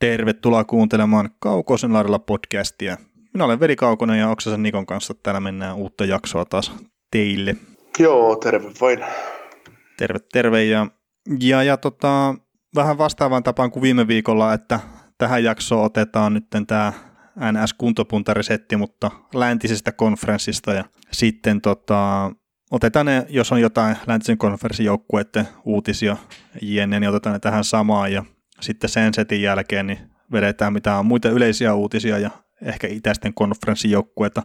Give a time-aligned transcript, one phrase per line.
[0.00, 2.96] Tervetuloa kuuntelemaan Kaukosen laidalla podcastia.
[3.34, 6.72] Minä olen Veli Kaukonen ja Oksasen Nikon kanssa täällä mennään uutta jaksoa taas
[7.10, 7.56] teille.
[7.98, 9.04] Joo, terve vain.
[9.98, 10.64] Terve, terve.
[10.64, 10.86] Ja,
[11.40, 12.34] ja, ja tota,
[12.74, 14.80] vähän vastaavaan tapaan kuin viime viikolla, että
[15.18, 16.92] tähän jaksoon otetaan nyt tämä
[17.36, 22.32] NS-kuntopuntarisetti, mutta läntisestä konferenssista ja sitten tota,
[22.70, 26.16] otetaan ne, jos on jotain läntisen konferenssin joukkueiden uutisia
[26.62, 28.24] jne, niin otetaan ne tähän samaan ja
[28.60, 29.98] sitten sen setin jälkeen niin
[30.32, 32.30] vedetään mitään muita yleisiä uutisia ja
[32.62, 34.42] ehkä itäisten konferenssijoukkueita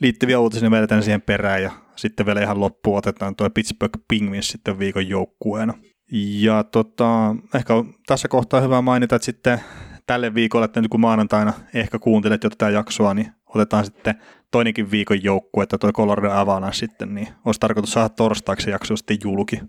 [0.00, 4.48] liittyviä uutisia, niin vedetään siihen perään ja sitten vielä ihan loppuun otetaan tuo Pittsburgh Penguins
[4.48, 5.74] sitten viikon joukkueena.
[6.12, 7.74] Ja tota, ehkä
[8.06, 9.60] tässä kohtaa hyvä mainita, että sitten
[10.06, 14.14] tälle viikolle, että nyt kun maanantaina ehkä kuuntelet jo tätä jaksoa, niin otetaan sitten
[14.50, 19.16] toinenkin viikon joukkue, että tuo Colorado Avalanche sitten, niin olisi tarkoitus saada torstaiksi jakso sitten
[19.24, 19.60] julki.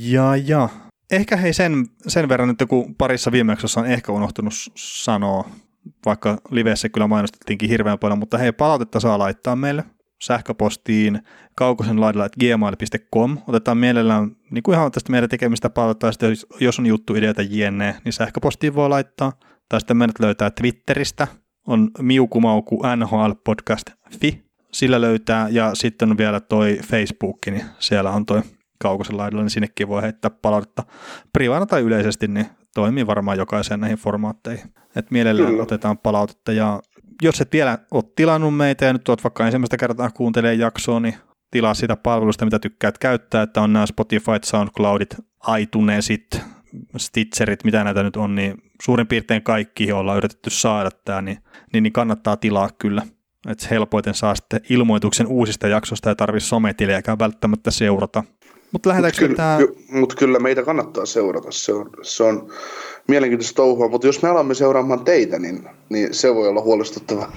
[0.00, 0.68] Ja, ja
[1.10, 5.50] ehkä hei sen, sen verran, että kun parissa viime on ehkä unohtunut sanoa,
[6.06, 9.84] vaikka livessä kyllä mainostettiinkin hirveän paljon, mutta hei, palautetta saa laittaa meille
[10.22, 11.22] sähköpostiin
[11.54, 13.38] kaukosen laidalla gmail.com.
[13.46, 17.96] Otetaan mielellään niin kuin ihan tästä meidän tekemistä palautetta, jos, jos on juttu, ideoita jne,
[18.04, 19.32] niin sähköpostiin voi laittaa.
[19.68, 21.26] Tai sitten meidät löytää Twitteristä,
[21.66, 28.26] on miukumauku NHL podcast.fi, sillä löytää, ja sitten on vielä toi Facebook, niin siellä on
[28.26, 28.42] toi
[28.82, 30.82] kaukosen laidalla, niin sinnekin voi heittää palautetta
[31.32, 34.74] privana tai yleisesti, niin toimii varmaan jokaiseen näihin formaatteihin.
[34.96, 35.62] Et mielellään Kyllä.
[35.62, 36.80] otetaan palautetta, ja
[37.22, 41.14] jos et vielä ole tilannut meitä, ja nyt olet vaikka ensimmäistä kertaa kuuntelee jaksoa, niin
[41.50, 45.16] tilaa sitä palvelusta, mitä tykkäät käyttää, että on nämä Spotify, SoundCloudit,
[45.60, 46.42] iTunesit,
[46.96, 51.38] Stitcherit, mitä näitä nyt on, niin suurin piirtein kaikki ollaan yritetty saada tämä, niin,
[51.72, 53.02] niin, niin kannattaa tilaa kyllä.
[53.48, 58.24] Että helpoiten saa sitten ilmoituksen uusista jaksoista ja tarvitse sometilejäkään välttämättä seurata.
[58.72, 59.58] Mutta lähdetäänkö Mut tämä...
[59.58, 62.48] Ky- Mutta kyllä meitä kannattaa seurata, se on, se on
[63.08, 67.32] mielenkiintoista touhua, mutta jos me alamme seuraamaan teitä, niin, niin se voi olla huolestuttava.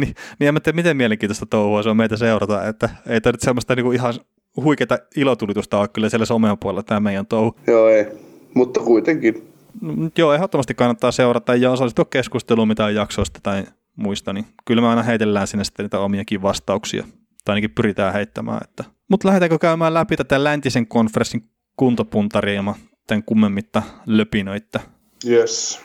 [0.00, 3.32] niin, niin en mä tiedä, miten mielenkiintoista touhua se on meitä seurata, että ei tämä
[3.32, 4.14] nyt semmoista niinku ihan
[4.56, 7.56] huikeita ilotulitusta ole kyllä siellä somen puolella tämä meidän touhu.
[7.66, 8.06] Joo, ei,
[8.54, 9.52] mutta kuitenkin.
[9.80, 13.64] No, joo, ehdottomasti kannattaa seurata ja osallistua keskusteluun mitään jaksoista tai
[13.96, 17.04] muista, niin kyllä me aina heitellään sinne sitten niitä omiakin vastauksia,
[17.44, 18.60] tai ainakin pyritään heittämään.
[18.64, 18.84] Että.
[19.12, 22.64] Mutta lähdetäänkö käymään läpi tätä läntisen konferenssin kuntopuntaria
[23.06, 24.80] tämän kummemmitta löpinoitta?
[25.26, 25.80] Yes.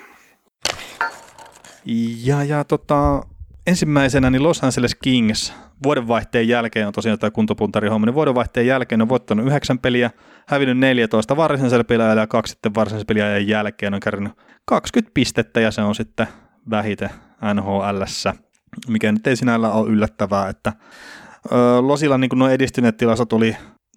[2.24, 3.22] Ja, ja tota,
[3.68, 9.02] ensimmäisenä niin Los Angeles Kings vuodenvaihteen jälkeen on tosiaan tämä kuntopuntari homma, niin vuodenvaihteen jälkeen
[9.02, 10.12] on voittanut yhdeksän peliä,
[10.48, 14.34] hävinnyt 14 varsinaisella peliajalla ja kaksi sitten varsinaisella peliajan jälkeen on kärrynyt
[14.66, 16.28] 20 pistettä ja se on sitten
[16.70, 17.10] vähite
[17.54, 18.04] nhl
[18.88, 20.74] mikä nyt ei sinällä ole yllättävää, että
[21.82, 23.56] Losilla niin nuo edistyneet tilastot oli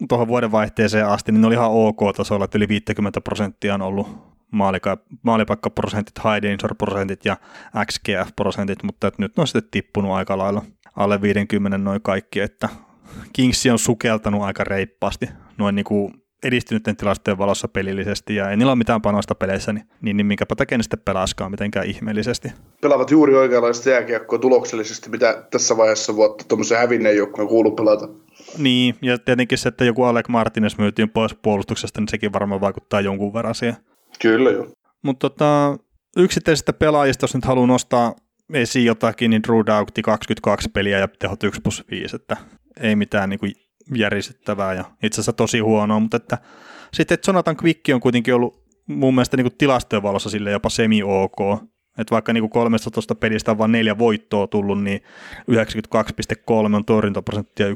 [0.09, 4.31] tuohon vuodenvaihteeseen asti, niin ne oli ihan ok-tasolla, että yli 50 prosenttia on ollut
[5.23, 7.37] maalipaikkaprosentit, high danger prosentit ja
[7.85, 10.61] XGF-prosentit, mutta että nyt ne on sitten tippunut aika lailla
[10.95, 12.69] alle 50 noin kaikki, että
[13.33, 15.29] Kingsi on sukeltanut aika reippaasti.
[15.57, 19.85] Noin niin kuin edistyneiden tilastojen valossa pelillisesti ja ei niillä ole mitään panosta peleissä, niin,
[20.01, 22.51] niin, niin minkäpä takia ne sitten pelaskaan mitenkään ihmeellisesti.
[22.81, 28.09] Pelaavat juuri oikeanlaista jääkiekkoa tuloksellisesti, mitä tässä vaiheessa vuotta tuommoisen hävinneen joukkueen kuuluu pelata.
[28.57, 33.01] Niin, ja tietenkin se, että joku Alec Martinez myytiin pois puolustuksesta, niin sekin varmaan vaikuttaa
[33.01, 33.77] jonkun verran siihen.
[34.21, 34.67] Kyllä joo.
[35.03, 35.77] Mutta tota,
[36.17, 38.15] yksittäisistä pelaajista, jos nyt haluaa nostaa
[38.53, 42.37] esiin jotakin, niin Drew Doughty 22 peliä ja tehot 1 plus 5, että
[42.79, 43.53] ei mitään niin kuin
[43.95, 46.37] järisyttävää ja itse asiassa tosi huonoa, mutta että
[46.93, 50.69] sitten että Jonathan Quick on kuitenkin ollut mun mielestä niin kuin tilastojen valossa sille jopa
[50.69, 51.39] semi-ok,
[51.97, 55.01] että vaikka niin 13 pelistä on vain neljä voittoa tullut, niin
[55.51, 57.71] 92,3 on torjuntaprosenttia 1-0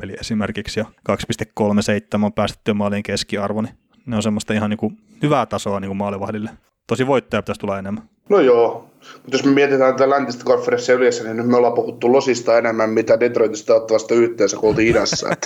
[0.00, 3.74] peli esimerkiksi ja 2,37 on päästettyä maalien keskiarvo, niin
[4.06, 6.50] ne on semmoista ihan niin kuin hyvää tasoa niin kuin maalivahdille.
[6.86, 8.08] Tosi voittoja pitäisi tulla enemmän.
[8.28, 12.12] No joo, mutta jos me mietitään tätä läntistä konferenssia yleensä, niin nyt me ollaan puhuttu
[12.12, 15.28] Losista enemmän, mitä Detroitista ottavasta yhteensä, kun oltiin idässä.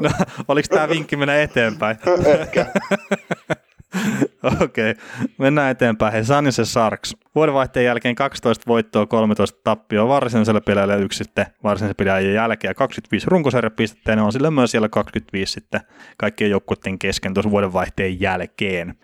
[0.00, 0.10] No,
[0.48, 1.96] oliko tämä vinkki mennä eteenpäin?
[2.26, 2.66] Ehkä.
[4.62, 5.04] Okei, okay.
[5.38, 6.12] mennään eteenpäin.
[6.12, 7.16] Hei, San Jose Sharks.
[7.34, 14.12] Vuodenvaihteen jälkeen 12 voittoa, 13 tappioa varsinaisella pelillä yksi sitten varsinaisen pelaajan jälkeen 25 runkosarjapistettä
[14.12, 15.80] ja ne on sillä myös siellä 25 sitten
[16.16, 18.94] kaikkien joukkueiden kesken tuossa vuodenvaihteen jälkeen.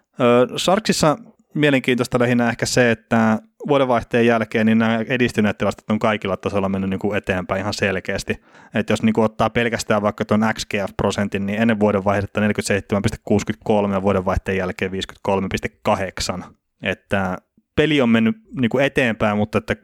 [0.56, 1.16] Sharksissa
[1.58, 3.38] mielenkiintoista lähinnä ehkä se, että
[3.68, 8.42] vuodenvaihteen jälkeen niin nämä edistyneet tilastot on kaikilla tasolla mennyt niin kuin eteenpäin ihan selkeästi.
[8.74, 14.56] Että jos niin kuin ottaa pelkästään vaikka tuon XGF-prosentin, niin ennen vuodenvaihdetta 47,63 ja vuodenvaihteen
[14.56, 16.44] jälkeen 53,8.
[16.82, 17.38] Että
[17.76, 19.76] peli on mennyt niin kuin eteenpäin, mutta että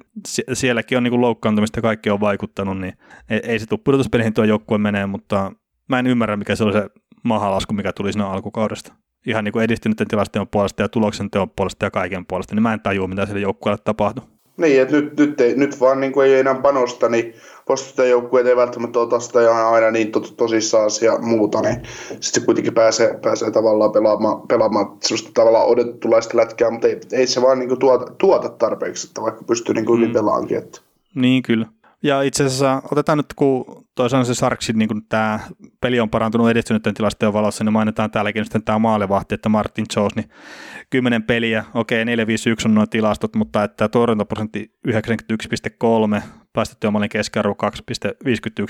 [0.53, 2.95] sielläkin on niin kuin loukkaantumista ja kaikki on vaikuttanut, niin
[3.29, 5.53] ei se tule pudotuspelihin tuo joukkue menee, mutta
[5.89, 6.91] mä en ymmärrä, mikä se oli se
[7.23, 8.95] mahalasku, mikä tuli siinä alkukaudesta
[9.27, 12.73] ihan niin kuin edistyneiden tilastojen puolesta ja tuloksen teon puolesta ja kaiken puolesta, niin mä
[12.73, 14.25] en tajua, mitä sille joukkueelle tapahtuu.
[14.57, 17.35] Niin, että nyt, nyt, ei, nyt vaan niin kuin ei enää panosta, niin
[17.69, 21.75] vastustajajoukkueet ei välttämättä ota sitä aina niin to, tosissaan ja muuta, niin
[22.11, 27.27] sitten se kuitenkin pääsee, pääsee tavallaan pelaamaan, pelaamaan sellaista tavallaan odotettulaista lätkää, mutta ei, ei
[27.27, 30.13] se vaan niin kuin tuota, tuota tarpeeksi, että vaikka pystyy niin kuin mm.
[30.13, 30.59] pelaankin.
[30.59, 30.81] Että.
[31.15, 31.67] Niin, kyllä.
[32.05, 35.41] Ja itse asiassa otetaan nyt, kun toisaalta se Sarksin niin tämä
[35.81, 40.17] peli on parantunut edistyneiden tilastojen valossa, niin mainitaan täälläkin sitten tämä maalivahti, että Martin Jones,
[40.17, 40.29] niin
[40.91, 46.23] 10 peliä, okei 451 on nuo tilastot, mutta että torjuntaprosentti 91,3,
[46.53, 47.69] päästettyä maalin keskiarvo 2,51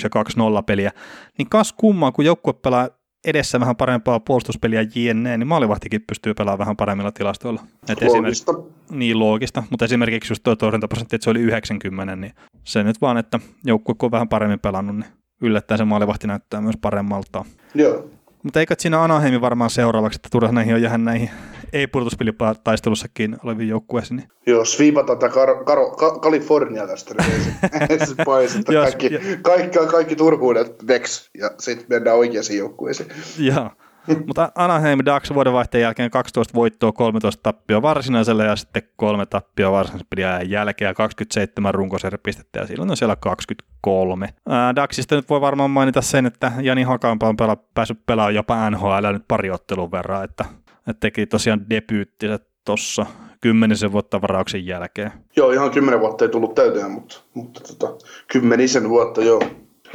[0.05, 0.91] ja 2-0 peliä,
[1.39, 2.89] niin kas kummaa, kun joukkue pelaa
[3.25, 7.63] edessä vähän parempaa puolustuspeliä JNE, niin maalivahtikin pystyy pelaamaan vähän paremmilla tilastoilla.
[7.89, 8.53] Et loogista.
[8.91, 12.33] Niin, loogista, mutta esimerkiksi just tuo torjuntaprosentti, että se oli 90, niin
[12.65, 15.11] se nyt vaan, että joukkue kun on vähän paremmin pelannut, niin
[15.41, 17.45] yllättäen se maalivahti näyttää myös paremmalta.
[17.75, 18.11] Joo.
[18.45, 21.31] Mutta eikö siinä Anaheimi varmaan seuraavaksi, että turha näihin on jäädä näihin
[21.73, 24.17] ei-pudotuspelitaistelussakin oleviin joukkueisiin.
[24.17, 24.29] Niin.
[24.47, 29.11] Joo, sviipata tätä Kar- Kar- Ka- Kalifornia tästä nyt pois, että kaikki,
[29.43, 33.09] kaikki, kaikki turhuudet veks ja sitten mennään oikeisiin joukkueisiin.
[33.39, 33.71] Joo.
[34.27, 40.51] Mutta Anaheim Ducks vuodenvaihteen jälkeen 12 voittoa, 13 tappioa varsinaisella ja sitten kolme tappioa varsinaisen
[40.51, 44.29] jälkeen ja 27 runkosarjapistettä ja silloin on siellä 23.
[44.49, 48.71] Ää, Ducksista nyt voi varmaan mainita sen, että Jani Hakanpää on pela, päässyt pelaamaan jopa
[48.71, 50.45] NHL nyt pari ottelun verran, että,
[50.79, 53.07] että teki tosiaan debyyttinsä tuossa
[53.41, 55.13] kymmenisen vuotta varauksen jälkeen.
[55.37, 59.43] Joo, ihan kymmenen vuotta ei tullut täyteen, mutta, mutta tota, kymmenisen vuotta joo.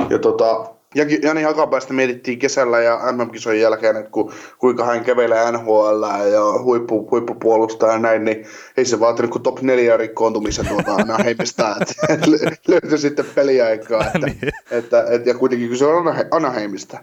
[0.10, 6.04] Ja tota, Jani Hakapäästä mietittiin kesällä ja MM-kisojen jälkeen, että ku, kuinka hän kävelee NHL
[6.32, 8.46] ja huippu, huippupuolustaa ja näin, niin
[8.78, 12.28] ei se vaatinut kuin top 4 rikkoontumisen tuota Anaheimista, että et
[12.68, 14.06] löytyi sitten peliaikaa.
[14.06, 14.38] Että, niin.
[14.72, 17.00] että, et, ja kuitenkin kyse on Anaheimista.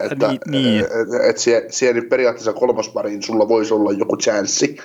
[0.00, 0.80] Että, niin, niin.
[0.80, 4.76] Et, et, siellä, siellä periaatteessa kolmospariin sulla voisi olla joku chanssi.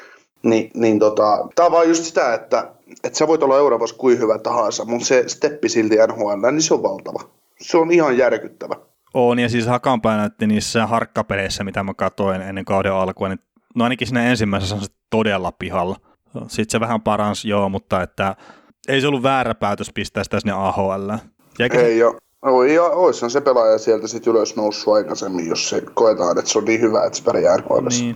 [0.43, 2.71] Niin, niin tota, tämä on vaan just sitä, että,
[3.03, 6.73] että sä voit olla Euroopassa kuin hyvä tahansa, mutta se steppi silti NHL, niin se
[6.73, 7.29] on valtava
[7.63, 8.75] se on ihan järkyttävä.
[9.13, 13.39] On, ja siis Hakanpää näytti niissä harkkapeleissä, mitä mä katsoin ennen kauden alkua, niin
[13.75, 15.95] no ainakin siinä ensimmäisessä on se todella pihalla.
[16.47, 18.35] Sitten se vähän paransi, joo, mutta että
[18.87, 21.11] ei se ollut väärä päätös pistää sitä sinne AHL.
[21.59, 21.97] Jäikö ei se...
[21.97, 22.17] joo.
[22.41, 26.57] Oi, ja oishan se pelaaja sieltä sitten ylös noussut aikaisemmin, jos se koetaan, että se
[26.57, 27.57] on niin hyvä, että se pärjää
[27.89, 28.15] Niin.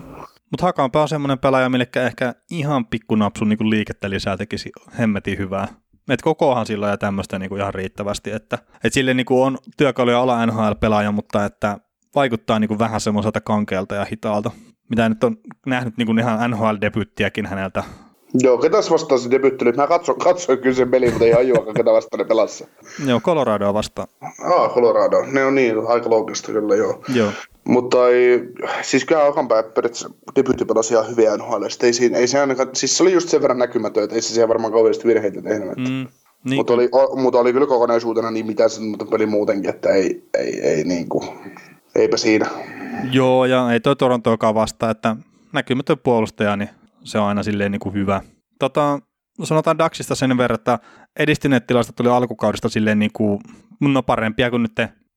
[0.51, 5.67] Mutta Hakanpää on semmoinen pelaaja, mille ehkä ihan pikkunapsun niin liikettä lisää tekisi hemmetin hyvää.
[6.09, 10.45] Et kokoahan sillä ja tämmöistä niinku ihan riittävästi, että et sille niinku on työkaluja olla
[10.45, 11.77] NHL-pelaaja, mutta että
[12.15, 14.51] vaikuttaa niinku vähän semmoiselta kankealta ja hitaalta,
[14.89, 17.83] mitä nyt on nähnyt niinku ihan NHL-debyttiäkin häneltä.
[18.33, 19.71] Joo, ketäs vastaan se debytti oli?
[19.71, 22.68] Mä katsoin, katsoin kyllä sen pelin, mutta ei hajua, ketä vastaan ne pelassa.
[23.06, 24.07] Joo, Coloradoa vastaan.
[24.21, 25.25] Ah, Colorado.
[25.31, 27.04] Ne on niin, aika loogista kyllä, joo.
[27.13, 27.31] Joo.
[27.68, 28.40] Mutta ei,
[28.81, 31.64] siis kyllä Okanpää periaatteessa debyytti pelasi ihan hyviä NHL.
[31.84, 34.34] Ei, siinä, ei se ainakaan, siis se oli just sen verran näkymätön, että ei se
[34.34, 35.78] siellä varmaan kauheasti virheitä tehnyt.
[35.78, 36.08] Mm,
[36.44, 39.90] niin mutta, oli, o, mutta oli kyllä kokonaisuutena niin mitä se mutta peli muutenkin, että
[39.90, 41.28] ei, ei, ei niin kuin,
[41.96, 42.50] eipä siinä.
[43.12, 45.16] Joo, ja ei toi Torontoakaan vasta, että
[45.54, 46.69] näkymätön puolustaja, niin
[47.04, 48.22] se on aina silleen niin kuin hyvä.
[48.60, 49.00] Tota,
[49.44, 50.80] sanotaan Daxista sen verran, että
[51.19, 53.40] edistyneet tilastot tuli alkukaudesta silleen niin kuin,
[53.81, 54.72] no parempia kuin nyt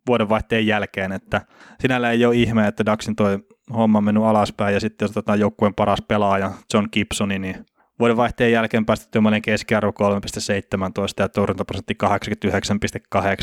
[0.06, 1.41] vuodenvaihteen jälkeen, että
[1.81, 3.38] sinällä ei ole ihme, että Daxin toi
[3.75, 7.67] homma on mennyt alaspäin, ja sitten jos otetaan joukkueen paras pelaaja John Gibsoni, niin
[7.99, 9.95] vuodenvaihteen jälkeen päästetty monen keskiarvo 3,17
[11.19, 11.97] ja torjuntaprosentti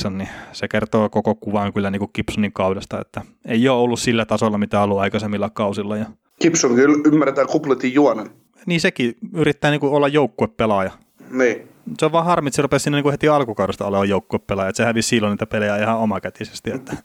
[0.06, 4.00] 89,8, niin se kertoo koko kuvan kyllä niin kuin Gibsonin kaudesta, että ei ole ollut
[4.00, 5.98] sillä tasolla, mitä ollut aikaisemmilla kausilla.
[5.98, 6.06] Ja...
[6.42, 8.30] Gibson kyllä ymmärretään kupletin juonen.
[8.66, 10.92] Niin sekin yrittää niin kuin olla joukkuepelaaja.
[11.32, 11.68] Niin
[12.00, 15.10] se on vaan harmi, että se rupesi siinä niin heti alkukaudesta olemaan joukkuepelaaja, se hävisi
[15.10, 16.72] silloin niitä pelejä ihan omakätisesti.
[16.72, 16.98] Että.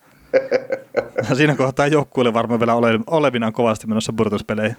[1.37, 4.77] siinä kohtaa joukkueelle varmaan vielä ole, olevinaan kovasti menossa burtuspeleihin.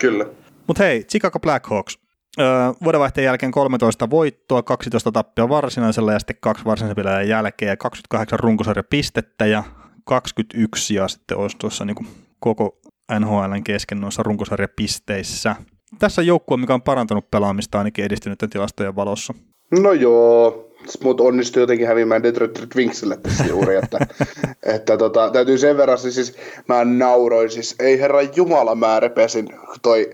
[0.00, 0.26] Kyllä.
[0.66, 1.98] Mutta hei, Chicago Blackhawks.
[2.40, 2.46] Öö,
[2.84, 8.38] vuodenvaihteen jälkeen 13 voittoa, 12 tappia varsinaisella ja sitten kaksi varsinaisen pelaajan jälkeen ja 28
[8.38, 9.64] runkosarjapistettä ja
[10.04, 12.06] 21 ja sitten olisi tuossa niin
[12.40, 12.80] koko
[13.18, 15.56] NHLn kesken noissa runkosarjapisteissä
[15.98, 19.34] tässä joukkue, mikä on parantanut pelaamista ainakin edistyneiden tilastojen valossa.
[19.80, 20.70] No joo,
[21.04, 23.98] mutta onnistui jotenkin häviämään Detroit Red Wingsille tässä juuri, että,
[24.76, 26.36] että tota, täytyy sen verran, siis
[26.68, 29.48] mä nauroin, siis ei herra Jumala mä repesin,
[29.82, 30.10] toi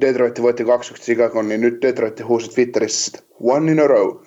[0.00, 4.16] Detroit voitti 21 Chicago, niin nyt Detroit huusi Twitterissä, one in a row.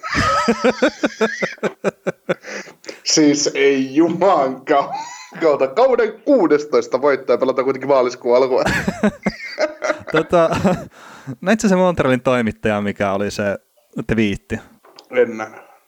[3.14, 4.90] siis ei jumankaan
[5.42, 5.68] kautta.
[5.68, 8.64] Kauden 16 voittaja pelataan kuitenkin maaliskuun alkuun.
[10.12, 10.50] tota,
[11.42, 13.58] näitkö se Montrealin toimittaja, mikä oli se
[14.08, 14.60] twiitti?
[15.12, 15.48] En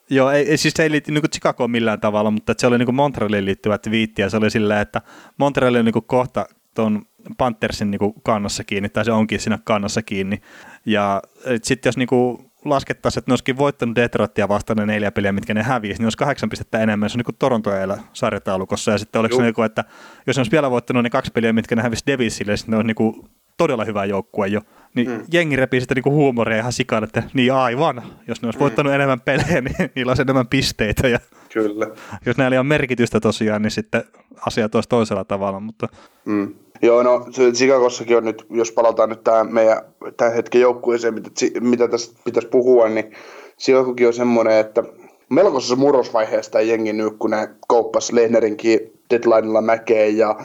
[0.10, 3.46] Joo, ei, siis se ei liitty niin Chicagoon millään tavalla, mutta se oli niin Montrealiin
[3.46, 5.02] liittyvä twiitti, ja se oli silleen, että
[5.38, 7.02] Montreal on niin kohta tuon
[7.38, 10.42] Panthersin niin kannassa kiinni, tai se onkin siinä kannassa kiinni.
[10.86, 11.22] Ja
[11.64, 15.54] sitten jos niin kuin laskettaisiin, että ne olisikin voittanut Detroitia vastaan ne neljä peliä, mitkä
[15.54, 17.10] ne hävisi, niin olisi kahdeksan pistettä enemmän.
[17.10, 17.72] Se on niin kuin Toronto
[18.14, 18.92] sarjataulukossa.
[18.92, 19.84] Ja sitten oliko se niin kuin, että
[20.28, 22.88] jos ne olisi vielä voittanut ne kaksi peliä, mitkä ne hävisi Devisille, niin ne olisi
[22.88, 24.62] niin kuin todella hyvä joukkue jo.
[24.96, 25.24] Niin mm.
[25.32, 28.62] jengi repii sitä niinku huumoria ihan sikaan, että niin aivan, jos ne olisi mm.
[28.62, 31.08] voittanut enemmän pelejä, niin niillä olisi enemmän pisteitä.
[31.08, 31.20] Ja
[31.54, 31.88] Kyllä.
[32.26, 34.04] Jos näillä on merkitystä tosiaan, niin sitten
[34.46, 35.60] asiat olisi toisella tavalla.
[35.60, 35.88] Mutta...
[36.26, 36.56] Mm.
[36.82, 39.82] Joo, no Chicagossakin on nyt, jos palataan nyt tähän meidän
[40.18, 43.12] tämän hetken joukkueeseen, mitä, mitä tässä pitäisi puhua, niin
[43.60, 44.84] Chicagokin on semmoinen, että
[45.30, 50.36] melkoisessa murrosvaiheessa jengi nyt, kun ne kouppas Lehnerinkin deadlinella mäkeen ja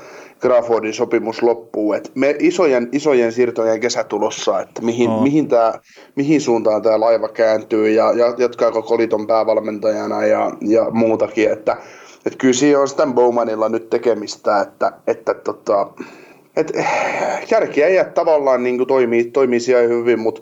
[0.41, 1.93] Crawfordin sopimus loppuu.
[1.93, 5.23] Et me isojen, isojen siirtojen kesä tulossa, että mihin, oh.
[5.23, 5.81] mihin, tää,
[6.17, 11.51] mihin suuntaan tämä laiva kääntyy ja, ja jatkaako Koliton päävalmentajana ja, ja muutakin.
[11.53, 11.77] Että,
[12.27, 15.89] et kyllä siinä on Stan Bowmanilla nyt tekemistä, että, että tota,
[16.57, 16.73] et,
[17.51, 20.41] järkiä ei tavallaan niin toimii, toimii siellä hyvin, mutta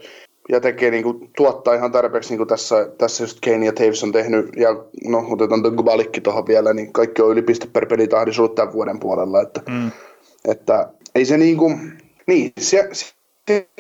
[0.49, 4.05] ja tekee niin kuin, tuottaa ihan tarpeeksi niin kuin tässä, tässä just Kane ja Taves
[4.05, 4.69] on tehnyt, ja
[5.09, 8.73] no otetaan tuon Gubalikki tuohon vielä, niin kaikki on yli piste per pelitahdissa ollut tämän
[8.73, 9.91] vuoden puolella, että, mm.
[10.49, 11.93] että ei se niin kuin,
[12.27, 13.07] niin, se, se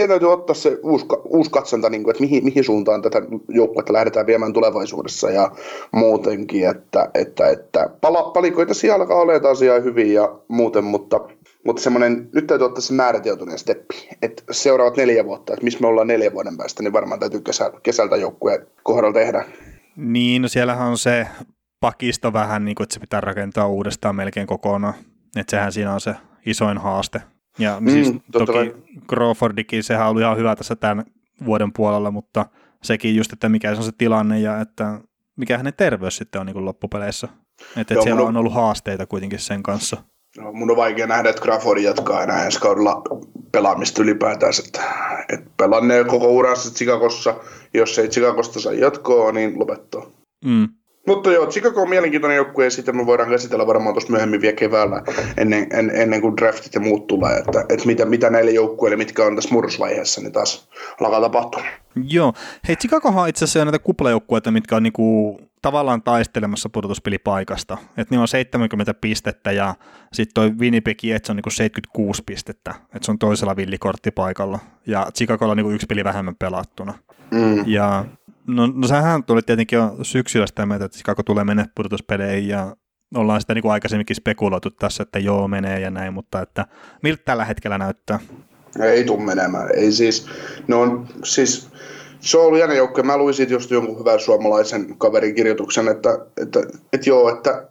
[0.08, 4.26] täytyy ottaa se uusi, uusi katsonta, niin kuin, että mihin, mihin suuntaan tätä joukkuetta lähdetään
[4.26, 5.52] viemään tulevaisuudessa ja
[5.92, 11.20] muutenkin, että, että, että pala, palikoita siellä alkaa olemaan asiaa hyvin ja muuten, mutta
[11.64, 15.86] mutta semmoinen, nyt täytyy ottaa se määrätietoinen steppi, että seuraavat neljä vuotta, että missä me
[15.86, 19.44] ollaan neljä vuoden päästä, niin varmaan täytyy kesä, kesältä joukkueen kohdalla tehdä.
[19.96, 21.26] Niin, no siellähän on se
[21.80, 24.94] pakisto vähän, niin kuin, että se pitää rakentaa uudestaan melkein kokonaan.
[25.36, 26.14] Että sehän siinä on se
[26.46, 27.22] isoin haaste.
[27.58, 28.74] Ja mm, siis toki vai.
[29.08, 31.04] Crawfordikin, sehän oli ihan hyvä tässä tämän
[31.44, 32.46] vuoden puolella, mutta
[32.82, 35.00] sekin just, että mikä se on se tilanne ja että
[35.36, 37.28] mikä hänen terveys sitten on niin kuin loppupeleissä.
[37.76, 40.02] Että, että siellä on ollut haasteita kuitenkin sen kanssa.
[40.36, 43.02] No, mun on vaikea nähdä, että Crawford jatkaa enää ensi kaudella
[43.52, 44.52] pelaamista ylipäätään.
[44.66, 44.82] Että,
[45.28, 47.34] että pelannee koko uransa Chicagossa.
[47.74, 50.06] Jos ei Chicagosta saa jatkoa, niin lopettaa.
[50.44, 50.68] Mm.
[51.06, 54.56] Mutta joo, Chicago on mielenkiintoinen joukkue ja sitä me voidaan käsitellä varmaan tuossa myöhemmin vielä
[54.56, 55.02] keväällä
[55.36, 59.24] ennen, en, ennen kuin draftit ja muut tulee, että, että mitä, mitä näille joukkueille, mitkä
[59.24, 60.68] on tässä murrosvaiheessa, niin taas
[61.00, 61.62] alkaa tapahtua.
[62.08, 62.32] Joo,
[62.68, 67.78] hei Chicagohan itse asiassa on näitä kuplajoukkueita, mitkä on niinku tavallaan taistelemassa pudotuspelipaikasta.
[67.96, 69.74] Et niillä on 70 pistettä ja
[70.12, 72.74] sitten toi Winnipeg Jets on niinku 76 pistettä.
[72.94, 74.58] Et se on toisella villikorttipaikalla.
[74.86, 76.94] Ja Chicago on niinku yksi peli vähemmän pelattuna.
[77.30, 77.64] Mm.
[77.66, 78.04] Ja
[78.46, 82.76] no, no sähän tuli tietenkin jo syksyllä sitä mieltä, että Chicago tulee mennä pudotuspeleihin ja
[83.14, 86.66] ollaan sitä niin kuin aikaisemminkin spekuloitu tässä, että joo menee ja näin, mutta että
[87.02, 88.20] miltä tällä hetkellä näyttää?
[88.80, 89.68] Ei tule menemään.
[89.74, 90.26] Ei siis,
[90.68, 91.68] no on siis
[92.20, 93.02] se on ollut jännä joukko.
[93.02, 96.10] Mä luin siitä just jonkun hyvän suomalaisen kaverin kirjoituksen, että,
[96.42, 97.68] että, että, että joo, että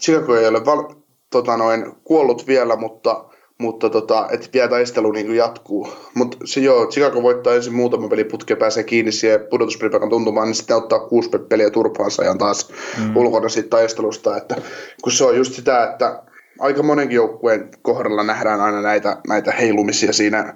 [0.00, 0.94] Chicago ei ole val,
[1.30, 3.24] tota noin, kuollut vielä, mutta,
[3.58, 5.88] mutta tota, että vielä taistelu niin jatkuu.
[6.14, 10.54] Mutta se joo, Chicago voittaa ensin muutama peli putke, pääsee kiinni siihen pudotuspelipaikan tuntumaan, niin
[10.54, 13.16] sitten ottaa kuusi peliä turpaansa ja taas mm.
[13.16, 14.36] ulkona siitä taistelusta.
[14.36, 14.56] Että,
[15.02, 16.22] kun se on just sitä, että
[16.58, 20.54] aika monenkin joukkueen kohdalla nähdään aina näitä, näitä heilumisia siinä,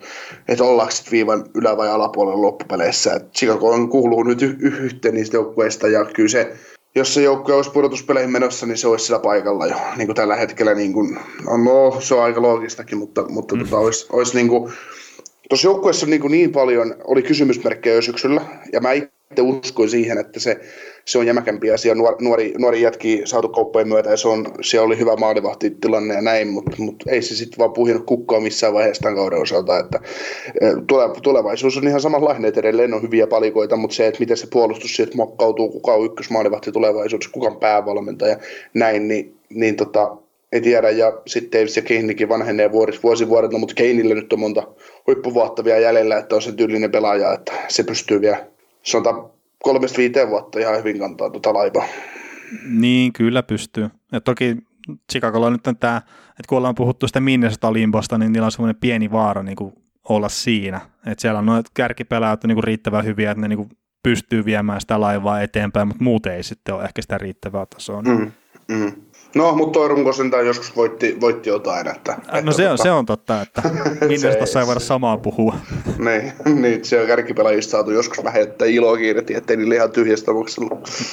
[0.48, 3.14] että ollaanko sitten viivan ylä- vai alapuolella loppupeleissä.
[3.14, 6.56] Et Chicago on kuuluu nyt y- yhteen niistä joukkueista ja kyllä se,
[6.98, 9.76] jos se joukkue olisi pudotuspeleihin menossa, niin se olisi sillä paikalla jo.
[9.96, 11.18] Niin kuin tällä hetkellä, niin kuin,
[11.64, 13.64] no, se on aika loogistakin, mutta, mutta mm.
[13.64, 14.72] tota, olisi, olisi niin kuin,
[15.48, 18.40] Tuossa joukkueessa niin, niin paljon, oli kysymysmerkkejä jo syksyllä,
[18.72, 20.60] ja mä itse uskoin siihen, että se,
[21.08, 21.94] se on jämäkämpi asia.
[21.94, 26.22] Nuori, nuori, nuori jätki saatu kauppojen myötä ja se on, siellä oli hyvä maalivahtitilanne ja
[26.22, 29.78] näin, mutta, mutta ei se sitten vaan puhinut kukkaa missään vaiheessa tämän kauden osalta.
[29.78, 30.00] Että,
[31.22, 34.96] tulevaisuus on ihan samanlainen, että edelleen on hyviä palikoita, mutta se, että miten se puolustus
[34.96, 38.38] sieltä mokkautuu, kuka on ykkösmaalivahti tulevaisuudessa, kuka on päävalmentaja,
[38.74, 40.16] näin, niin, niin tota,
[40.52, 44.40] ei tiedä, ja sitten Davis ja Keininkin vanhenee vuosi, vuosi vuodelta, mutta Keinille nyt on
[44.40, 44.62] monta
[45.06, 48.46] huippuvuotta vielä jäljellä, että on se tyylinen pelaaja, että se pystyy vielä
[48.82, 49.37] sanotaan
[49.68, 51.84] kolmesta viiteen vuotta ihan hyvin kantaa tuota laivaa.
[52.68, 53.88] Niin, kyllä pystyy.
[54.12, 54.56] Ja toki
[55.12, 55.96] Chicagolla on nyt tämä,
[56.28, 59.72] että kun ollaan puhuttu sitä Minnesota limposta, niin niillä on semmoinen pieni vaara niin kuin
[60.08, 60.80] olla siinä.
[61.06, 63.68] Että siellä on noin kärkipelaajat niin kuin riittävän hyviä, että ne niin kuin
[64.02, 68.02] pystyy viemään sitä laivaa eteenpäin, mutta muuten ei sitten ole ehkä sitä riittävää tasoa.
[68.02, 68.32] Mm,
[68.68, 68.92] mm.
[69.34, 71.88] No, mutta toi runko sentään joskus voitti, voitti jotain.
[71.88, 72.82] Että, että no se on, tota...
[72.82, 73.62] se on totta, että
[74.08, 75.56] Minnesotassa ei voida samaa puhua.
[75.98, 76.32] niin,
[76.62, 80.32] niin, se on kärkipelaajista saatu joskus vähän että iloa kiinni, ettei niillä ihan tyhjästä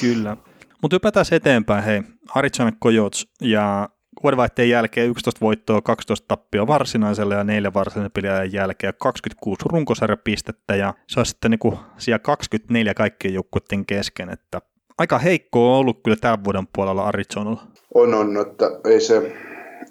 [0.02, 0.38] Kyllä.
[0.82, 2.02] Mutta hypätään eteenpäin, hei.
[2.36, 3.90] Arizona Coyotes ja
[4.24, 10.94] vuodenvaihteen jälkeen 11 voittoa, 12 tappia varsinaiselle ja neljä varsinaisen pelin jälkeen 26 runkosarjapistettä ja
[11.08, 14.62] se on sitten niin siellä 24 kaikkien joukkueiden kesken, että
[14.98, 17.62] aika heikko on ollut kyllä tämän vuoden puolella Arizonalla.
[17.94, 19.32] On, on, että ei se,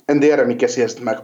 [0.08, 1.22] en tiedä mikä sitten mä,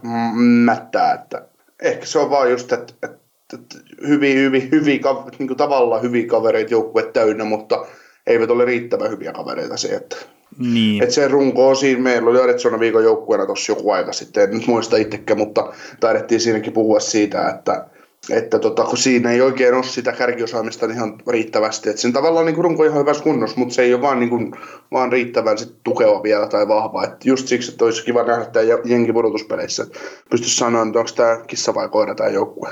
[0.65, 1.47] mättää, että
[1.81, 3.17] ehkä se on vaan just, että, että,
[3.53, 5.01] että hyvin, hyvin, hyvin,
[5.39, 7.85] niin kuin tavallaan hyviä kavereita joukkue täynnä, mutta
[8.27, 10.15] eivät ole riittävän hyviä kavereita se, että
[10.59, 11.03] niin.
[11.03, 14.51] Et se runko on siinä, meillä oli Arizona viikon joukkueena tuossa joku aika sitten, en
[14.51, 17.85] nyt muista itsekään, mutta taidettiin siinäkin puhua siitä, että
[18.29, 21.89] että tota, kun siinä ei oikein ole sitä kärkiosaamista niin ihan riittävästi.
[21.89, 24.29] Että sen tavallaan niin runko on ihan hyvässä kunnossa, mutta se ei ole vaan, niin
[24.29, 24.51] kuin,
[24.91, 27.03] vaan riittävän sit tukeva vielä tai vahva.
[27.03, 29.87] Et just siksi, että olisi kiva nähdä tämä jengi pudotuspeleissä.
[30.29, 32.69] Pystyisi sanoa, että onko tämä kissa vai koira tämä joukkue.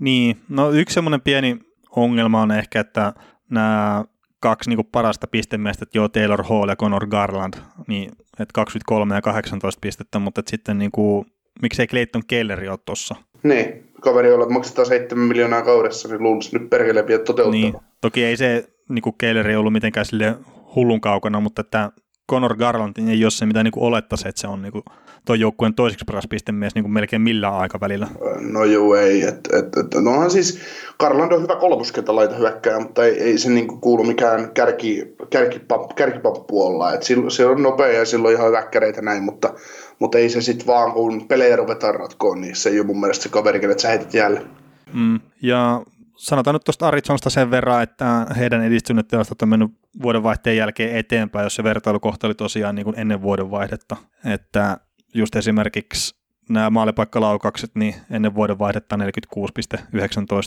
[0.00, 1.58] Niin, no yksi semmoinen pieni
[1.96, 3.12] ongelma on ehkä, että
[3.50, 4.04] nämä
[4.40, 7.54] kaksi niin parasta pistemiestä, että joo, Taylor Hall ja Conor Garland,
[7.88, 11.26] niin että 23 ja 18 pistettä, mutta että sitten niin kuin,
[11.62, 13.14] miksei Clayton Kelleri ole tuossa.
[13.42, 17.60] Niin, kaveri, jolla maksetaan 7 miljoonaa kaudessa, niin luulisi nyt perkele vielä toteuttaa.
[17.60, 20.36] Niin, toki ei se niin kuin Kelleri ollut mitenkään sille
[20.74, 21.90] hullun kaukana, mutta että
[22.30, 24.84] Conor Garland ei ole se, mitä niin olettaisi, että se on niin kuin
[25.24, 28.08] tuon joukkueen toiseksi paras pistemies niin kuin melkein millään aikavälillä.
[28.40, 29.22] No joo, ei.
[29.22, 30.60] Et, et, et, no siis
[30.98, 35.14] Garland on hyvä kolmoskenttä laita hyökkääjä, mutta ei, ei se niin kuin kuulu mikään kärki,
[35.30, 36.92] kärkipap, kärkipappu olla.
[36.92, 39.54] Et sillä, se on nopea ja sillä on ihan väkkäreitä näin, mutta,
[39.98, 43.22] mutta ei se sitten vaan kun pelejä ruvetaan ratkoon, niin se ei ole mun mielestä
[43.22, 44.46] se kaveri, kenet sä heität jälleen.
[44.94, 45.82] Mm, ja
[46.16, 49.70] sanotaan nyt tuosta Arizonasta sen verran, että heidän edistyneet teostot on mennyt
[50.02, 53.96] vuodenvaihteen jälkeen eteenpäin, jos se vertailukohta oli tosiaan niin kuin ennen vuodenvaihdetta.
[54.24, 54.78] Että
[55.14, 59.02] just esimerkiksi nämä maalipaikkalaukaukset, niin ennen vuodenvaihdetta 46,19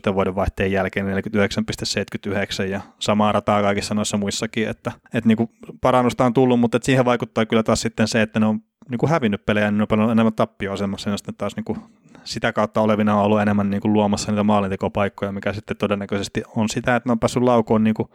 [0.05, 5.49] ja vuodenvaihteen jälkeen 49,79 ja samaa rataa kaikissa noissa muissakin, että, että niin kuin
[5.81, 8.97] parannusta on tullut, mutta että siihen vaikuttaa kyllä taas sitten se, että ne on niin
[8.97, 11.79] kuin hävinnyt pelejä, niin ne on paljon enemmän tappioasemassa, ja sitten taas niin kuin
[12.23, 16.69] sitä kautta olevina on ollut enemmän niin kuin luomassa niitä maalintekopaikkoja, mikä sitten todennäköisesti on
[16.69, 18.09] sitä, että ne on päässyt laukoon niin kuin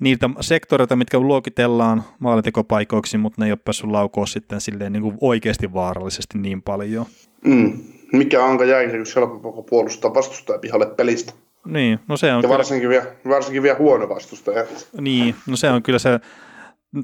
[0.00, 5.18] niitä sektoreita, mitkä luokitellaan maalintekopaikoiksi, mutta ne ei ole päässyt laukoon sitten silleen niin kuin
[5.20, 7.06] oikeasti vaarallisesti niin paljon.
[7.44, 7.72] Mm.
[8.12, 11.32] Mikä Anka jäi, kun helppo puolustaa vastustaja pihalle pelistä.
[11.66, 13.02] Niin, no se on ja varsinkin, kyllä...
[13.02, 14.64] vielä, varsinkin vielä huono vastustaja.
[15.00, 16.20] Niin, no se on kyllä se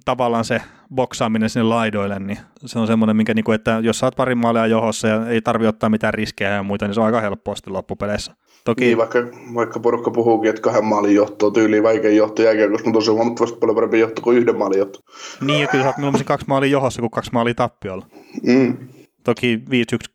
[0.04, 0.60] tavallaan se
[0.94, 4.66] boksaaminen sinne laidoille, niin se on semmoinen, minkä, niin kuin, että jos saat pari maalia
[4.66, 7.72] johossa ja ei tarvitse ottaa mitään riskejä ja muita, niin se on aika helppoa sitten
[7.72, 8.32] loppupeleissä.
[8.64, 8.84] Toki...
[8.84, 9.18] Niin, vaikka,
[9.54, 13.10] vaikka porukka puhuukin, että kahden maalin johto on tyyliin vaikea johto jääkiekossa, mutta on se
[13.10, 15.00] huomattavasti paljon parempi johto kuin yhden maalin johto.
[15.40, 18.06] Niin, ja kyllä sä oot kaksi maalia johossa kuin kaksi maalia tappiolla.
[18.42, 18.76] Mm.
[19.24, 19.62] Toki 5-1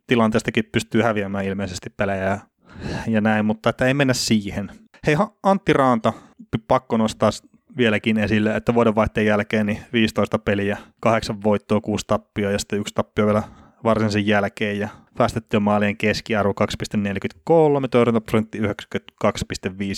[0.08, 2.40] tilanteestakin pystyy häviämään ilmeisesti pelejä ja,
[3.08, 4.72] ja näin, mutta että ei mennä siihen.
[5.08, 6.14] Hei Antti Raanta,
[6.68, 7.30] pakko nostaa
[7.78, 12.94] vieläkin esille, että vuodenvaihteen jälkeen niin 15 peliä, kahdeksan voittoa, kuusi tappioa ja sitten yksi
[12.94, 13.44] tappio vielä
[13.84, 18.68] varsinaisen jälkeen ja päästettyä maalien keskiarvo 2,43, torjuntaprosentti 92,5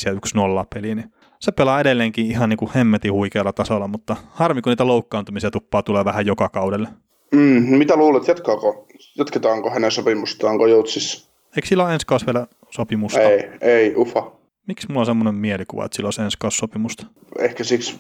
[0.06, 4.62] ja 1-0 peli, niin se pelaa edelleenkin ihan niin kuin hemmetin huikealla tasolla, mutta harmi
[4.62, 6.88] kun niitä loukkaantumisia tuppaa tulee vähän joka kaudelle.
[7.32, 11.30] Mm, mitä luulet, jatkaako, jatketaanko hänen sopimustaan, onko Joutsissa?
[11.56, 13.20] Eikö sillä ole ensi vielä sopimusta?
[13.20, 14.32] Ei, ei, ufa.
[14.68, 17.06] Miksi mulla on semmoinen mielikuva, että sillä olisi ensi sopimusta?
[17.40, 17.98] Ehkä siksi,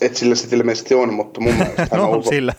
[0.00, 2.54] että sillä se ilmeisesti on, mutta mun mielestä no, on sillä.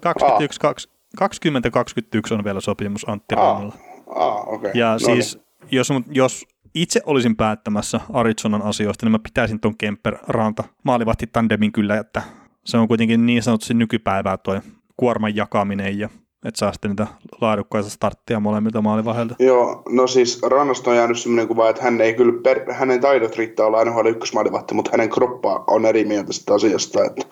[0.00, 3.74] 21, 2021 on vielä sopimus Antti Rannalla.
[4.16, 4.70] Ah, okay.
[4.74, 5.44] Ja no siis, niin.
[5.70, 11.72] jos, jos itse olisin päättämässä Arizonan asioista, niin mä pitäisin ton Kemper Ranta maalivahti tandemin
[11.72, 12.22] kyllä, että
[12.64, 14.60] se on kuitenkin niin sanotusti nykypäivää toi
[14.96, 16.08] kuorman jakaminen ja
[16.44, 17.06] että saa sitten niitä
[17.40, 19.34] laadukkaita starttia molemmilta maalivahdilta.
[19.38, 23.36] Joo, no siis Rannasta on jäänyt sellainen kuva, että hän ei kyllä, per, hänen taidot
[23.36, 27.26] riittää olla NHL ykkösmaalivahti, mutta hänen kroppa on eri mieltä sitä asiasta, että,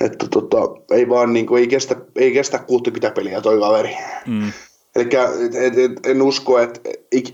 [0.00, 0.56] että tota,
[0.90, 3.96] ei vaan niin kuin, ei, kestä, ei kestä 60 peliä toi kaveri.
[4.26, 4.52] Mm.
[4.96, 5.08] Eli
[6.06, 6.80] en usko, että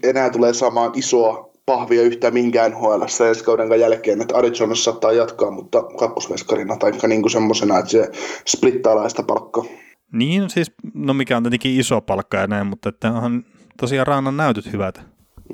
[0.02, 5.50] enää tulee saamaan isoa pahvia yhtään mihinkään nhl ensi kauden jälkeen, että Arizonassa saattaa jatkaa,
[5.50, 8.10] mutta kakkosveskarina tai niin kuin semmoisena, että se
[8.46, 9.64] splittaa laista palkkaa.
[10.12, 13.44] Niin, siis, no mikä on tietenkin iso palkka ja näin, mutta että onhan
[13.80, 15.02] tosiaan Raanan näytöt hyvät.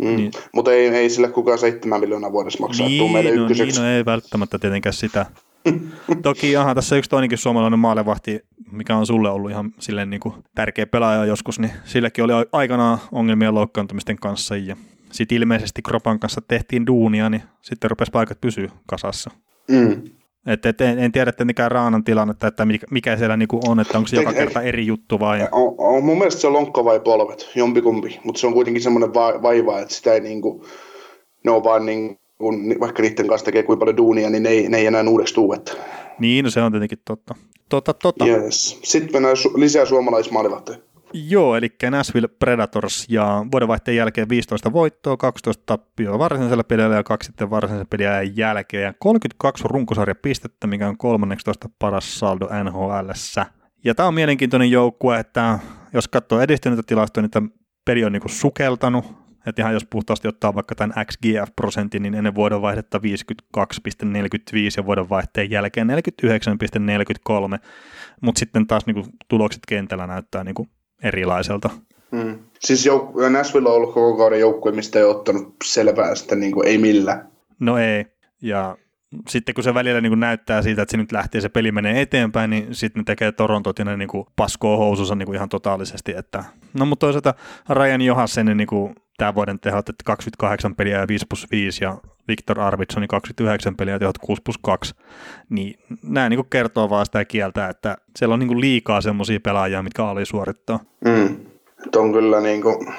[0.00, 0.16] Mm.
[0.16, 0.32] Niin.
[0.54, 4.04] Mutta ei, ei sille kukaan 7 miljoonaa vuodessa maksaa, niin, meille no, niin, no ei
[4.04, 5.26] välttämättä tietenkään sitä.
[6.22, 8.40] Toki aha, tässä yksi toinenkin suomalainen maalevahti,
[8.72, 12.98] mikä on sulle ollut ihan silleen niin kuin tärkeä pelaaja joskus, niin silläkin oli aikanaan
[13.12, 14.76] ongelmia loukkaantumisten kanssa ja
[15.12, 19.30] sitten ilmeisesti Kropan kanssa tehtiin duunia, niin sitten rupesi paikat pysyä kasassa.
[19.68, 20.02] Mm.
[20.46, 23.80] Et, et, en, en tiedä, että mikä Raanan tilannetta, että mikä, mikä siellä niinku on,
[23.80, 25.48] että onko se joka kerta eri juttu vai?
[25.52, 29.14] On, on, mun mielestä se on lonkka vai polvet, jompikumpi, mutta se on kuitenkin semmoinen
[29.14, 30.64] va- vaiva, että sitä ei niinku,
[31.44, 34.68] ne on vaan niin, kun, vaikka niiden kanssa tekee kuinka paljon duunia, niin ne ei,
[34.68, 35.52] ne ei enää uudeksi tuu.
[35.52, 35.72] Että.
[36.18, 37.34] Niin, no se on tietenkin totta.
[37.68, 38.26] Totta, totta.
[38.26, 38.78] Yes.
[38.82, 40.78] Sitten mennään su- lisää suomalaismaalivahteja.
[41.24, 47.26] Joo, eli Nashville Predators ja vuodenvaihteen jälkeen 15 voittoa, 12 tappioa varsinaisella pelillä ja kaksi
[47.26, 48.82] sitten varsinaisella pelillä jälkeen.
[48.82, 53.10] Ja 32 runkosarjapistettä, mikä on 13 paras saldo nhl
[53.84, 55.58] Ja tämä on mielenkiintoinen joukkue, että
[55.92, 57.48] jos katsoo edistyneitä tilastoja, niin tämä
[57.84, 59.04] peli on niinku sukeltanut,
[59.46, 63.62] että ihan jos puhtaasti ottaa vaikka tämän XGF-prosentin, niin ennen vuodenvaihdetta 52,45
[64.76, 67.58] ja vuodenvaihteen jälkeen 49,43,
[68.20, 70.68] mutta sitten taas niinku tulokset kentällä näyttää niinku
[71.02, 71.70] erilaiselta.
[72.10, 72.38] Mm.
[72.60, 76.68] Siis jouk- Nashville on ollut koko kauden joukkue, mistä ei ottanut selvää sitä niin kuin
[76.68, 77.28] ei millään.
[77.60, 78.04] No ei,
[78.42, 78.76] ja
[79.28, 82.00] sitten kun se välillä niin kuin näyttää siitä, että se nyt lähtee, se peli menee
[82.00, 85.48] eteenpäin, niin sitten ne tekee Torontot ja ne niin kuin paskoo housunsa niin kuin ihan
[85.48, 86.14] totaalisesti.
[86.16, 86.44] Että...
[86.74, 87.34] No mutta toisaalta
[87.70, 91.98] Ryan Johanssonin niin kuin tämän vuoden tehot, että 28 peliä ja 5 plus 5 ja
[92.28, 94.94] Viktor Arvidssonin 29 peliä ja tehot 6 plus 2,
[95.50, 99.82] niin nämä niin kertoo vaan sitä kieltä, että siellä on niin kuin liikaa semmoisia pelaajia,
[99.82, 100.80] mitkä ali suorittaa.
[101.04, 101.36] Mm.
[101.96, 102.94] on kyllä niin kuin,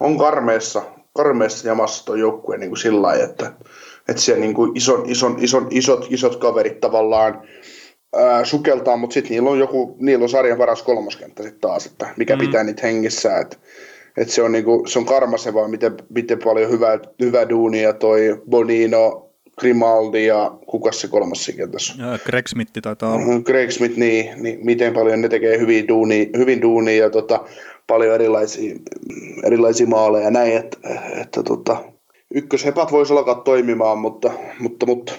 [0.00, 0.82] on karmeessa,
[1.16, 3.52] karmeessa jamassa tuo joukkue niin sillä lailla, että,
[4.08, 7.42] että siellä niin kuin ison, ison, ison, isot, isot kaverit tavallaan
[8.16, 12.08] ää, sukeltaa, mutta sitten niillä on joku, niillä on sarjan paras kolmoskenttä sitten taas, että
[12.16, 12.40] mikä mm.
[12.40, 13.56] pitää niitä hengissä, että
[14.16, 19.26] et se on, niinku, se on karmasevaa, miten, miten paljon hyvää, hyvää duunia toi Bonino,
[19.60, 21.94] Grimaldi ja kuka se kolmas tässä?
[22.24, 23.26] Greg Smith taitaa olla.
[23.26, 27.44] Mm-hmm, Greg Smith, niin, niin, miten paljon ne tekee hyvin duunia, hyvin duunia ja tota,
[27.86, 28.76] paljon erilaisia,
[29.44, 30.78] erilaisia maaleja ja näin, että,
[31.20, 31.84] että tota,
[32.34, 35.12] ykköshepat voisi alkaa toimimaan, mutta, mutta, mutta.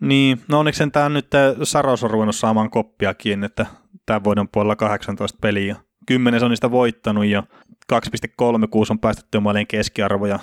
[0.00, 1.26] Niin, no onneksi tämä nyt
[1.62, 3.66] Saros on ruvennut saamaan koppiakin, että
[4.06, 5.76] tämän vuoden puolella 18 peliä.
[6.06, 7.42] Kymmenen on niistä voittanut ja
[7.92, 7.98] 2,36
[8.90, 10.38] on päästetty maalien keskiarvo ja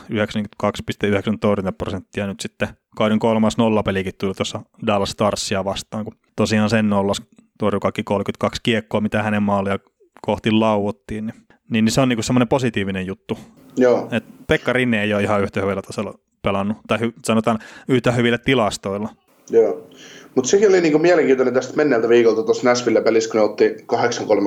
[0.63, 6.89] 92,9 torjuntaprosenttia nyt sitten kauden kolmas nollapelikin tuli tuossa Dallas Starsia vastaan, kun tosiaan sen
[6.89, 7.21] nollas
[7.59, 9.79] torjui kaikki 32 kiekkoa, mitä hänen maalia
[10.21, 11.35] kohti lauottiin, niin,
[11.69, 13.39] niin, niin se on niinku semmoinen positiivinen juttu.
[13.77, 14.07] Joo.
[14.11, 18.37] Et Pekka Rinne ei ole ihan yhtä hyvällä tasolla pelannut, tai hy, sanotaan yhtä hyvillä
[18.37, 19.09] tilastoilla.
[19.49, 19.87] Joo.
[20.35, 23.75] Mutta sekin oli niinku mielenkiintoinen tästä menneeltä viikolta tuossa Nashville-pelissä, kun ne otti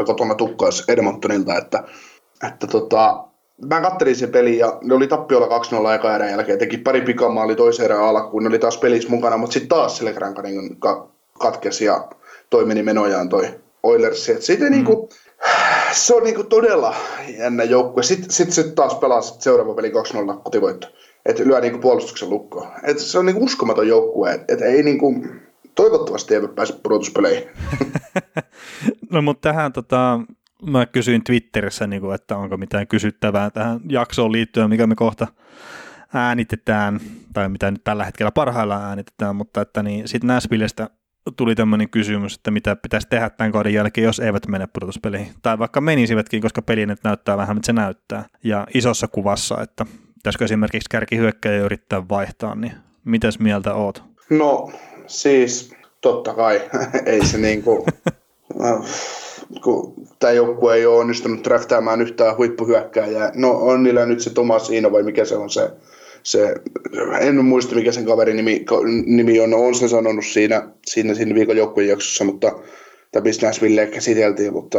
[0.00, 1.84] 8-3 kotona tukkaas Edmontonilta, että
[2.48, 3.24] että tota,
[3.68, 5.58] mä kattelin sen pelin ja ne oli tappiolla
[5.92, 9.36] 2-0 eka erän jälkeen, teki pari pikamaali toisen erän alkuun, ne oli taas pelissä mukana,
[9.36, 10.78] mutta sitten taas Selkäranka niin
[11.38, 12.08] katkesi ja
[12.50, 13.48] toi meni menojaan toi
[13.82, 14.30] Oilers.
[14.40, 14.70] Sitten mm.
[14.70, 15.08] niinku,
[15.92, 16.94] se on niinku todella
[17.38, 18.02] jännä joukkue.
[18.02, 19.92] Sitten sit se taas pelaa sit seuraava peli 2-0
[20.42, 20.86] kotivoitto.
[21.26, 22.68] Että lyö niinku puolustuksen lukkoon.
[22.82, 24.34] Et se on niinku uskomaton joukkue.
[24.34, 25.26] Että et ei niinku,
[25.74, 27.48] toivottavasti ei pääse pudotuspeleihin.
[29.12, 30.20] no mutta tähän tota,
[30.70, 35.26] mä kysyin Twitterissä, niin kuin, että onko mitään kysyttävää tähän jaksoon liittyen, mikä me kohta
[36.14, 37.00] äänitetään,
[37.32, 40.90] tai mitä nyt tällä hetkellä parhaillaan äänitetään, mutta että niin sitten Näsvillestä
[41.36, 45.34] tuli tämmöinen kysymys, että mitä pitäisi tehdä tämän kauden jälkeen, jos eivät mene pudotuspeleihin.
[45.42, 48.24] Tai vaikka menisivätkin, koska peli näyttää vähän, mitä se näyttää.
[48.44, 49.86] Ja isossa kuvassa, että
[50.22, 52.72] pitäisikö esimerkiksi kärkihyökkäjä yrittää vaihtaa, niin
[53.04, 54.02] mitäs mieltä oot?
[54.30, 54.72] No
[55.06, 56.60] siis totta kai,
[57.06, 57.82] ei se niin kuin,
[59.64, 63.32] kun tämä joukkue ei ole onnistunut draftaamaan yhtään huippuhyökkääjää.
[63.34, 65.70] No on niillä nyt se Tomas Iino vai mikä se on se,
[66.22, 66.54] se
[67.20, 68.64] en muista mikä sen kaverin nimi,
[69.06, 72.52] nimi on, on se sanonut siinä, siinä, siinä viikon joukkueen jaksossa, mutta
[73.12, 74.78] tai Nashville käsiteltiin, mutta,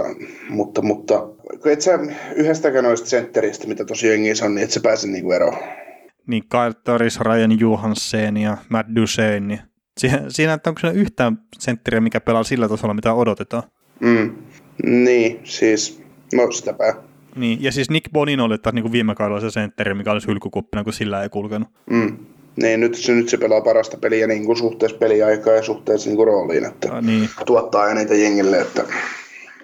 [0.49, 1.29] mutta, mutta
[1.65, 1.99] et sä
[2.35, 5.57] yhdestäkään noista sentteristä, mitä tosi jengissä on, niin et sä pääse niinku eroon.
[6.27, 9.59] Niin Kyle Torres, Ryan Johansen ja Matt Duchesne, niin
[9.97, 13.63] siinä, siinä onko se yhtään sentteriä, mikä pelaa sillä tasolla, mitä odotetaan?
[13.99, 14.35] Mm.
[14.83, 16.01] Niin, siis,
[16.33, 16.95] no sitäpä.
[17.35, 20.27] Niin, ja siis Nick Bonin oli taas niin kuin viime kaudella se sentteri, mikä olisi
[20.27, 21.67] hylkykuppina, kun sillä ei kulkenut.
[21.89, 22.17] Mm.
[22.55, 26.17] Niin, nyt se, nyt se pelaa parasta peliä niin kuin suhteessa peliaikaa ja suhteessa niin
[26.17, 27.29] kuin rooliin, että ah, niin.
[27.45, 28.83] tuottaa eniten jengille, että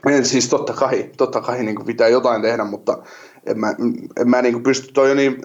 [0.08, 2.98] en, siis totta kai, totta kai niin kuin pitää jotain tehdä, mutta
[3.46, 3.76] en mä,
[4.22, 5.38] en mä niin kuin pysty, toi niin,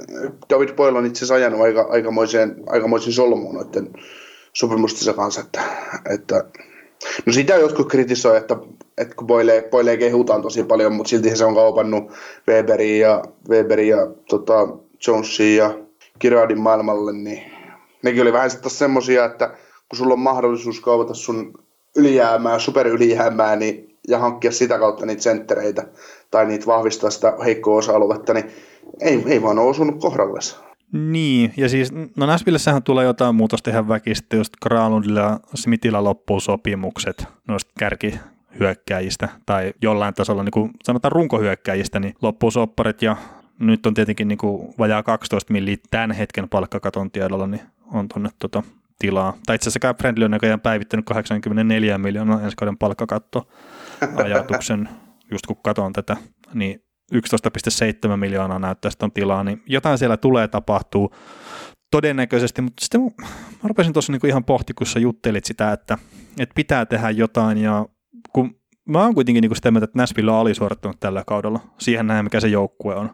[0.51, 3.91] David Boyle on itse asiassa ajanut aika, aikamoiseen, aikamoisen solmuun noiden
[4.53, 5.63] sopimustensa kanssa, että,
[6.11, 6.45] että
[7.27, 8.57] No sitä jotkut kritisoi, että,
[8.99, 12.13] että kun Boyle, Boyle kehutaan tosi paljon, mutta silti se on kaupannut
[12.49, 14.69] Weberin ja, Weberin ja tota,
[15.07, 15.79] Jonesin ja
[16.25, 17.43] Kiradin maailmalle, niin
[18.03, 19.49] nekin oli vähän sitten semmosia, että
[19.89, 21.53] kun sulla on mahdollisuus kaupata sun
[21.97, 25.87] ylijäämää, superylijäämää, niin, ja hankkia sitä kautta niitä senttereitä
[26.31, 28.45] tai niitä vahvistaa sitä heikkoa osa-aluetta, niin
[29.01, 30.57] ei, ei vaan ole osunut kohdallessa.
[30.93, 36.41] Niin, ja siis, no Näsvillessähän tulee jotain muutosta ihan väkistä, just Kralundilla ja Smithillä loppuu
[36.41, 43.17] sopimukset noista kärkihyökkäjistä, tai jollain tasolla niin kuin sanotaan runkohyökkäjistä, niin loppuu sopparit, ja
[43.59, 47.63] nyt on tietenkin niin kuin vajaa 12 milliä tämän hetken palkkakaton tiedolla, niin
[47.93, 48.63] on tuonne tota
[48.99, 49.37] tilaa.
[49.47, 53.49] Tai itse asiassa Friendly on näköjään päivittänyt 84 miljoonaa ensi kauden palkkakatto
[54.25, 54.89] ajatuksen,
[55.31, 56.17] just kun katon tätä,
[56.55, 61.15] niin 11,7 miljoonaa näyttää on tilaa, niin jotain siellä tulee tapahtuu
[61.91, 63.29] todennäköisesti, mutta sitten mä
[63.63, 65.99] rupesin tuossa niinku ihan pohti, kun sä juttelit sitä, että,
[66.39, 67.87] että pitää tehdä jotain ja
[68.33, 71.61] kun mä oon kuitenkin niin sitä mieltä, että Nashville on alisuorittanut tällä kaudella.
[71.79, 73.11] Siihen näin, mikä se joukkue on.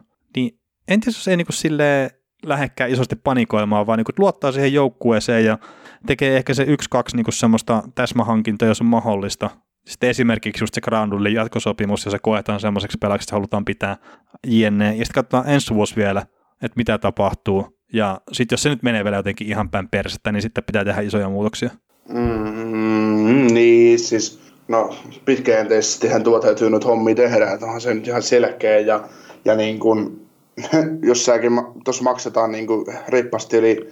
[0.87, 2.09] En tiedä, jos ei niin silleen
[2.45, 5.57] lähekkää isosti panikoimaan, vaan niin luottaa siihen joukkueeseen ja
[6.07, 9.49] tekee ehkä se yksi-kaksi niin semmoista täsmähankintoa, jos on mahdollista.
[9.85, 13.97] Sitten esimerkiksi just se Grandullin jatkosopimus, ja se koetaan semmoiseksi pelaajaksi, että halutaan pitää
[14.47, 14.85] jne.
[14.85, 16.25] Ja sitten katsotaan ensi vuosi vielä,
[16.61, 17.77] että mitä tapahtuu.
[17.93, 21.01] Ja sitten jos se nyt menee vielä jotenkin ihan päin persettä, niin sitten pitää tehdä
[21.01, 21.69] isoja muutoksia.
[22.09, 28.23] Mm, niin, siis no pitkäjänteisestihän tuo täytyy nyt hommi tehdä, että onhan se nyt ihan
[28.23, 29.09] selkeä ja,
[29.45, 30.20] ja niin kuin,
[31.09, 31.51] jos säkin
[31.83, 33.89] tuossa maksetaan niin kuin reippaasti yli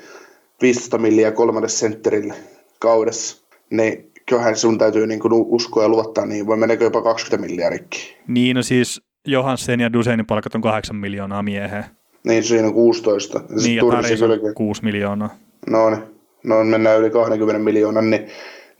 [0.61, 2.33] 15 milliä kolmannelle sentterille
[2.79, 7.49] kaudessa, niin kyllähän sun täytyy niin kuin uskoa ja luottaa, niin voi mennä jopa 20
[7.49, 8.17] miljarikki.
[8.27, 11.85] Niin, no siis Johansen ja Duseinin palkat on 8 miljoonaa mieheen.
[12.23, 13.41] Niin, siinä on 16.
[13.63, 15.29] Niin, ja Taris on 6 miljoonaa.
[15.69, 16.03] No niin,
[16.43, 18.27] no mennään yli 20 miljoonan, niin,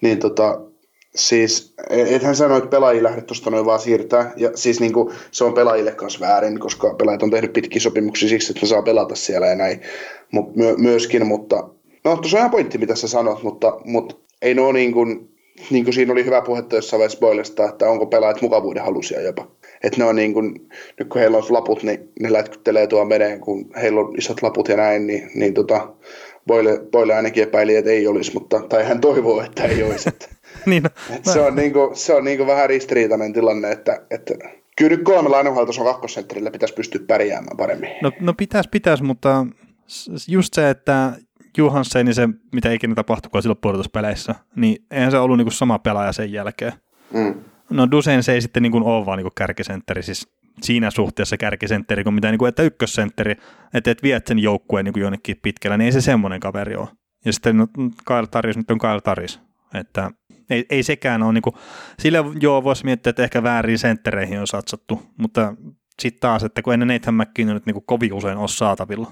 [0.02, 0.62] niin tota,
[1.16, 4.34] siis e- ethän sano, että pelaajia lähde tuosta noin vaan siirtää.
[4.38, 8.30] Ja siis niin kuin, se on pelaajille kanssa väärin, koska pelaajat on tehnyt pitkiä sopimuksia
[8.30, 9.82] siksi, että ne saa pelata siellä ja näin.
[10.32, 11.70] Mut, myö, myöskin, mutta
[12.04, 15.30] no tuossa on ihan pointti, mitä sä sanot, mutta, mutta ei ole niin kuin,
[15.70, 19.48] niin kuin siinä oli hyvä puhetta jossain vaiheessa Boilesta, että onko pelaajat mukavuuden halusia jopa.
[19.84, 20.70] Että ne on niin kuin,
[21.00, 24.68] nyt kun heillä on laput, niin ne lätkyttelee tuon meneen, kun heillä on isot laput
[24.68, 25.94] ja näin, niin, niin tota,
[26.48, 30.10] Boile, Boile ainakin epäili, että ei olisi, mutta, tai hän toivoo, että ei olisi.
[30.10, 30.28] Että,
[30.66, 34.02] niin, no, että se on, niin kuin, se on niin kuin vähän ristiriitainen tilanne, että,
[34.12, 34.34] että
[34.78, 37.90] kyllä nyt kolmella on kakkosentterillä pitäisi pystyä pärjäämään paremmin.
[38.02, 39.46] No, no pitäisi, pitäisi, mutta
[40.28, 41.14] just se, että
[41.58, 45.80] Johansen, niin se mitä ikinä tapahtukaan silloin pudotuspeleissä, niin eihän se ollut niin kuin sama
[45.80, 46.74] pelaaja sen jälkeen.
[47.14, 47.34] Mm.
[47.70, 50.28] No Dusen se ei sitten niin kuin ole vaan niin kuin kärkisentteri, siis
[50.62, 53.36] siinä suhteessa kärkisentteri kuin mitä, niin kuin, että ykkössentteri,
[53.74, 56.88] että et viet sen joukkueen niin kuin jonnekin pitkällä, niin ei se semmoinen kaveri ole.
[57.26, 57.68] Ja sitten no,
[58.08, 59.40] Kyle Taris nyt on Kyle Taris,
[59.74, 60.12] että
[60.50, 61.56] ei, ei sekään ole, niin kuin,
[62.00, 65.54] sillä joo voisi miettiä, että ehkä väärin senttereihin on satsattu, mutta
[66.02, 69.12] sitten taas, että kun ennen Nathan McKinnon nyt niin kuin kovin usein ole saatavilla.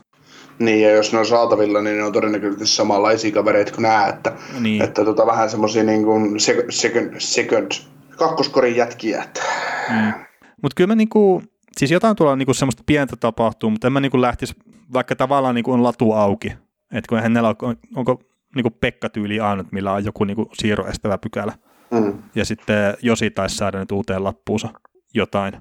[0.60, 4.34] Niin, ja jos ne on saatavilla, niin ne on todennäköisesti samanlaisia kavereita kuin nämä, että,
[4.60, 4.84] niin.
[4.84, 7.72] että tota, vähän semmoisia niin kuin second, second,
[8.18, 9.24] kakkoskorin jätkiä.
[9.24, 9.42] Että.
[9.90, 10.14] Mm.
[10.62, 11.44] Mutta kyllä mä niinku,
[11.78, 14.54] siis jotain tuolla niinku semmoista pientä tapahtuu, mutta en mä niinku lähtisi,
[14.94, 16.48] vaikka tavallaan niinku on latu auki,
[16.92, 18.22] että kun eihän on, onko
[18.58, 21.54] niinku Pekka-tyyli ainut, millä on joku niinku siirroestävä pykälä.
[21.92, 22.14] Mm.
[22.36, 24.70] Ja sitten Josi taisi saada nyt uuteen lappuunsa
[25.14, 25.54] jotain.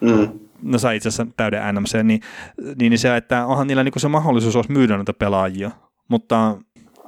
[0.00, 0.38] Mm.
[0.62, 2.20] No sai itse asiassa täyden NMC, niin,
[2.76, 5.70] niin, niin se, että onhan niillä niinku se mahdollisuus olisi myydä noita pelaajia,
[6.08, 6.56] mutta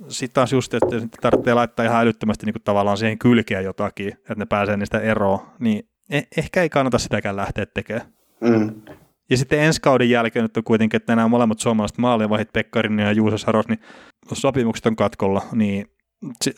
[0.09, 0.87] sitten taas just, että
[1.21, 5.89] tarvitsee laittaa ihan älyttömästi niinku tavallaan siihen kylkeä jotakin, että ne pääsee niistä eroon, niin
[6.13, 8.07] eh- ehkä ei kannata sitäkään lähteä tekemään.
[8.41, 8.83] Mm.
[9.31, 13.13] Ja sitten ensi kauden jälkeen nyt on kuitenkin, että nämä molemmat suomalaiset maalivahit, Pekkarin ja
[13.13, 13.81] Juuso Saros, niin
[14.33, 15.87] sopimukset on katkolla, niin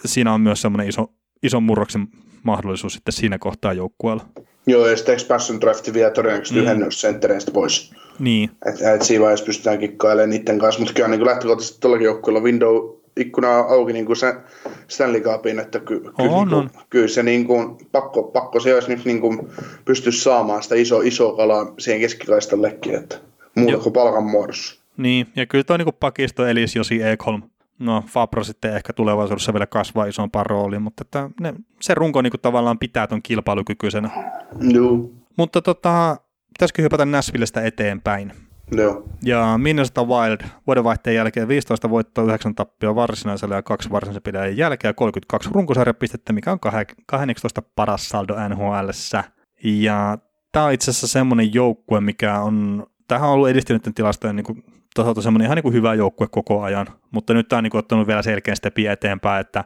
[0.05, 2.09] siinä on myös semmoinen iso, iso murroksen
[2.43, 4.27] mahdollisuus sitten siinä kohtaa joukkueella.
[4.67, 6.67] Joo, ja sitten expansion drafti vie todennäköisesti mm.
[6.67, 7.95] yhden senttereistä pois.
[8.19, 8.51] Niin.
[8.67, 12.75] Että et siinä vaiheessa pystytään kikkailemaan niiden kanssa, mutta kyllä niin lähtökohtaisesti tuollakin joukkueella window
[13.19, 14.35] ikkuna auki niin kuin se
[14.89, 18.75] Stanley Cupin, että ky, ky, on, niin kuin, kyllä se niin kuin, pakko, pakko se
[18.75, 19.49] olisi nyt niin kuin,
[19.85, 23.17] pysty saamaan sitä iso, iso kalaa siihen keskikaistallekin, että
[23.55, 24.81] muuta kuin palkan muodossa.
[24.97, 27.43] Niin, ja kyllä tuo niin pakisto Elis Josi Ekholm,
[27.79, 32.31] no Fabro sitten ehkä tulevaisuudessa vielä kasvaa isompaan rooliin, mutta että ne, se runko niin
[32.31, 34.11] kuin tavallaan pitää tuon kilpailukykyisenä.
[34.61, 35.11] Joo.
[35.37, 36.17] Mutta tota,
[36.49, 38.33] pitäisikö hypätä Näsvillestä eteenpäin?
[38.71, 39.05] Joo.
[39.23, 44.89] Ja Minnesota Wild vuodenvaihteen jälkeen 15 voittoa, 9 tappia varsinaisella ja kaksi varsinaisen pidäjän jälkeen
[44.89, 46.59] ja 32 runkosarjapistettä, mikä on
[47.07, 48.89] 18 paras saldo nhl
[49.65, 50.19] Ja
[50.53, 54.65] tämä on itse asiassa semmoinen joukkue, mikä on, tähän on ollut edistynyt tilastojen niin kuin,
[55.21, 58.07] semmoinen ihan niin kuin hyvä joukkue koko ajan, mutta nyt tämä on niin kuin, ottanut
[58.07, 59.65] vielä selkeän stepi eteenpäin, että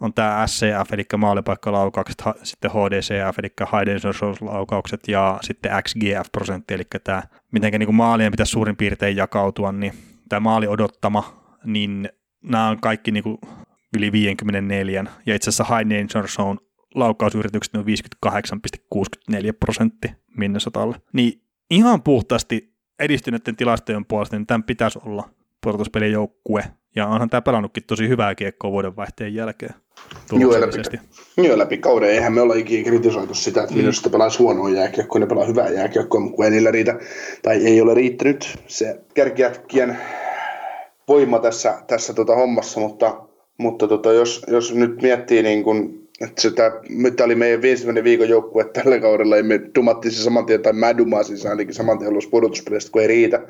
[0.00, 4.04] on tämä SCF, eli maalipaikkalaukaukset, sitten HDCF, eli high
[4.40, 9.92] laukaukset ja sitten XGF-prosentti, eli tämä, miten niin maalien pitäisi suurin piirtein jakautua, niin
[10.28, 12.08] tämä maali odottama, niin
[12.44, 13.38] nämä on kaikki niin kuin
[13.96, 16.60] yli 54, ja itse asiassa high danger zone
[16.94, 17.84] laukausyritykset on
[18.26, 20.96] 58,64 prosentti Minnesotalle.
[21.12, 25.30] Niin ihan puhtaasti edistyneiden tilastojen puolesta, niin tämän pitäisi olla
[25.62, 26.64] pudotuspelijoukkue,
[26.96, 29.74] ja onhan tämä pelannutkin tosi hyvää kiekkoa vuodenvaihteen jälkeen.
[30.32, 30.98] Joo läpi,
[31.36, 32.10] joo, läpi kauden.
[32.10, 33.80] Eihän me olla ikinä kritisoitu sitä, että mm.
[33.80, 36.98] minusta pelaisi huonoa jääkiekkoa, ne pelaa hyvää jääkiekkoa, mutta kun ei niillä riitä,
[37.42, 39.98] tai ei ole riittänyt se kärkijätkien
[41.08, 43.20] voima tässä, tässä tota hommassa, mutta,
[43.58, 46.70] mutta tota, jos, jos nyt miettii niin kun, että se, tämä,
[47.16, 50.72] tämä oli meidän ensimmäinen viikon joukkue tällä kaudella, ja me dumattiin se saman tien, tai
[50.72, 53.46] mä dumasin se ainakin saman tien pudotuspelistä, kun ei riitä,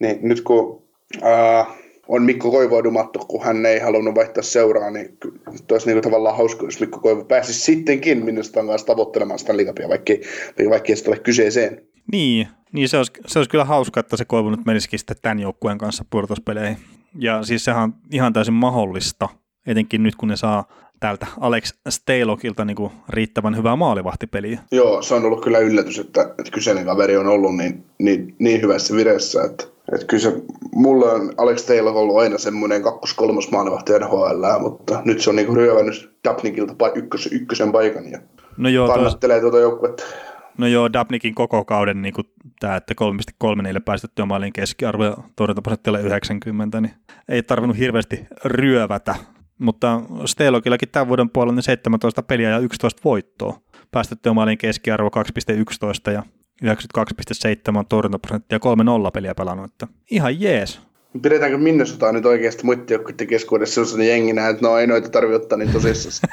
[0.00, 0.82] niin nyt kun
[1.22, 1.66] ää,
[2.12, 5.18] on Mikko Koivoa dumattu, kun hän ei halunnut vaihtaa seuraa, niin
[5.72, 10.12] olisi niin tavallaan hauska, jos Mikko Koivu pääsisi sittenkin Minnesotan kanssa tavoittelemaan sitä liikapia, vaikka,
[10.70, 11.82] vaikka ei sitä ole kyseeseen.
[12.12, 15.40] Niin, niin se, olisi, se olisi kyllä hauska, että se Koivu nyt menisikin sitten tämän
[15.40, 16.76] joukkueen kanssa pudotuspeleihin.
[17.18, 19.28] Ja siis sehän on ihan täysin mahdollista,
[19.66, 20.68] etenkin nyt kun ne saa
[21.00, 24.60] täältä Alex Stalokilta niin riittävän hyvää maalivahtipeliä.
[24.72, 28.62] Joo, se on ollut kyllä yllätys, että, että kyseinen kaveri on ollut niin, niin, niin
[28.62, 30.42] hyvässä vireessä, että, että kyllä se,
[30.74, 35.56] mulle on Alex Taylor ollut aina semmoinen kakkos-kolmos maalivahti NHL, mutta nyt se on niin
[35.56, 38.18] ryövännyt Dapnikilta ykkös, ykkösen paikan ja
[38.56, 40.04] no joo, kannattelee tuota joukkuetta.
[40.58, 42.14] No joo, Dapnikin koko kauden niin
[42.60, 42.94] tämä, että
[43.44, 46.94] 3,34 päästettyä maalin keskiarvo ja torjuntaprosentilla 90, niin
[47.28, 49.14] ei tarvinnut hirveästi ryövätä
[49.62, 53.60] mutta Stelokillakin tämän vuoden puolella niin 17 peliä ja 11 voittoa.
[53.90, 55.10] Päästettyä maalin keskiarvo
[56.08, 56.22] 2,11 ja
[56.62, 58.58] 92,7 torjuntaprosenttia
[59.08, 59.64] 3-0 peliä pelannut.
[59.64, 60.80] Että ihan jees.
[61.22, 65.72] Pidetäänkö Minnesotaa nyt oikeasti muiden keskuudessa sellaisena jenginä, että no ei noita tarvitse ottaa niin
[65.72, 66.32] tosissaan?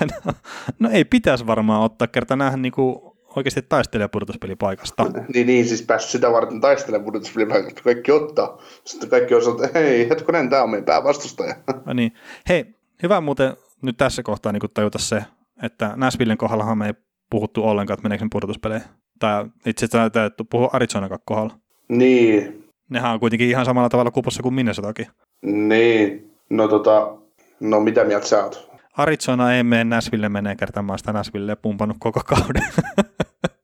[0.26, 0.32] no,
[0.78, 5.04] no, ei pitäisi varmaan ottaa, kerta näähän niinku oikeasti taistelee pudotuspelipaikasta.
[5.34, 8.62] Niin, niin siis päässyt sitä varten taistelemaan pudotuspelipaikasta, kaikki ottaa.
[8.84, 11.54] Sitten kaikki on että hei, hetkonen, tämä on meidän päävastustaja.
[11.86, 12.12] No niin.
[12.48, 15.24] Hei, hyvä muuten nyt tässä kohtaa niin tajuta se,
[15.62, 16.94] että Nashvillen kohdallahan me ei
[17.30, 18.88] puhuttu ollenkaan, että meneekö pudotuspeleihin.
[19.18, 21.54] Tai itse asiassa täytyy puhua Arizonan kohdalla.
[21.88, 22.64] Niin.
[22.90, 25.06] Nehän on kuitenkin ihan samalla tavalla kupossa kuin Minnesotakin.
[25.42, 26.30] Niin.
[26.50, 27.16] No tota,
[27.60, 28.70] no mitä mieltä sä oot?
[28.96, 32.64] Arizona ei mene Nashville menee kertamaan sitä Nashville pumpannut koko kauden.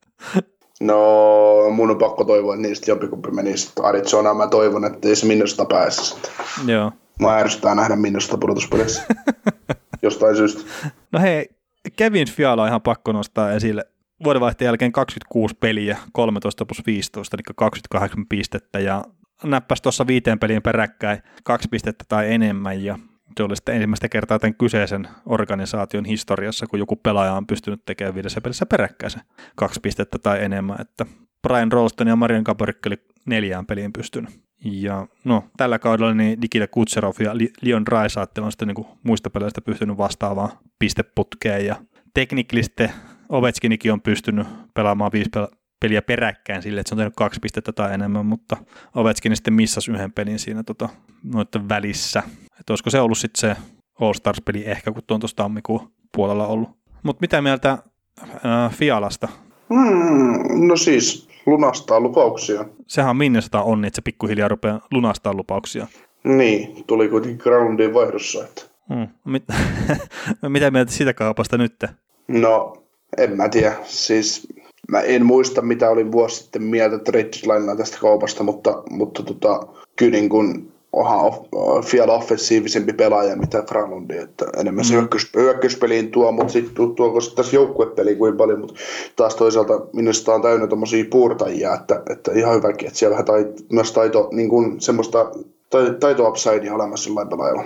[0.80, 3.72] no, mun on pakko toivoa, että niistä jompikumpi menisi.
[3.82, 6.16] Arizona mä toivon, että ei se Minnosta pääsisi.
[6.66, 6.92] Joo.
[7.20, 9.02] Mä ärsyttää nähdä Minnosta pudotuspelissä.
[10.02, 10.62] Jostain syystä.
[11.12, 11.48] No hei,
[11.96, 13.84] Kevin Fiala on ihan pakko nostaa esille.
[14.24, 19.04] Vuodenvaihteen jälkeen 26 peliä, 13 plus 15, eli 28 pistettä ja
[19.44, 22.98] näppäsi tuossa viiteen peliin peräkkäin kaksi pistettä tai enemmän ja
[23.36, 28.14] se oli sitten ensimmäistä kertaa tämän kyseisen organisaation historiassa, kun joku pelaaja on pystynyt tekemään
[28.14, 29.22] viidessä pelissä peräkkäisen
[29.56, 31.06] kaksi pistettä tai enemmän, että
[31.48, 32.96] Brian Rolston ja Marian Kabarikki oli
[33.26, 34.45] neljään peliin pystynyt.
[34.64, 39.60] Ja no, tällä kaudella niin Dikile Kutserov ja Leon Raisaatte on sitten niin muista peleistä
[39.60, 41.76] pystynyt vastaavaan pisteputkeen ja
[42.14, 42.90] tekniklisesti
[43.28, 45.30] Ovechkinikin on pystynyt pelaamaan viisi
[45.80, 48.56] peliä peräkkäin sille, että se on tehnyt kaksi pistettä tai enemmän, mutta
[48.94, 50.88] Ovechkin sitten missasi yhden pelin siinä tota,
[51.22, 52.22] noiden välissä.
[52.60, 53.62] Että olisiko se ollut sitten se
[54.00, 56.70] All-Stars-peli ehkä, kun tuon tuossa tammikuun puolella ollut.
[57.02, 57.78] Mutta mitä mieltä
[58.20, 59.28] äh, Fialasta?
[59.74, 62.64] Hmm, no siis lunastaa lupauksia.
[62.86, 65.86] Sehän on minne sitä onni, että se pikkuhiljaa rupeaa lunastaa lupauksia.
[66.24, 68.44] Niin, tuli kuitenkin Groundin vaihdossa.
[68.44, 68.62] Että.
[68.94, 69.08] Hmm.
[69.24, 69.44] Mit,
[70.48, 71.84] mitä mieltä sitä kaupasta nyt?
[72.28, 72.82] No,
[73.18, 73.76] en mä tiedä.
[73.84, 74.48] Siis
[74.88, 77.30] Mä en muista, mitä olin vuosi sitten mieltä trade
[77.76, 81.32] tästä kaupasta, mutta, mutta tota, kyllä niin kuin onhan
[81.92, 84.86] vielä offensiivisempi pelaaja, mitä Granundi, että enemmän mm.
[84.86, 88.74] se hyökkäys, hyökkäyspeliin tuo, mutta sitten tuoko sitten tässä joukkuepeliin kuin paljon, mutta
[89.16, 93.70] taas toisaalta minusta on täynnä tommosia puurtajia, että, että ihan hyväkin, että siellä vähän tait,
[93.72, 95.30] myös taito, niin kuin semmoista
[96.00, 97.64] taito upsidea olemassa jollain pelaajalla.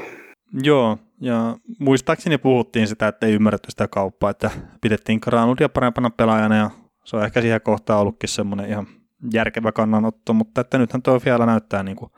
[0.63, 6.57] Joo, ja muistaakseni puhuttiin sitä, että ei ymmärretty sitä kauppaa, että pidettiin Granuldia parempana pelaajana
[6.57, 6.71] ja
[7.05, 8.87] se on ehkä siihen kohtaan ollutkin semmoinen ihan
[9.33, 12.11] järkevä kannanotto, mutta että nythän tuo vielä näyttää niin kuin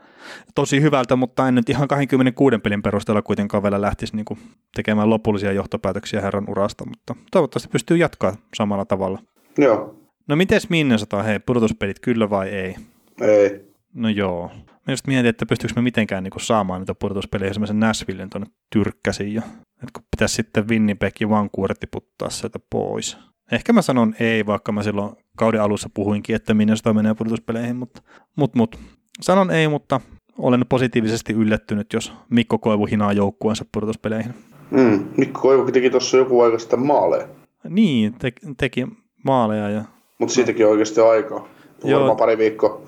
[0.54, 4.40] tosi hyvältä, mutta en nyt ihan 26 pelin perusteella kuitenkaan vielä lähtisi niin kuin
[4.76, 9.18] tekemään lopullisia johtopäätöksiä herran urasta, mutta toivottavasti pystyy jatkaa samalla tavalla.
[9.58, 9.96] Joo.
[10.28, 12.76] No mites Minnesota, hei, pudotuspelit kyllä vai ei?
[13.20, 13.72] Ei.
[13.94, 14.50] No joo.
[14.86, 18.46] Mä just mietin, että pystyykö me mitenkään niin kuin saamaan niitä pudotuspelejä esimerkiksi Nashvillen tuonne
[18.72, 23.18] tyrkkäsiin ja että kun pitäisi sitten Winnipeg ja Vancouver tiputtaa sieltä pois.
[23.52, 27.76] Ehkä mä sanon ei, vaikka mä silloin kauden alussa puhuinkin, että minne sitä menee pudotuspeleihin,
[27.76, 28.02] mutta
[28.36, 28.78] mut, mut.
[29.20, 30.00] Sanon ei, mutta
[30.38, 34.34] olen positiivisesti yllättynyt, jos Mikko Koivu hinaa joukkueensa pudotuspeleihin.
[34.70, 37.26] Mm, Mikko Koivu teki tuossa joku aika sitten maaleja.
[37.68, 38.86] Niin, te- teki
[39.24, 39.70] maaleja.
[39.70, 39.84] Ja...
[40.18, 41.48] Mutta siitäkin oikeasti aikaa.
[41.92, 42.82] Varmaan pari viikkoa.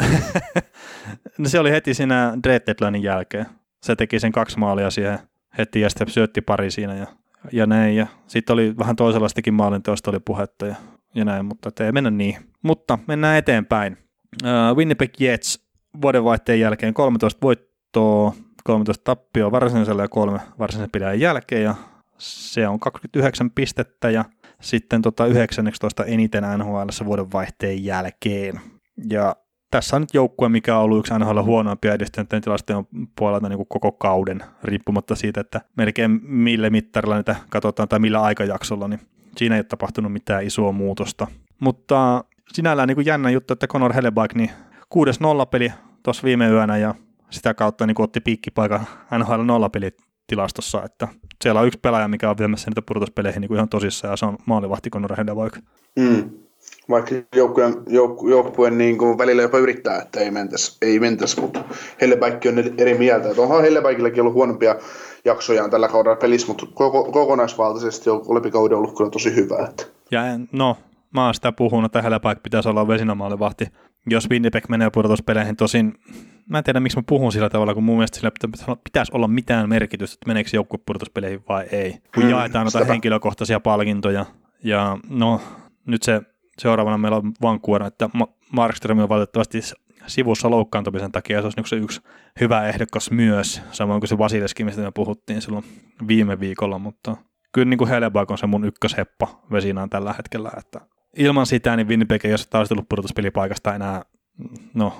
[1.38, 2.62] no se oli heti siinä Dread
[3.02, 3.46] jälkeen.
[3.82, 5.18] Se teki sen kaksi maalia siihen
[5.58, 7.06] heti ja sitten syötti pari siinä ja
[7.52, 7.96] ja näin.
[7.96, 10.74] Ja sitten oli vähän toisenlaistakin maalinteosta oli puhetta ja,
[11.14, 12.36] ja näin, mutta ei mennä niin.
[12.62, 13.96] Mutta mennään eteenpäin.
[14.44, 15.63] Uh, Winnipeg Jets
[16.02, 18.32] vuodenvaihteen jälkeen 13 voittoa,
[18.64, 21.74] 13 tappioa varsinaisella ja kolme varsinaisen pidän jälkeen ja
[22.18, 24.24] se on 29 pistettä ja
[24.60, 28.60] sitten tota 19 eniten NHL vuodenvaihteen jälkeen.
[29.10, 29.36] Ja
[29.70, 32.86] tässä on nyt joukkue, mikä on ollut yksi NHL huonoimpia edistyneiden tilastojen
[33.18, 38.22] puolelta niin kuin koko kauden, riippumatta siitä, että melkein millä mittarilla niitä katsotaan tai millä
[38.22, 39.00] aikajaksolla, niin
[39.36, 41.26] siinä ei ole tapahtunut mitään isoa muutosta.
[41.60, 44.50] Mutta sinällään niin kuin jännä juttu, että Conor Hellebuck, niin
[44.94, 44.98] 6-0
[45.50, 45.72] peli
[46.02, 46.94] tuossa viime yönä ja
[47.30, 48.86] sitä kautta niin otti piikkipaikan
[49.18, 51.08] NHL nollapelitilastossa, että
[51.42, 54.26] siellä on yksi pelaaja, mikä on viemässä niitä pudotuspeleihin niin kuin ihan tosissaan, ja se
[54.26, 55.58] on maalivahti Conor Hellebuck.
[55.96, 56.30] Mm.
[56.90, 61.64] Vaikka joukkueen, joukku, joukkueen niin kuin välillä jopa yrittää, että ei mentäisi, ei mentäisi mutta
[62.00, 63.28] Hellebaikki on eri mieltä.
[63.28, 64.76] Että onhan Hellebaikillakin ollut huonompia
[65.24, 69.66] jaksojaan tällä kaudella pelissä, mutta koko, kokonaisvaltaisesti on lepikauden ollut kyllä tosi hyvä.
[69.68, 69.84] Että.
[70.10, 70.20] Ja
[70.52, 70.76] no,
[71.14, 73.66] mä oon sitä puhunut, että Hellebaik pitäisi olla vesinämaalivahti.
[74.10, 75.94] Jos Winnipeg menee pudotuspeleihin, tosin
[76.48, 78.30] mä en tiedä, miksi mä puhun sillä tavalla, kun mun mielestä sillä
[78.84, 81.92] pitäisi olla mitään merkitystä, että meneekö joukkue pudotuspeleihin vai ei.
[82.14, 84.26] Kun hmm, jaetaan noita henkilökohtaisia palkintoja.
[84.64, 85.40] Ja no,
[85.86, 86.22] nyt se
[86.58, 88.10] seuraavana meillä on Vancouver, että
[88.52, 89.60] Markström on valitettavasti
[90.06, 92.00] sivussa loukkaantumisen takia, se olisi niin se yksi
[92.40, 95.64] hyvä ehdokas myös, samoin kuin se Vasileski, mistä me puhuttiin silloin
[96.06, 97.16] viime viikolla, mutta
[97.52, 100.80] kyllä niin kuin Helebak on se mun ykkösheppa vesinään tällä hetkellä, että
[101.16, 104.04] ilman sitä niin Winnipeg ei olisi taistellut pudotuspelipaikasta enää,
[104.74, 104.92] no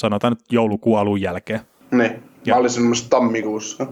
[0.00, 1.60] sanotaan nyt joulukuun alun jälkeen.
[1.90, 2.54] Niin, ja.
[2.54, 3.86] mä olin semmoista tammikuussa.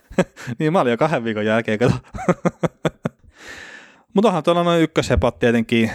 [0.58, 1.94] niin, mä olin jo kahden viikon jälkeen, kato.
[4.14, 5.90] Mutta onhan tuolla noin ykköshepat tietenkin,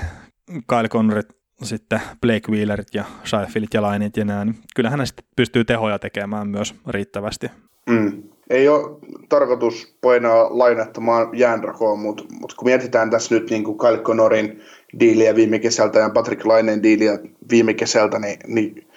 [0.68, 1.28] Kyle Connerit,
[1.64, 6.00] sitten Blake Wheelerit ja Sheffield ja Lainit ja nää, niin kyllähän ne sitten pystyy tehoja
[6.00, 7.48] tekemään myös riittävästi.
[7.90, 8.24] Mm.
[8.50, 9.00] Ei ole
[9.30, 14.62] tarkoitus painaa lainattamaan jäänrakoon, mutta, mutta kun mietitään tässä nyt niin kuin Kyle Connorin
[15.00, 17.20] diiliä viime kesältä ja Patrick Laineen diiliä
[17.50, 18.88] viime kesältä, niin, niin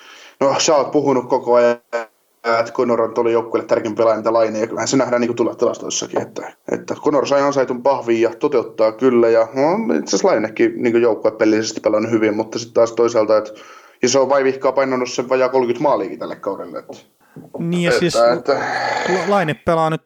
[0.40, 1.76] no sä oot puhunut koko ajan
[2.61, 5.55] että Conor on tuolle joukkueelle tärkein pelaaja mitä Laine, ja kyllähän se nähdään niin tulla
[5.55, 10.82] tilastoissakin, että, että Conor sai ansaitun pahviin ja toteuttaa kyllä, ja no, itse asiassa Lainekin
[10.82, 13.53] niin joukkuepellisesti pelannut hyvin, mutta sitten taas toisaalta, että
[14.03, 16.78] ja se on vaivihkaa painanut sen vajaa 30 maaliikin tälle kaudelle.
[16.78, 16.97] Että,
[17.59, 18.61] niin ja että, siis että,
[19.28, 20.03] Laine pelaa nyt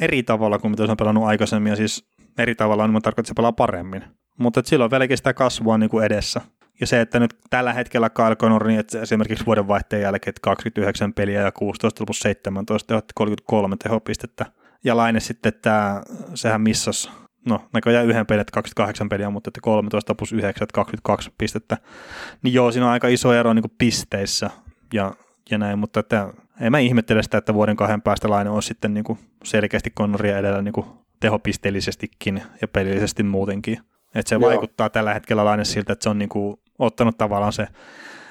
[0.00, 2.04] eri tavalla kuin mitä se on pelannut aikaisemmin, ja siis
[2.38, 4.04] eri tavalla, niin mä tarkoitan, että se pelaa paremmin.
[4.38, 6.40] Mutta silloin vieläkin sitä kasvua niin kuin edessä.
[6.80, 11.40] Ja se, että nyt tällä hetkellä Kyle Connor, niin että esimerkiksi vuodenvaihteen jälkeen 29 peliä
[11.40, 14.46] ja 16 plus 17 tehot 33 tehopistettä.
[14.84, 16.02] Ja Laine sitten, että
[16.34, 17.10] sehän missasi,
[17.48, 21.78] no näköjään yhden pelin, 28 peliä, mutta että 13 plus 9, 22 pistettä.
[22.42, 24.50] Niin joo, siinä on aika iso ero niin kuin pisteissä
[24.92, 25.12] ja,
[25.50, 28.94] ja näin, mutta että en mä ihmettele sitä, että vuoden kahden päästä Laine on sitten
[28.94, 30.86] niin kuin selkeästi Connoria edellä niin kuin
[31.20, 33.78] tehopisteellisestikin ja pelillisesti muutenkin.
[34.14, 34.50] Että se Joo.
[34.50, 37.66] vaikuttaa tällä hetkellä Laine siltä, että se on niin kuin ottanut tavallaan se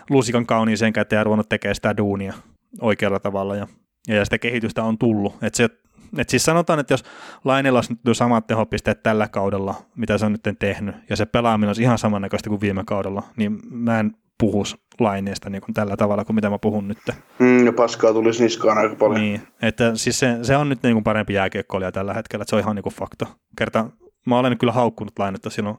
[0.10, 2.34] lusikan kauniiseen käteen ja ruvennut tekemään sitä duunia
[2.82, 3.68] oikealla tavalla ja,
[4.08, 5.36] ja sitä kehitystä on tullut.
[5.42, 5.70] Et se,
[6.18, 7.04] et siis sanotaan, että jos
[7.46, 11.70] Lainilla olisi nyt samat tehopisteet tällä kaudella, mitä se on nyt tehnyt, ja se pelaaminen
[11.70, 16.26] olisi ihan samannäköistä kuin viime kaudella, niin mä en puhus Laineesta niin kuin tällä tavalla
[16.26, 16.98] kuin mitä mä puhun nyt.
[17.40, 19.22] Mm, ja paskaa tulisi niskaan aika paljon.
[19.22, 22.56] Niin, että siis se, se on nyt niin kuin parempi jääkiekkoilija tällä hetkellä, että se
[22.56, 23.28] on ihan niin kuin fakta.
[23.58, 23.86] Kerta
[24.26, 25.78] mä olen kyllä haukkunut Lainetta silloin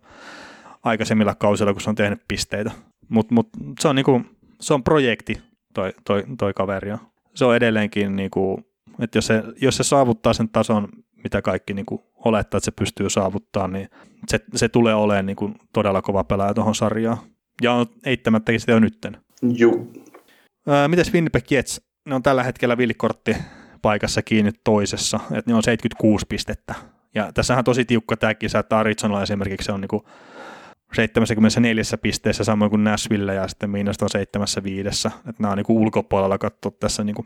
[0.82, 2.70] aikaisemmilla kausilla, kun se on tehnyt pisteitä.
[3.09, 3.49] Mutta mut,
[3.80, 4.20] se, on niinku,
[4.61, 5.43] se on projekti,
[5.74, 6.88] toi, toi, toi kaveri.
[6.88, 6.99] Ja
[7.34, 8.61] se on edelleenkin, niinku,
[8.99, 10.88] että jos se, jos se saavuttaa sen tason,
[11.24, 13.88] mitä kaikki niinku olettaa, että se pystyy saavuttaa, niin
[14.28, 17.18] se, se tulee olemaan niinku todella kova pelaaja tuohon sarjaan.
[17.62, 19.16] Ja on eittämättäkin sitä jo nytten.
[19.43, 19.86] Joo.
[20.88, 21.80] mites Winnipeg Jets?
[22.09, 23.36] Ne on tällä hetkellä villikortti
[23.82, 26.74] paikassa kiinni toisessa, että ne on 76 pistettä.
[27.14, 30.04] Ja tässähän on tosi tiukka tämä kisa, että Arizonalla esimerkiksi se on niinku
[30.94, 35.08] 74 pisteessä samoin kuin Nashville ja sitten Miinasta on 75.
[35.08, 37.16] Että nämä on niin ulkopuolella katsoa tässä niin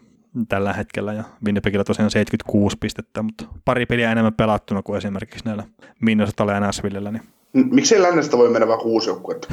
[0.48, 5.64] tällä hetkellä ja Winnipegillä tosiaan 76 pistettä, mutta pari peliä enemmän pelattuna kuin esimerkiksi näillä
[6.00, 7.12] Minnesotalla ja Nashvillellä.
[7.12, 7.22] Niin.
[7.52, 9.48] Miksei lännestä voi mennä vain kuusi joukkuetta?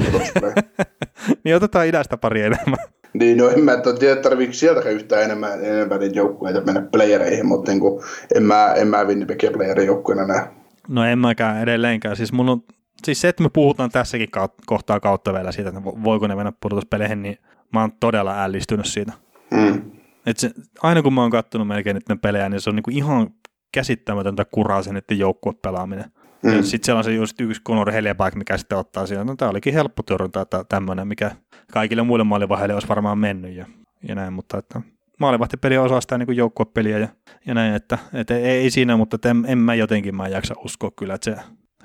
[1.44, 2.78] niin otetaan idästä pari enemmän.
[3.14, 7.70] Niin, no en mä tiedä, tarviiko sieltäkään yhtään enemmän, enemmän niitä joukkueita mennä playereihin, mutta
[7.70, 8.02] niin kuin,
[8.34, 10.46] en mä, en mä Winnipegia playerin joukkueena näe.
[10.88, 12.16] No en mäkään edelleenkään.
[12.16, 12.62] Siis mun on
[13.04, 14.28] siis se, että me puhutaan tässäkin
[14.66, 17.38] kohtaa kautta vielä siitä, että voiko ne mennä pudotuspeleihin, niin
[17.72, 19.12] mä oon todella ällistynyt siitä.
[19.50, 19.82] Mm.
[20.26, 20.50] Et se,
[20.82, 23.30] aina kun mä oon kattonut melkein niiden pelejä, niin se on niinku ihan
[23.72, 26.04] käsittämätöntä kuraa se niiden joukkuepelaaminen.
[26.42, 26.62] Mm.
[26.62, 29.74] Sitten siellä on se just yksi Conor Helleback, mikä sitten ottaa siihen, no tämä olikin
[29.74, 31.30] helppo torjunta, että tämmöinen, mikä
[31.72, 33.66] kaikille muille maalivahdeille olisi varmaan mennyt ja,
[34.08, 34.80] ja näin, mutta että
[35.20, 37.08] maalivahtipeli osaa sitä niin joukkuepeliä ja,
[37.46, 40.90] ja näin, että, että ei, ei, siinä, mutta en, en mä jotenkin mä jaksa uskoa
[40.96, 41.36] kyllä, että se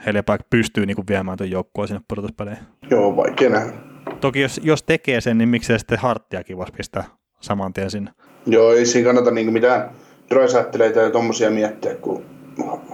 [0.06, 2.64] Helleback pystyy niin kuin viemään tuon joukkoon sinne pudotuspeleihin.
[2.90, 3.74] Joo, vaikea nähdä.
[4.22, 7.04] Toki jos, jos tekee sen, niin miksei sitten Harttiakin voisi pistää
[7.42, 8.12] saman tien sinne.
[8.46, 9.90] Joo, ei siinä kannata niin mitään
[10.30, 12.26] drösätteleitä ja tommosia miettiä, kun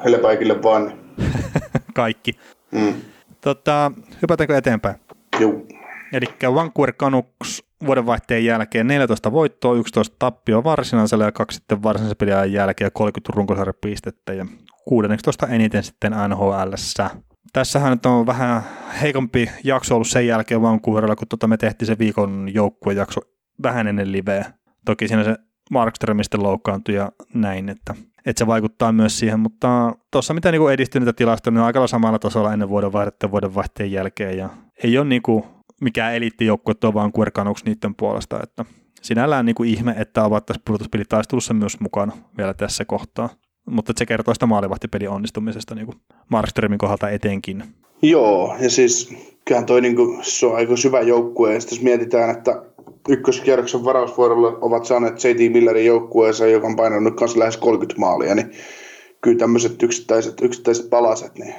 [0.03, 0.93] Hellebackille vaan.
[1.93, 2.35] Kaikki.
[2.71, 2.93] Mm.
[3.41, 4.95] Tota, hypätäänkö eteenpäin?
[5.39, 5.65] Joo.
[6.15, 12.53] Eli Vancouver Canucks vuodenvaihteen jälkeen 14 voittoa, 11 tappioa varsinaisella ja kaksi sitten varsinaisen pelin
[12.53, 14.45] jälkeen 30 runkosarjapistettä ja
[14.85, 16.51] 16 eniten sitten nhl
[17.53, 18.61] Tässähän nyt on vähän
[19.01, 23.21] heikompi jakso ollut sen jälkeen Vancouverilla, kun tota me tehtiin se viikon joukkuejakso
[23.63, 24.45] vähän ennen liveä.
[24.85, 25.35] Toki siinä se
[25.71, 27.95] Markströmistä loukkaantui ja näin, että,
[28.25, 32.19] että se vaikuttaa myös siihen, mutta tuossa mitä niin edistyneitä tilastoja, niin on aika samalla
[32.19, 34.49] tasolla ennen vuodenvaihdetta vuodenvaihteen jälkeen ja
[34.83, 35.21] ei ole niin
[35.85, 38.65] kuin mikään eliittijoukkue tuo vaan kuerkanuksi niiden puolesta, että
[39.01, 43.29] sinällään niin kuin ihme, että ovat tässä pudotuspelitaistelussa myös mukana vielä tässä kohtaa.
[43.69, 45.97] Mutta se kertoo sitä maalivahtipelin onnistumisesta niin kuin
[46.29, 47.63] Markströmin kohdalta etenkin.
[48.01, 49.13] Joo, ja siis
[49.45, 52.61] kyllähän toi niin kuin, se on aika syvä joukkue, ja sitten jos mietitään, että
[53.09, 55.53] ykköskierroksen varausvuorolla ovat saaneet J.T.
[55.53, 58.51] Millerin joukkueeseen, joka on painanut kanssa lähes 30 maalia, niin
[59.21, 61.55] kyllä tämmöiset yksittäiset, yksittäiset palaset, niin,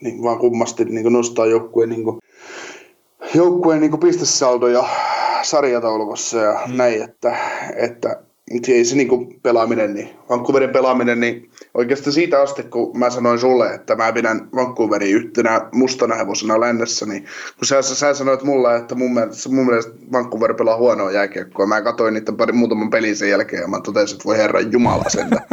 [0.00, 2.18] niin vaan kummasti niin nostaa joukkueen, niin kuin,
[3.34, 4.84] joukkueen niin pistesaldoja
[5.42, 6.76] sarjataulukossa ja mm.
[6.76, 7.36] näin, että,
[7.76, 8.24] että
[8.68, 13.74] ei se niinku pelaaminen, niin Vancouverin pelaaminen, niin oikeastaan siitä asti, kun mä sanoin sulle,
[13.74, 17.24] että mä pidän Vancouverin yhtenä mustana hevosena lännessä, niin
[17.58, 21.82] kun sä, sä sanoit mulle, että mun mielestä, mun mielestä Vancouver pelaa huonoa jääkiekkoa, mä
[21.82, 25.40] katsoin niitä pari muutaman pelin sen jälkeen ja mä totesin, että voi herra jumala sentä.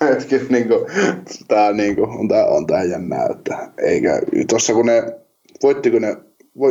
[0.00, 0.86] Hetki, niin kuin,
[1.48, 5.19] tää, niin kuin, on, tää, on tää jännää, että eikä, tossa kun ne,
[5.62, 6.16] voittiko ne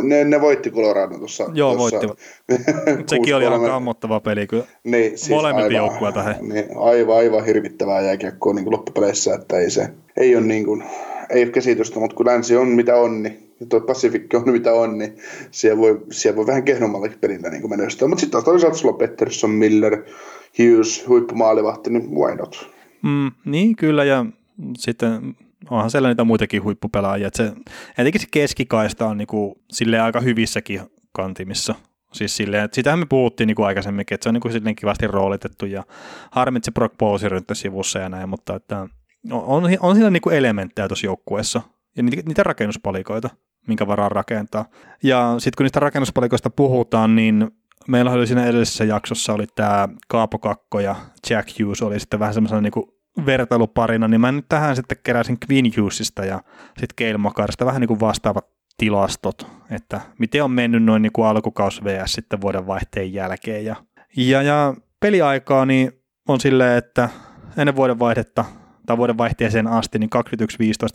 [0.02, 1.50] ne, ne voitti Colorado tuossa.
[1.54, 2.18] Joo, voittivat.
[3.10, 4.64] Sekin oli ihan kammottava peli kyllä.
[4.84, 6.36] Niin, siis Molemmilta joukkueilta he.
[6.40, 10.84] Niin, aivan, aivan hirvittävää jääkiekkoa niin loppupeleissä, että ei se, ei ole niin kuin,
[11.30, 14.72] ei ole käsitystä, mutta kun länsi on mitä on, niin ja tuo Pacifikki on mitä
[14.72, 15.16] on, niin
[15.50, 18.08] siellä voi, siellä voi vähän kehnommallakin pelillä niin menestyä.
[18.08, 20.02] Mutta sitten taas toisaalta sulla on Pettersson, Miller,
[20.58, 22.70] Hughes, huippumaalivahti, niin why not?
[23.02, 24.26] Mm, niin, kyllä, ja
[24.76, 25.36] sitten
[25.70, 27.26] onhan siellä niitä muitakin huippupelaajia.
[27.26, 27.52] Että se,
[27.98, 30.80] etenkin se keskikaista on niinku, silleen aika hyvissäkin
[31.12, 31.74] kantimissa.
[32.12, 35.66] Siis silleen, että sitähän me puhuttiin niinku aikaisemminkin, että se on niinku silleen kivasti roolitettu
[35.66, 35.84] ja
[36.30, 38.88] harmitsi Brock Bowser sivussa ja näin, mutta että
[39.30, 41.62] on, on siinä niinku elementtejä tuossa joukkueessa
[41.96, 43.30] ja niitä, niitä rakennuspalikoita,
[43.68, 44.64] minkä varaan rakentaa.
[45.02, 47.50] Ja sitten kun niistä rakennuspalikoista puhutaan, niin
[47.88, 50.96] meillä oli siinä edellisessä jaksossa oli tämä Kaapo Kakko ja
[51.30, 55.64] Jack Hughes oli sitten vähän semmoisena niinku vertailuparina, niin mä nyt tähän sitten keräsin Queen
[55.76, 56.42] Hughesista ja
[56.78, 58.46] sitten Gail Makarista vähän niin kuin vastaavat
[58.76, 63.64] tilastot, että miten on mennyt noin niin kuin alkukaus VS sitten vuoden vaihteen jälkeen.
[63.64, 63.76] Ja,
[64.16, 65.92] ja, ja peliaikaa niin
[66.28, 67.08] on silleen, että
[67.56, 68.44] ennen vuoden vaihdetta
[68.86, 70.10] tai vuoden vaihteeseen asti, niin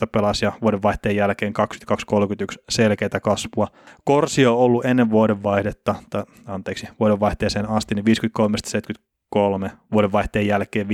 [0.04, 1.52] 21-15 pelasi ja vuoden vaihteen jälkeen
[1.92, 3.68] 22-31 selkeitä kasvua.
[4.04, 9.05] Korsi on ollut ennen vuoden vaihdetta, tai anteeksi, vuoden vaihteeseen asti, niin 53 vuoden
[9.92, 10.86] vuodenvaihteen jälkeen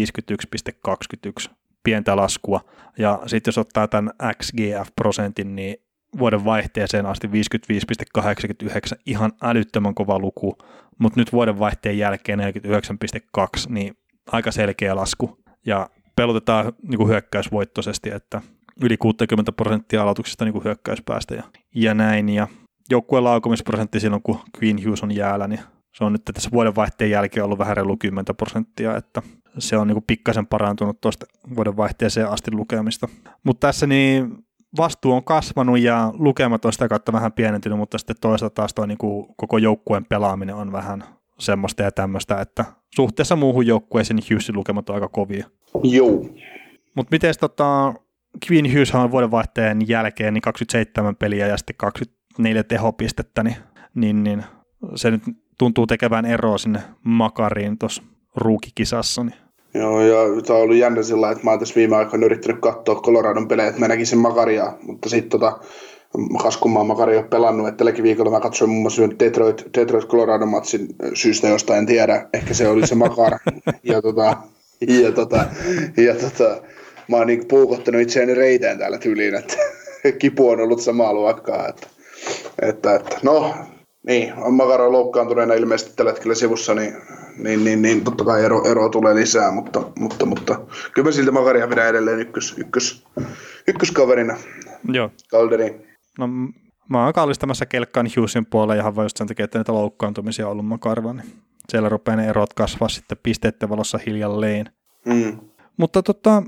[1.49, 1.51] 51,21
[1.85, 2.61] pientä laskua.
[2.99, 4.13] Ja sitten jos ottaa tämän
[4.43, 5.77] XGF-prosentin, niin
[6.19, 7.33] vuoden vaihteeseen asti 55,89,
[9.07, 10.59] ihan älyttömän kova luku,
[10.99, 13.97] mutta nyt vuoden vaihteen jälkeen 49,2, niin
[14.33, 15.39] aika selkeä lasku.
[15.67, 18.43] Ja pelotetaan niin kuin hyökkäysvoittoisesti, että
[18.83, 21.43] yli 60 prosenttia aloituksista niin kuin hyökkäyspäästä ja,
[21.75, 22.29] ja näin.
[22.29, 22.49] Ja
[22.91, 25.61] joukkueen laukomisprosentti silloin, kun Queen Hughes on jäällä, niin
[25.93, 29.23] se on nyt tässä vuodenvaihteen jälkeen ollut vähän reilu 10 prosenttia, että
[29.59, 31.27] se on niin pikkasen parantunut tuosta
[31.57, 33.09] vuodenvaihteeseen asti lukemista.
[33.45, 34.45] Mutta tässä niin
[34.77, 38.87] vastuu on kasvanut ja lukemat on sitä kautta vähän pienentynyt, mutta sitten toisaalta taas tuo
[38.87, 38.99] niin
[39.37, 41.05] koko joukkueen pelaaminen on vähän
[41.39, 42.65] semmoista ja tämmöistä, että
[42.95, 45.47] suhteessa muuhun joukkueeseen niin Hughesin lukemat on aika kovia.
[45.83, 46.29] Joo.
[46.95, 47.95] Mutta miten tota,
[48.51, 53.57] Queen Hughes on vuodenvaihteen jälkeen niin 27 peliä ja sitten 24 tehopistettä, niin,
[53.95, 54.45] niin, niin
[54.95, 55.23] se nyt
[55.63, 58.03] tuntuu tekevän eroa sinne makariin tuossa
[58.37, 59.25] ruukikisassa.
[59.25, 59.35] Niin.
[59.75, 63.01] Joo, ja tämä on ollut jännä sillä että mä oon tässä viime aikoina yrittänyt katsoa
[63.01, 65.59] Coloradon pelejä, että mä näkisin makaria, mutta sitten tota,
[66.43, 70.07] kas kun mä oon makaria pelannut, että tälläkin viikolla mä katsoin muun muassa Detroit, Detroit
[70.07, 73.39] Colorado matsin syystä, josta en tiedä, ehkä se oli se makar,
[73.83, 74.37] ja tota,
[74.89, 75.45] ja tota,
[75.97, 76.63] ja tota,
[77.09, 79.57] mä oon niinku puukottanut itseäni reiteen täällä tyyliin, että
[80.19, 81.87] kipu on ollut samaa luokkaa, että,
[82.63, 83.55] että, että no,
[84.07, 86.97] niin, on Makaro loukkaantuneena ilmeisesti tällä hetkellä sivussa, niin,
[87.39, 90.61] niin, niin, niin totta kai ero, ero tulee lisää, mutta, mutta, mutta
[90.95, 93.05] kyllä mä siltä Makaria pidän edelleen ykkös, ykkös,
[93.69, 94.37] ykköskaverina
[94.93, 95.11] Joo.
[95.31, 95.99] Kalderi.
[96.19, 96.29] No,
[96.89, 100.53] mä oon kallistamassa kelkkaan Hughesin puolelle ihan vain just sen takia, että näitä loukkaantumisia on
[100.53, 101.27] ollut Makarva, niin
[101.69, 104.67] siellä rupeaa ne erot kasvaa sitten pisteiden valossa hiljalleen.
[105.05, 105.39] Mm.
[105.77, 106.43] Mutta tota,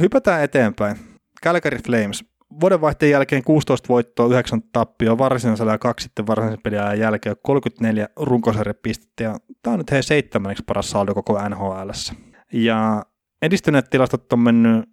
[0.00, 0.96] hypätään eteenpäin.
[1.44, 2.24] Calgary Flames
[2.60, 9.24] vuodenvaihteen jälkeen 16 voittoa, 9 tappioa, varsinaisella ja kaksi sitten varsinaisen pelin jälkeen 34 runkosarjapistettä
[9.24, 11.90] ja tämä on nyt heidän seitsemänneksi paras saldo koko NHL.
[12.52, 13.02] Ja
[13.42, 14.84] edistyneet tilastot on mennyt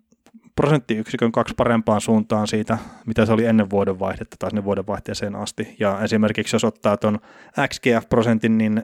[0.56, 5.76] prosenttiyksikön kaksi parempaan suuntaan siitä, mitä se oli ennen vuodenvaihdetta tai sinne vuodenvaihteeseen asti.
[5.80, 7.20] Ja esimerkiksi jos ottaa tuon
[7.68, 8.84] XGF-prosentin, niin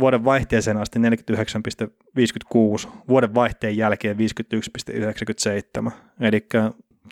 [0.00, 4.16] vuoden vaihteeseen asti 49,56, vuoden vaihteen jälkeen
[5.86, 5.90] 51,97.
[6.20, 6.46] Eli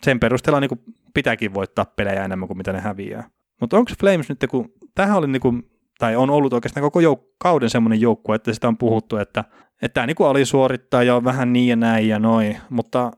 [0.03, 3.29] sen perusteella niin pitääkin voittaa pelejä enemmän kuin mitä ne häviää.
[3.61, 5.63] Mutta onko Flames nyt, kun tähän oli niin kuin,
[5.99, 9.43] tai on ollut oikeastaan koko jouk- kauden semmoinen joukkue, että sitä on puhuttu, että,
[9.81, 13.11] että tämä niin oli suorittaa ja on vähän niin ja näin ja noin, mutta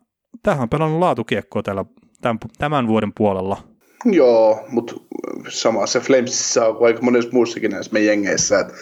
[0.43, 1.85] tämähän on pelannut laatukiekkoa tällä,
[2.21, 3.57] tämän, tämän vuoden puolella.
[4.05, 4.93] Joo, mutta
[5.49, 8.73] sama se Flamesissa on kuin aika monessa muussakin näissä meidän jengeissä, että,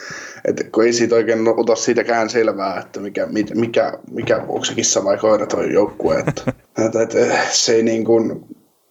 [0.44, 5.04] että kun ei siitä oikein ota siitäkään selvää, että mikä, mikä, mikä onko se kissa
[5.04, 6.52] vai koira toi joukkue, että,
[6.86, 7.16] että, että
[7.50, 8.44] se ei niin kuin,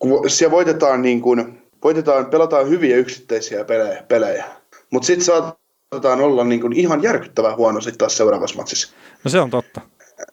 [0.04, 4.45] kun siellä voitetaan niin kuin, voitetaan, pelataan hyviä yksittäisiä pelejä, pelejä.
[4.89, 8.93] mutta sitten saatetaan olla niin kuin ihan järkyttävän huono sitten taas seuraavassa matsissa.
[9.24, 9.82] No se on totta.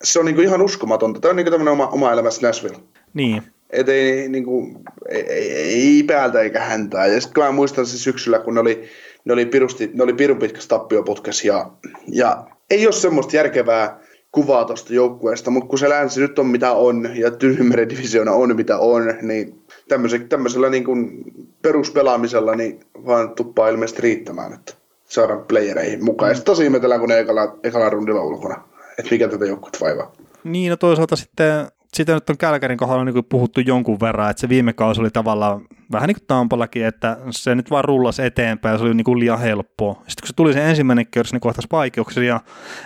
[0.03, 1.21] Se on niin kuin ihan uskomatonta.
[1.21, 2.79] Tämä on niin kuin tämmöinen oma, oma elämässä Nashville.
[3.15, 3.43] Niin.
[3.71, 4.77] Et ei, niin kuin,
[5.09, 7.07] ei, ei, ei, päältä eikä häntää.
[7.07, 8.89] Ja sitten mä muistan se syksyllä, kun ne oli,
[9.25, 11.71] ne oli, pirusti, ne oli pirun pitkässä tappioputkessa ja,
[12.09, 14.01] ja ei ole semmoista järkevää
[14.33, 18.57] kuvaa tuosta joukkueesta, mutta kun se länsi nyt on mitä on ja Tyynymeren divisioona on
[18.57, 19.60] mitä on, niin
[19.91, 21.25] tämmöisellä, tämmöisellä niin kuin
[21.63, 24.75] peruspelaamisella niin vaan tuppaa ilmeisesti riittämään, että
[25.05, 26.31] saadaan playereihin mukaan.
[26.31, 28.63] Ja sitten tosi ihmetellään, kun ne ekalla, ekalla rundilla ulkona,
[28.99, 30.13] että mikä tätä joukkuetta vaivaa.
[30.45, 34.49] Niin, no toisaalta sitten sitä nyt on Kälkärin kohdalla niin puhuttu jonkun verran, että se
[34.49, 35.61] viime kausi oli tavallaan
[35.93, 39.19] vähän niin kuin Tampallakin, että se nyt vaan rullasi eteenpäin ja se oli niin kuin
[39.19, 39.93] liian helppoa.
[39.95, 42.41] Sitten kun se tuli se ensimmäinen kierros, niin kohtasi vaikeuksia,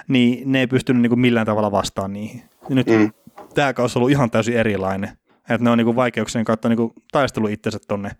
[0.09, 2.42] niin ne ei pystynyt niin kuin millään tavalla vastaan niihin.
[2.68, 3.12] Ja nyt mm.
[3.55, 5.11] tämä kausi on ollut ihan täysin erilainen.
[5.51, 8.11] Että ne on niinku vaikeuksien kautta niinku taistelu itsensä tonne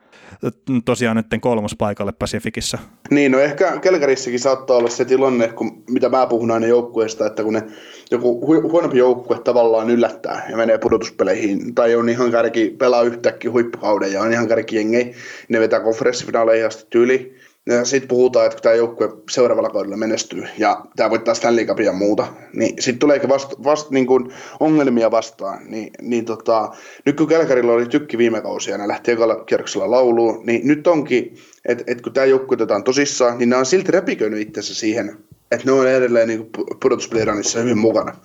[0.85, 2.79] tosiaan nyt kolmospaikalle Pacificissa.
[3.11, 7.43] Niin, no ehkä Kelkarissakin saattaa olla se tilanne, kun, mitä mä puhun aina joukkueesta, että
[7.43, 7.62] kun ne
[8.11, 13.51] joku hu- huonompi joukkue tavallaan yllättää ja menee pudotuspeleihin, tai on ihan kärki, pelaa yhtäkkiä
[13.51, 15.12] huippukauden ja on ihan kärki jengi,
[15.49, 17.35] ne vetää konferenssifinaaleihin asti tyyli,
[17.67, 21.87] ja sitten puhutaan, että kun tämä joukkue seuraavalla kaudella menestyy ja tämä voittaa Stanley Cupia
[21.87, 25.59] ja muuta, niin sitten tulee vasta, vasta niin kuin ongelmia vastaan.
[25.71, 26.71] Niin, niin tota,
[27.07, 30.87] nyt kun Kälkärillä oli tykki viime kausia ja ne lähti ekalla kierroksella lauluun, niin nyt
[30.87, 31.35] onkin,
[31.65, 35.17] että et kun tämä joukkue otetaan tosissaan, niin ne on silti repiköinyt itsensä siihen,
[35.51, 36.51] että ne on edelleen niin
[36.83, 38.17] pudotuspeliranissa hyvin mukana.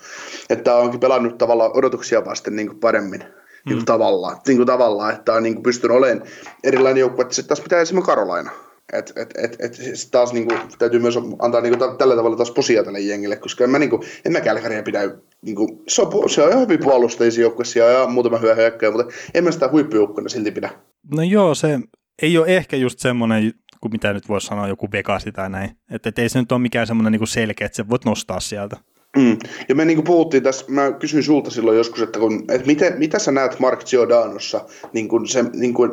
[0.50, 3.20] Että onkin pelannut tavallaan odotuksia vasten niin paremmin.
[3.20, 3.86] Niin kuin mm.
[3.86, 6.28] tavallaan, niin kuin tavallaan, että on niin kuin pystynyt olemaan
[6.64, 8.52] erilainen joukkue, että sitten taas pitää esimerkiksi Karolaina
[8.94, 9.78] et, et, et, et,
[10.12, 13.80] taas niinku, täytyy myös antaa niinku, tällä tavalla taas posia tälle jengille, koska en mä,
[13.80, 15.00] niinku, en mä Kälkäriä pidä,
[15.42, 19.44] niinku, se, on, se on ihan hyvin puolustajisia joukkueessa ja muutama hyvä hyökkäjä, mutta en
[19.44, 20.70] mä sitä huippujoukkuna silti pidä.
[21.16, 21.80] No joo, se
[22.22, 25.72] ei ole ehkä just semmoinen, kuin mitä nyt voisi sanoa joku Vegas tai näin.
[25.92, 28.78] Että et ei se nyt ole mikään semmoinen niinku selkeä, että se voit nostaa sieltä.
[29.18, 29.38] Mm.
[29.70, 33.20] Ja me niin puhuttiin tässä, mä kysyin sulta silloin joskus, että, kun, että miten, mitä
[33.20, 35.92] sä näet Mark Giordanossa, niin kuin se, niin kuin,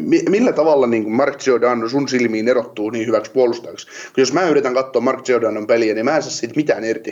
[0.00, 3.86] mi, millä tavalla niin kuin Mark Giordano sun silmiin erottuu niin hyväksi puolustajaksi?
[3.86, 7.10] Kun jos mä yritän katsoa Mark Giordanon peliä, niin mä en saa siitä mitään irti,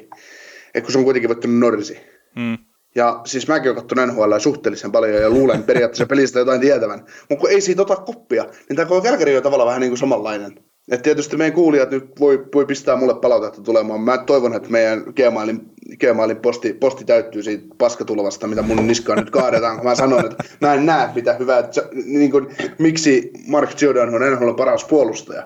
[0.74, 1.98] että kun se on kuitenkin voittanut Norrisi.
[2.36, 2.58] Mm.
[2.94, 7.04] Ja siis mäkin olen katsonut NHL suhteellisen paljon ja luulen periaatteessa pelistä jotain tietävän.
[7.30, 10.65] Mutta kun ei siitä ota koppia, niin tämä Kälkäri on tavallaan vähän niin kuin samanlainen.
[10.92, 14.00] Et tietysti meidän kuulijat nyt voi, voi pistää mulle palautetta tulemaan.
[14.00, 15.60] Mä toivon, että meidän Gmailin,
[16.00, 20.44] Gmailin posti, posti täyttyy siitä paskatulvasta, mitä mun niskaan nyt kaadetaan, kun mä sanon, että
[20.60, 21.68] mä en näe mitä hyvää,
[22.04, 22.46] niin kuin,
[22.78, 25.42] miksi Mark Jordan on NHL paras puolustaja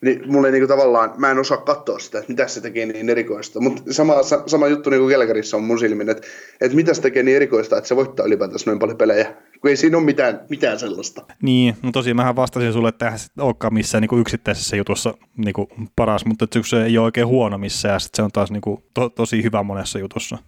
[0.00, 3.60] niin mulle niinku tavallaan, mä en osaa katsoa sitä, että mitä se tekee niin erikoista.
[3.60, 4.14] Mutta sama,
[4.46, 6.26] sama juttu niin kuin on mun silmin, että,
[6.60, 9.34] että mitä se tekee niin erikoista, että se voittaa ylipäätään noin paljon pelejä.
[9.60, 11.24] Kun ei siinä ole mitään, mitään sellaista.
[11.42, 15.52] Niin, no tosiaan mähän vastasin sulle, että eihän olekaan missään niin kuin yksittäisessä jutussa niin
[15.52, 18.60] kuin paras, mutta että se ei ole oikein huono missään ja se on taas niin
[18.60, 20.38] kuin to, tosi hyvä monessa jutussa.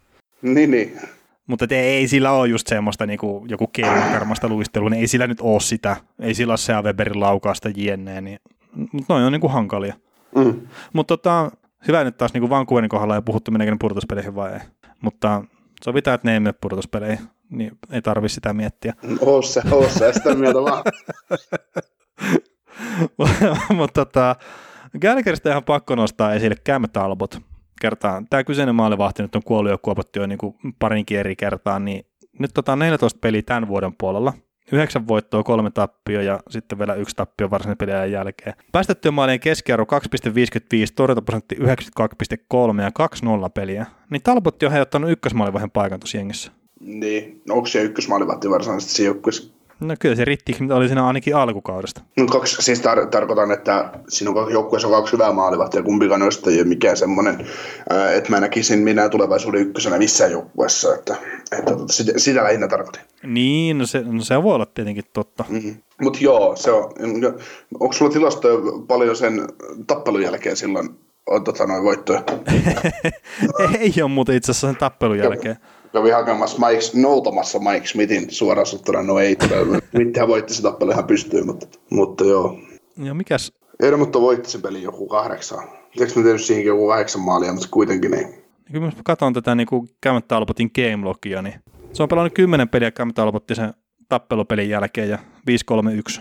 [0.42, 0.98] Niin, niin.
[1.46, 5.26] Mutta ei, ei sillä ole just semmoista niin kuin joku keinokarmasta luistelua, niin ei sillä
[5.26, 5.96] nyt ole sitä.
[6.20, 8.38] Ei sillä ole se Weberin laukausta jenneen, niin
[8.92, 9.94] mutta noin on niin kuin hankalia.
[10.34, 10.60] Mm.
[10.92, 11.50] Mutta tota,
[11.88, 14.60] hyvä nyt taas niin kuin Vancouverin kohdalla ei puhuttu meneekö pudotuspeleihin vai ei.
[15.02, 15.44] Mutta
[15.84, 17.18] sovitaan, että ne ei mene pudotuspeleihin,
[17.50, 18.94] niin ei tarvi sitä miettiä.
[19.20, 20.84] Oo se, oo se, sitä mieltä vaan.
[23.76, 24.36] Mutta tota,
[25.00, 27.38] Gallagherista ihan pakko nostaa esille Cam Talbot.
[27.80, 28.26] Kertaan.
[28.30, 32.06] Tämä kyseinen maalivahti nyt on kuollut jo kuopattu jo niin kuin parinkin eri kertaa, niin
[32.38, 34.32] nyt tota 14 peliä tämän vuoden puolella–
[34.72, 38.54] Yhdeksän voittoa, kolme tappio ja sitten vielä yksi tappio varsinaisen pelin jälkeen.
[38.72, 42.90] Päästettyä maalien keskiarvo 2,55, torjuntaprosentti 92,3 ja
[43.46, 43.86] 2-0 peliä.
[44.10, 46.52] Niin Talbot on ottanut ykkösmaalivahin paikan tuossa jengissä.
[46.80, 49.58] Niin, no onko se ykkösmaalivahti varsinaisesti siinä joukkueessa?
[49.80, 52.00] No kyllä se ritti oli siinä ainakin alkukaudesta.
[52.16, 56.58] No kaksi, siis tar- tarkoitan, että sinun joukkueessa on kaksi hyvää maalivahtia, kumpikaan noista ei
[56.58, 57.46] ole mikään semmoinen,
[58.16, 61.16] että mä näkisin minä tulevaisuuden ykkösenä missään joukkueessa, että,
[61.52, 63.02] että tota, sitä, sitä lähinnä tarkoitin.
[63.22, 65.44] Niin, no se, no se voi olla tietenkin totta.
[65.48, 65.76] Mm-hmm.
[66.02, 66.92] Mutta joo, se on,
[67.80, 68.58] onko sulla tilastoja
[68.88, 69.48] paljon sen
[69.86, 70.88] tappelun jälkeen silloin
[71.26, 72.22] on tota, noin voittoja?
[73.80, 75.56] ei ole muuten itse asiassa sen tappelun jälkeen
[75.98, 79.78] kävi hakemassa Mike, noutamassa Mike Smithin suoraan suttuna, no ei todella.
[79.92, 82.58] Mittihän voitti se tappelu ihan pystyyn, mutta, mutta joo.
[82.96, 85.68] Ja mikäs, Edmonton voitti sen pelin joku kahdeksan.
[85.92, 88.44] Tiedätkö mä tehnyt siihenkin joku kahdeksan maalia, mutta kuitenkin niin.
[88.72, 91.54] Kun mä katson tätä niin kuin Kämmentä Albotin game logia, niin
[91.92, 93.74] se on pelannut kymmenen peliä Kämmentä Albotti sen
[94.08, 95.18] tappelupelin jälkeen ja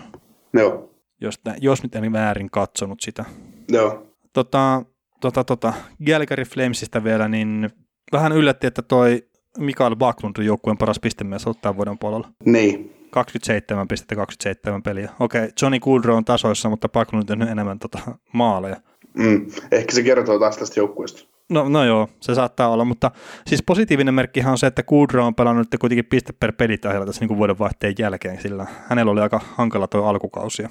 [0.54, 0.90] Joo.
[1.20, 3.24] Jos, jos nyt en väärin katsonut sitä.
[3.68, 4.06] Joo.
[4.32, 4.82] Tota,
[5.20, 5.72] tota, tota,
[6.06, 7.70] Galgary Flamesista vielä, niin
[8.12, 9.28] vähän yllätti, että toi
[9.58, 12.28] Mikael Backlund on joukkueen paras pistemies ollut tämän vuoden puolella.
[12.44, 12.94] Niin.
[13.10, 15.10] 27 pistettä, 27 peliä.
[15.20, 17.98] Okei, Johnny Goodrow on tasoissa, mutta Backlund on tehnyt enemmän tota,
[18.32, 18.76] maaleja.
[19.14, 19.46] Mm.
[19.72, 21.28] Ehkä se kertoo taas tästä joukkueesta.
[21.50, 23.10] No, no joo, se saattaa olla, mutta
[23.46, 27.38] siis positiivinen merkkihan on se, että Goodrow on pelannut kuitenkin piste per peli tässä niin
[27.38, 30.62] vuoden vaihteen jälkeen, sillä hänellä oli aika hankala tuo alkukausi.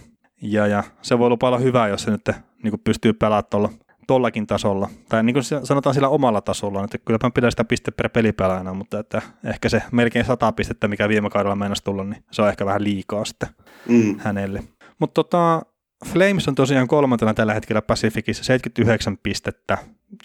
[0.41, 2.29] Ja, ja se voi lupailla hyvää, jos se nyt
[2.63, 3.69] niin pystyy pelaamaan tuolla
[4.07, 8.09] tollakin tasolla, tai niin kuin sanotaan sillä omalla tasolla, että kylläpä pidän sitä piste per
[8.09, 12.41] pelipelaajana, mutta että ehkä se melkein sata pistettä, mikä viime kaudella meinasi tulla, niin se
[12.41, 13.49] on ehkä vähän liikaa sitten
[13.87, 14.19] mm.
[14.19, 14.63] hänelle.
[14.99, 15.61] Mutta tota,
[16.05, 19.77] Flames on tosiaan kolmantena tällä hetkellä Pacificissa, 79 pistettä.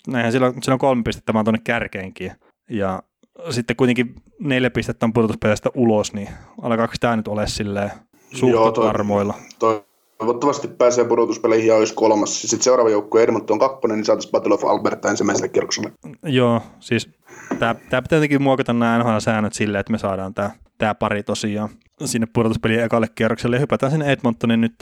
[0.06, 2.32] Näinhän sillä, sillä on kolme pistettä vaan tuonne kärkeenkin.
[2.70, 3.02] Ja
[3.50, 6.28] sitten kuitenkin neljä pistettä on pudotuspeleistä ulos, niin
[6.62, 7.90] alkaako tämä nyt ole silleen
[8.32, 9.34] suht varmoilla?
[9.58, 9.84] Toi,
[10.22, 12.42] Toivottavasti pääsee pudotuspeleihin ja olisi kolmas.
[12.42, 15.92] Sitten seuraava joukkue Edmonton on kakkonen, niin saataisiin Battle of Alberta ensimmäiselle kierrokselle.
[16.22, 17.10] Joo, siis
[17.58, 21.68] tämä, pitää jotenkin muokata nämä NHL-säännöt silleen, että me saadaan tämä, tämä pari tosiaan
[22.04, 24.74] sinne pudotuspelien ekalle kierrokselle ja hypätään sinne Edmontonin nyt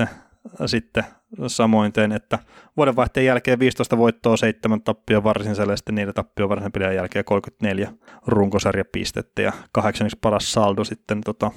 [0.66, 1.04] sitten
[1.46, 2.38] samoin teen, että
[2.76, 7.92] vuodenvaihteen jälkeen 15 voittoa, 7 tappia varsin sitten niitä tappia varsin pelin jälkeen 34
[8.26, 11.50] runkosarjapistettä ja kahdeksanneksi paras saldo sitten tota,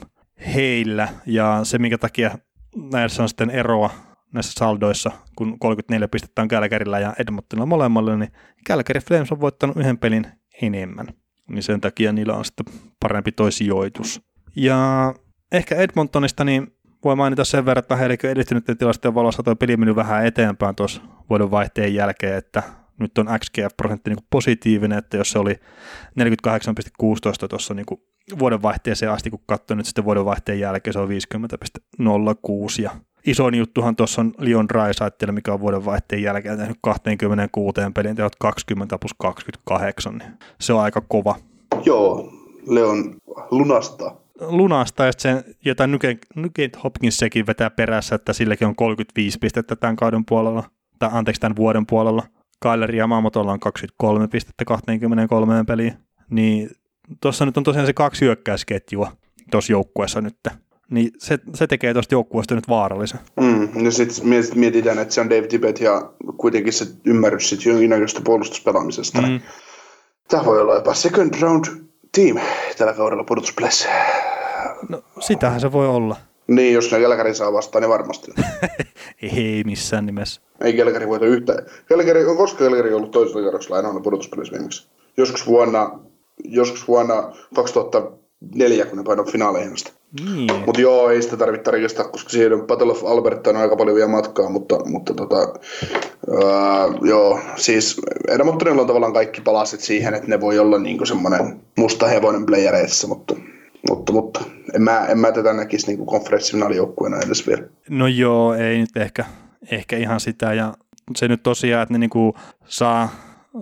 [0.55, 1.07] heillä.
[1.25, 2.31] Ja se, minkä takia
[2.75, 3.89] näissä on sitten eroa
[4.33, 8.31] näissä saldoissa, kun 34 pistettä on Kälkärillä ja Edmontonilla molemmalle, niin
[8.65, 10.27] Kälkäri Flames on voittanut yhden pelin
[10.61, 11.07] enemmän.
[11.49, 12.65] Niin sen takia niillä on sitten
[12.99, 14.21] parempi toi sijoitus.
[14.55, 15.13] Ja
[15.51, 16.67] ehkä Edmontonista niin
[17.03, 21.01] voi mainita sen verran, että heillekin edistynyt tilastojen valossa tuo peli mennyt vähän eteenpäin tuossa
[21.29, 22.63] vuoden vaihteen jälkeen, että
[22.99, 27.85] nyt on XGF-prosentti niin positiivinen, että jos se oli 48,16 tuossa niin
[28.39, 32.91] vuodenvaihteeseen asti, kun katsoin nyt sitten vuodenvaihteen jälkeen, se on 50,06 ja
[33.25, 38.97] isoin juttuhan tuossa on Leon Draisaitl, mikä on vuodenvaihteen jälkeen tehnyt 26 pelin teot 20
[38.97, 41.35] plus 28, niin se on aika kova.
[41.85, 42.33] Joo,
[42.67, 43.15] Leon
[43.51, 44.15] lunasta.
[44.39, 45.91] Lunasta, ja sen jotain
[46.35, 50.63] Nugent Hopkins sekin vetää perässä, että silläkin on 35 pistettä tämän kauden puolella,
[50.99, 52.23] tai anteeksi tämän vuoden puolella.
[52.61, 55.93] Kyler Yamamotolla on 23 pistettä 23 peliin,
[56.29, 56.69] niin
[57.21, 59.11] tuossa nyt on tosiaan se kaksi hyökkäysketjua
[59.51, 60.37] tuossa joukkueessa nyt,
[60.89, 63.19] niin se, se tekee tuosta joukkueesta nyt vaarallisen.
[63.39, 64.25] Mm, ja sitten
[64.55, 69.21] mietitään, että se on David Tibet ja kuitenkin se ymmärrys sitten jonkinnäköistä puolustuspelaamisesta.
[69.21, 69.39] Mm.
[70.27, 71.65] Tämä voi olla jopa second round
[72.15, 72.37] team
[72.77, 73.89] tällä kaudella pudotuspeleissä.
[74.89, 76.15] No, sitähän se voi olla.
[76.47, 78.33] Niin, jos ne Kelkäri saa vastaan, niin varmasti.
[79.37, 80.41] Ei missään nimessä.
[80.61, 81.65] Ei Kelkäri voita yhtään.
[81.89, 84.87] Kelkäri, on koska Kelkäri ollut toisella kerroksella aina pudotuspeleissä viimeksi?
[85.17, 85.99] Joskus vuonna,
[86.43, 89.91] joskus vuonna 2004, kun ne painoivat finaaleihin asti.
[90.25, 90.51] Niin.
[90.65, 94.09] Mutta joo, ei sitä tarvitse tarkistaa, koska siihen Battle of Alberta on aika paljon vielä
[94.09, 100.41] matkaa, mutta, mutta tota, ää, joo, siis Edmontonilla on tavallaan kaikki palasit siihen, että ne
[100.41, 103.35] voi olla niinku semmoinen musta hevonen playereissa, mutta
[103.89, 104.41] mutta, mutta
[104.73, 107.63] en, mä, en mä tätä näkisi niin konferenssifinaalijoukkueena edes vielä.
[107.89, 109.25] No joo, ei nyt ehkä,
[109.71, 110.53] ehkä ihan sitä.
[110.53, 110.73] Ja
[111.15, 112.33] se nyt tosiaan, että ne niin kuin
[112.65, 113.09] saa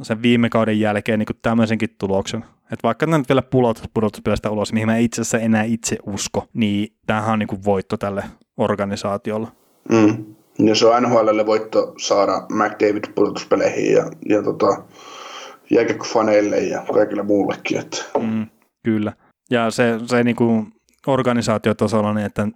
[0.01, 2.45] sen viime kauden jälkeen niin kuin tämmöisenkin tuloksen.
[2.71, 6.47] Että vaikka ne nyt vielä pulot pudotuspeleistä ulos, mihin mä itse asiassa enää itse usko,
[6.53, 8.23] niin tämähän on niin kuin voitto tälle
[8.57, 9.47] organisaatiolle.
[9.89, 10.25] Mm.
[10.59, 14.83] Ja se on NHLlle voitto saada McDavid pudotuspeleihin ja, ja tota,
[15.69, 17.79] jääkäkköfaneille ja kaikille muullekin.
[17.79, 17.97] Että.
[18.21, 18.47] Mm,
[18.83, 19.13] kyllä.
[19.49, 20.73] Ja se, se niin kuin
[21.07, 22.47] organisaatiotasolla, niin että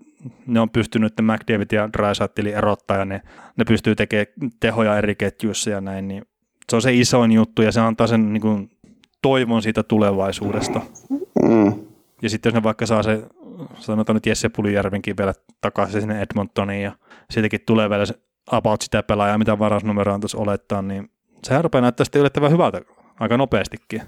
[0.47, 3.22] ne on pystynyt McDavid ja Drysaitlin erottaa ja ne,
[3.57, 4.28] ne pystyy tekemään
[4.59, 6.24] tehoja eri ketjuissa ja näin, niin
[6.70, 8.70] se on se isoin juttu ja se antaa sen niin kuin,
[9.26, 10.82] toivon siitä tulevaisuudesta.
[11.43, 11.73] Mm.
[12.21, 13.21] Ja sitten jos ne vaikka saa se,
[13.80, 16.91] sanotaan nyt Jesse Pulijärvenkin vielä takaisin sinne Edmontoniin ja
[17.32, 18.13] siitäkin tulee vielä se
[18.51, 21.09] about sitä pelaajaa, mitä varausnumeroa tuossa olettaa, niin
[21.43, 22.82] sehän rupeaa näyttää sitten yllättävän hyvältä
[23.19, 24.01] aika nopeastikin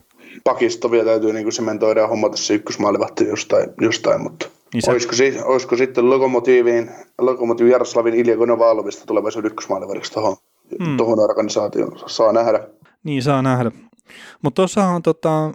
[0.43, 4.91] pakisto vielä täytyy niin sementoida ja hommata se ykkösmaalivahti jostain, jostain mutta niin se...
[4.91, 6.91] olisiko, si- olisiko, sitten Lokomotiiviin,
[7.21, 10.35] Lokomotiivin Jaroslavin Ilja Konovalovista tulevaisuuden ykkösmaalivahdiksi tuohon
[10.85, 10.97] hmm.
[10.97, 11.99] tohon organisaatioon.
[12.05, 12.59] Saa nähdä.
[13.03, 13.71] Niin, saa nähdä.
[14.41, 15.51] Mutta tuossahan tota,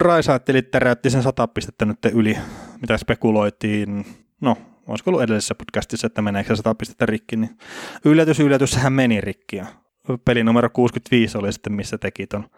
[0.00, 2.38] Raisaattelit täräytti sen sata pistettä nyt yli,
[2.80, 4.04] mitä spekuloitiin,
[4.40, 7.58] no olisiko ollut edellisessä podcastissa, että meneekö se sata pistettä rikki, niin
[8.04, 9.60] yllätys, yllätys, sehän meni rikki.
[10.24, 12.48] Peli numero 65 oli sitten, missä teki ton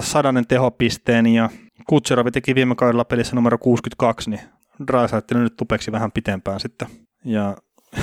[0.00, 1.50] sadannen tehopisteen ja
[1.88, 4.40] Kutserovi teki viime kaudella pelissä numero 62, niin
[4.86, 6.88] Drysaitel nyt tupeksi vähän pitempään sitten.
[7.24, 7.56] Ja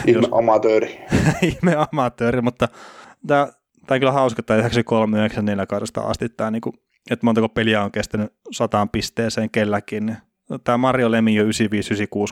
[0.06, 1.00] Ihme amatööri.
[1.42, 2.68] Ihme amatööri, mutta
[3.28, 3.48] tämä,
[3.88, 6.74] tämä on kyllä hauska, että 93-94 kaudesta asti tämä, niin kuin,
[7.12, 10.06] että montako peliä on kestänyt sataan pisteeseen kelläkin.
[10.06, 10.18] Niin
[10.64, 11.48] tämä Mario Lemi jo 95-96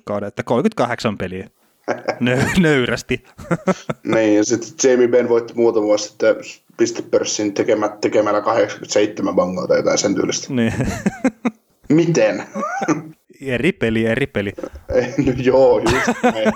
[0.05, 1.49] kauden, että 38 peliä.
[2.19, 3.23] Nö- nöyrästi.
[4.03, 6.35] niin, ja sitten Jamie Benn voitti muutama vuosi sitten
[6.77, 10.53] pistepörssin tekemä, tekemällä 87 bangoa tai jotain sen tyylistä.
[10.53, 10.73] Niin.
[11.89, 12.43] Miten?
[13.41, 14.53] eri peli, eri peli.
[15.25, 16.53] no joo, just näin.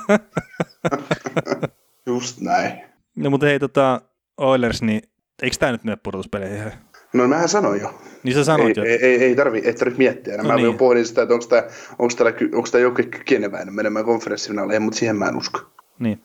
[2.06, 2.82] just näin.
[3.18, 4.02] No mutta hei, tota,
[4.40, 5.02] Oilers, niin
[5.42, 6.72] eikö tämä nyt mene pudotuspeleihin?
[7.14, 7.94] No mähän sanoin jo.
[8.24, 8.90] Niin sä sanoit ei, jo.
[8.90, 10.38] Ei, ei, ei tarvi, ei tarvi miettiä.
[10.38, 10.78] No, mä niin.
[10.78, 11.62] pohdin sitä, että onko tämä,
[12.00, 12.14] onko
[12.56, 15.60] onko tämä joku kykeneväinen menemään konferenssifinaaleihin, mutta siihen mä en usko.
[16.00, 16.22] Niin.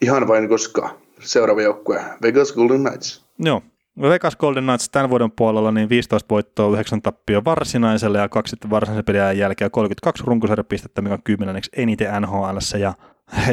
[0.00, 3.26] Ihan vain koska seuraava joukkue, Vegas Golden Knights.
[3.38, 3.62] Joo.
[4.00, 8.70] Vegas Golden Knights tämän vuoden puolella niin 15 voittoa, 9 tappio varsinaiselle ja kaksi sitten
[8.70, 12.58] varsinaisen pelin jälkeen 32 runkosarjapistettä, mikä on kymmenenneksi eniten NHL.
[12.78, 12.94] Ja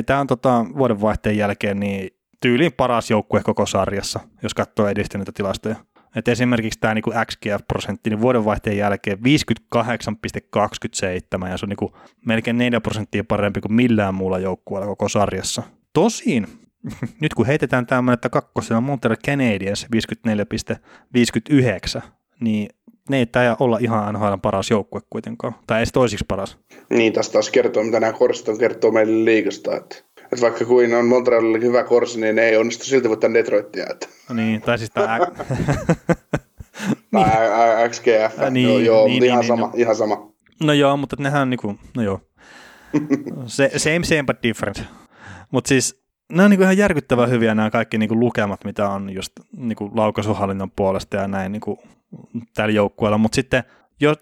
[0.05, 2.09] tämä on tota, vuodenvaihteen jälkeen niin
[2.43, 5.75] tyyliin paras joukkue koko sarjassa, jos katsoo edistyneitä tilastoja.
[6.15, 9.21] Et esimerkiksi tämä niinku XGF-prosentti niin vuodenvaihteen jälkeen 58,27
[11.49, 15.63] ja se on niinku melkein 4 prosenttia parempi kuin millään muulla joukkueella koko sarjassa.
[15.93, 16.47] Tosin,
[17.21, 19.87] nyt kun heitetään tämmöinen, että kakkosena Montreal Canadiens
[21.97, 22.01] 54,59,
[22.39, 22.69] niin
[23.09, 26.57] ne ei tämä olla ihan NHL paras joukkue kuitenkaan, tai edes toisiksi paras.
[26.89, 29.95] Niin, tästä taas kertoo, mitä nämä korsit on kertoo meille liikasta, että
[30.34, 33.86] että vaikka kuin on Montrealille hyvä korsi, niin ne ei onnistu silti voittaa Detroitia.
[33.89, 34.07] Että.
[34.29, 35.19] No niin, tai siis tämä...
[37.11, 37.27] niin.
[37.89, 39.71] XGF, niin, joo, joo niin, ihan, niin, sama, no.
[39.75, 40.34] ihan sama.
[40.63, 42.21] No joo, mutta nehän niinku, no joo.
[43.45, 44.84] Se, same, same but different.
[45.51, 49.31] Mutta siis nämä on niinku ihan järkyttävän hyviä nämä kaikki niinku lukemat, mitä on just
[49.57, 51.79] niinku laukaisuhallinnon puolesta ja näin niinku
[52.53, 53.17] tällä joukkueella.
[53.17, 53.63] Mutta sitten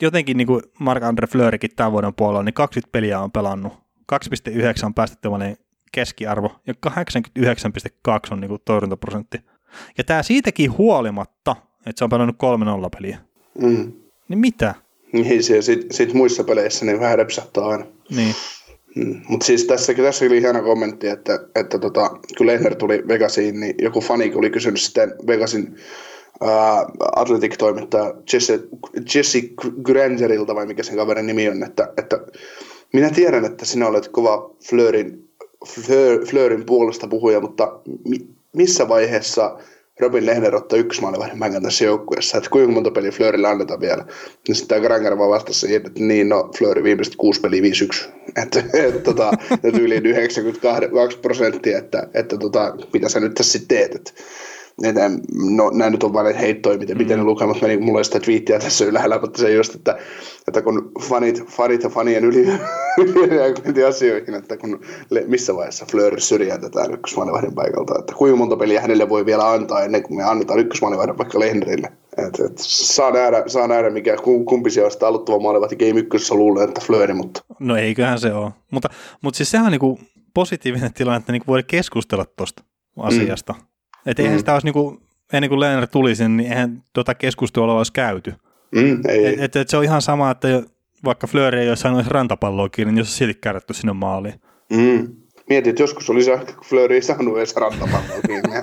[0.02, 3.74] jotenkin niinku Mark-Andre Fleurikin tämän vuoden puolella, niin 20 peliä on pelannut.
[4.14, 5.30] 2,9 on päästetty
[5.92, 9.38] keskiarvo ja 89,2 on niinku torjuntaprosentti.
[9.98, 13.18] Ja tämä siitäkin huolimatta, että se on pelannut 3-0 peliä.
[13.62, 13.92] Mm.
[14.28, 14.76] Niin mitä?
[15.14, 17.86] Niin, se sit, sit muissa peleissä niin vähän repsahtaa aina.
[18.16, 18.36] Niin.
[18.96, 19.22] Mm.
[19.28, 23.76] Mutta siis tässäkin, tässä oli hieno kommentti, että, että tota, kun Lehner tuli Vegasiin, niin
[23.82, 25.76] joku fani oli kysynyt sitten Vegasin
[27.16, 28.60] Athletic-toimittaja Jesse,
[29.16, 29.42] Jesse
[29.84, 32.20] Grangerilta, vai mikä sen kaverin nimi on, että, että
[32.94, 35.31] minä tiedän, että sinä olet kova Fleurin
[35.68, 38.18] Fleur, Fleurin puolesta puhuja, mutta mi,
[38.54, 39.60] missä vaiheessa
[40.00, 44.06] Robin Lehner ottaa yksi maalivahdin mängän tässä joukkueessa, että kuinka monta peliä Fleurille annetaan vielä.
[44.48, 48.10] Niin sitten tämä Granger vaan vastasi siihen, että niin, no Fleury viimeiset kuusi peliä 5-1.
[48.44, 49.32] Että et, tota,
[49.82, 53.96] yli 92 prosenttia, että, että tota, mitä sä nyt tässä sitten teet.
[53.96, 54.12] Että,
[54.84, 55.12] että,
[55.50, 57.04] no, nämä nyt on vain heittoja, miten, mm.
[57.04, 59.98] miten ne lukemat meni, mulla ei sitä twiittiä tässä ylhäällä, mutta se just, että,
[60.48, 62.48] että kun fanit, fanit ja fanien yli,
[63.66, 64.82] yli asioihin, että kun
[65.28, 70.04] missä vaiheessa Fleur syrjäytetään ykkösmaalivahdin paikalta, että kuinka monta peliä hänelle voi vielä antaa ennen
[70.04, 71.92] kuin me annetaan ykkösmaalivahdin vaikka Lehnerille.
[72.18, 76.82] Et, et, saa, nähdä, saa nähdä, mikä kumpi sitä aloittava maalivahti Game 1 luulee, että
[76.82, 77.42] Fleur, mutta...
[77.60, 78.52] No eiköhän se ole.
[78.72, 78.90] Mutta,
[79.22, 80.00] mutta siis sehän on niinku
[80.34, 82.64] positiivinen tilanne, että niinku voi keskustella tuosta
[82.98, 83.54] asiasta.
[83.54, 83.71] Mm.
[84.06, 84.40] Että eihän mm.
[84.40, 85.02] sitä olisi niinku,
[85.34, 88.34] ennen kuin Lehner tuli sen, niin eihän tuota keskustelua olisi käyty.
[88.76, 89.26] Mm, ei.
[89.26, 90.48] Et, et, et se on ihan sama, että
[91.06, 94.42] vaikka Fleur ei olisi saanut rantapalloa kiinni, niin jos silti kärrätty sinne maaliin.
[94.70, 95.08] Mm.
[95.50, 98.60] Mietin, että joskus olisi ehkä, kun Fleur ei saanut edes rantapalloa kiinni.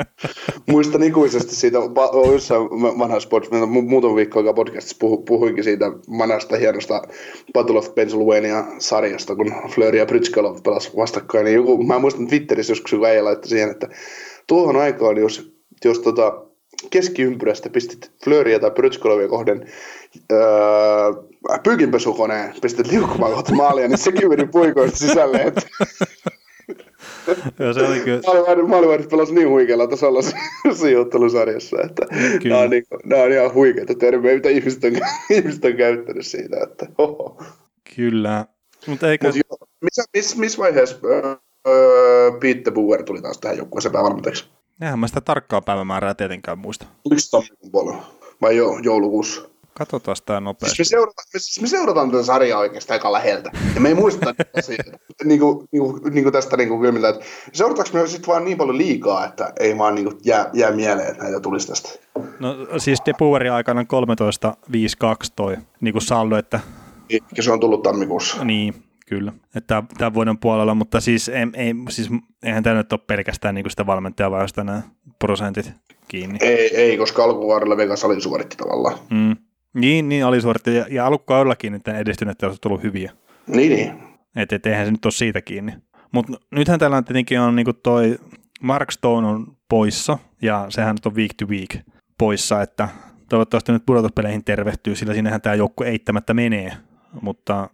[0.70, 1.78] Muistan ikuisesti siitä,
[2.32, 2.62] jossain
[2.98, 3.28] vanhassa
[3.88, 5.84] muutama viikko aikaa podcastissa puhu, puhuinkin siitä
[6.18, 7.02] vanhasta hienosta
[7.52, 11.44] Battle of Pennsylvania sarjasta, kun Fleur ja Bridgekalov pelasivat vastakkain.
[11.44, 13.88] Niin joku, mä muistan Twitterissä joskus joku äijä laittoi siihen, että
[14.48, 15.52] tuohon aikaan, jos,
[15.84, 16.44] jos tota,
[16.90, 19.72] keskiympyrästä pistit Fleuria tai Brytskolovia kohden
[20.32, 20.40] öö,
[21.62, 25.42] pyykinpesukoneen, pistit liukkumaan kohta maalia, niin sekin meni puikoista sisälle.
[25.42, 25.62] Että
[27.58, 28.68] Joo, se oli kyllä.
[28.68, 30.20] Maalivahdit pelasi niin huikealla tasolla
[30.80, 32.06] sijoittelusarjassa, että
[32.44, 34.92] nämä on, niin, nämä on ihan huikeita termejä, mitä ihmiset on,
[35.30, 36.56] ihmiset on käyttänyt siitä.
[36.62, 37.42] Että, oho.
[37.96, 38.46] Kyllä.
[38.86, 39.26] Mutta eikö...
[39.26, 39.42] Mut jo,
[39.80, 40.96] missä, miss, miss vaiheessa
[41.68, 44.44] öö, Pete Bauer tuli taas tähän joukkueeseen päävalmentajaksi?
[44.82, 46.86] Eihän mä sitä tarkkaa päivämäärää tietenkään muista.
[47.10, 48.02] Yksi tammikuun puolella,
[48.42, 49.42] vai joo, joulukuussa.
[49.74, 50.76] Katsotaan sitä nopeasti.
[50.76, 53.50] Siis me, seurataan, me, siis me seurataan tätä sarjaa oikeastaan aika läheltä.
[53.74, 54.90] Ja me ei muista asioita.
[55.24, 58.44] niin kuin, niin kuin, niin kuin tästä niin kuin kylmiltä, että seurataanko me sitten vaan
[58.44, 61.88] niin paljon liikaa, että ei vaan niin kuin jää, jää mieleen, että näitä tulisi tästä.
[62.38, 63.86] No siis De Boerin aikana 13.52
[65.36, 66.60] toi niin kuin saldo, että...
[67.36, 68.44] Ja se on tullut tammikuussa.
[68.44, 68.74] Niin,
[69.08, 69.32] kyllä.
[69.54, 72.10] Että tämän vuoden puolella, mutta siis, ei, ei, siis
[72.42, 74.82] eihän tämä nyt ole pelkästään niin sitä valmentajaa, vaan nämä
[75.18, 75.72] prosentit
[76.08, 76.38] kiinni.
[76.42, 78.98] Ei, ei koska alkuvuodella Vegas alisuoritti tavallaan.
[79.10, 79.36] Mm.
[79.74, 83.12] Niin, niin alisuoritti, ja, ja alkukaudellakin että edistyneet on tullut hyviä.
[83.46, 83.92] Niin, niin.
[84.36, 85.72] Että et, eihän se nyt ole siitä kiinni.
[86.12, 88.18] Mutta nythän tällä tietenkin on niinku toi
[88.62, 91.76] Mark Stone on poissa, ja sehän nyt on week to week
[92.18, 92.88] poissa, että
[93.28, 96.72] toivottavasti nyt pudotuspeleihin tervehtyy, sillä sinnehän tämä joukku eittämättä menee,
[97.22, 97.70] mutta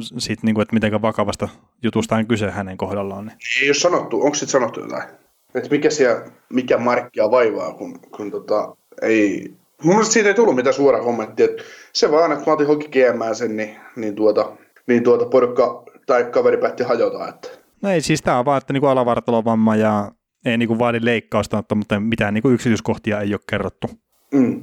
[0.00, 1.48] sitten, niinku, että miten vakavasta
[1.82, 3.26] jutusta on kyse hänen kohdallaan.
[3.26, 3.36] Niin.
[3.62, 5.02] Ei ole sanottu, onko sitten sanottu jotain?
[5.54, 9.52] Että mikä, siellä, mikä markkia vaivaa, kun, kun tota, ei...
[9.82, 11.46] Mun mielestä siitä ei tullut mitään suoraa kommenttia.
[11.92, 12.90] Se vaan, että mä otin hoki
[13.32, 14.52] sen, niin, niin, tuota,
[14.86, 17.28] niin tuota porukka tai kaveri päätti hajota.
[17.28, 17.48] Että.
[17.82, 20.10] No ei, siis tämä on vaan, että niinku alavartalovamma ja
[20.44, 23.90] ei niinku vaadi leikkausta, mutta mitään niinku yksityiskohtia ei ole kerrottu.
[24.34, 24.62] Mm.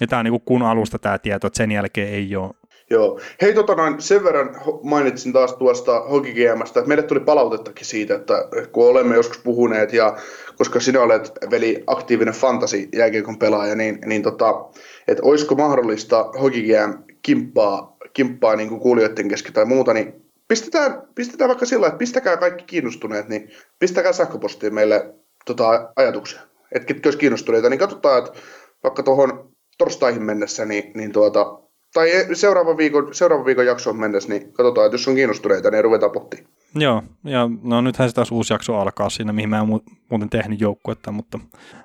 [0.00, 2.54] Ja tämä on niinku kun alusta tämä tieto, että sen jälkeen ei ole
[2.90, 3.20] Joo.
[3.42, 8.34] Hei, tota noin, sen verran mainitsin taas tuosta HokiGMstä, että meille tuli palautettakin siitä, että
[8.72, 10.16] kun olemme joskus puhuneet, ja
[10.56, 14.64] koska sinä olet veli aktiivinen fantasy jääkiekon pelaaja, niin, niin tota,
[15.08, 20.12] että olisiko mahdollista HokiGM kimppaa, kimppaa niin kuin kuulijoiden kesken tai muuta, niin
[20.48, 25.14] pistetään, pistetään vaikka sillä, että pistäkää kaikki kiinnostuneet, niin pistäkää sähköpostiin meille
[25.44, 26.40] tota, ajatuksia.
[26.72, 28.40] Että ketkä olisi kiinnostuneita, niin katsotaan, että
[28.84, 31.60] vaikka tuohon torstaihin mennessä, niin, niin tuota,
[31.94, 36.12] tai seuraavan viikon, seuraavan viikon jaksoon mennessä, niin katsotaan, että jos on kiinnostuneita, niin ruvetaan
[36.12, 36.52] pohtimaan.
[36.74, 39.66] Joo, ja no nythän se taas uusi jakso alkaa siinä, mihin mä en
[40.10, 41.38] muuten tehnyt joukkuetta, mutta,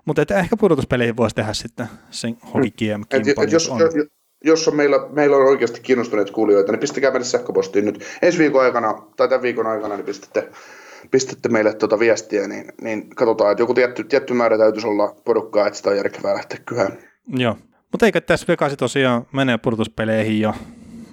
[0.06, 3.80] mutta että ehkä pudotuspeleihin voisi tehdä sitten sen Hockey GM et, et jos, on.
[4.44, 8.64] jos on meillä, meillä on oikeasti kiinnostuneita kuulijoita, niin pistäkää meille sähköpostiin nyt ensi viikon
[8.64, 10.50] aikana, tai tämän viikon aikana, niin pistätte,
[11.12, 15.68] pistätte meille tuota viestiä, niin, niin katsotaan, että joku tietty, tietty määrä täytyisi olla porukkaa,
[15.68, 16.98] että sitä on järkevää lähteä kyhään.
[17.28, 17.58] Joo,
[17.96, 20.54] mutta eikä tässä Vegasi tosiaan menee pudotuspeleihin ja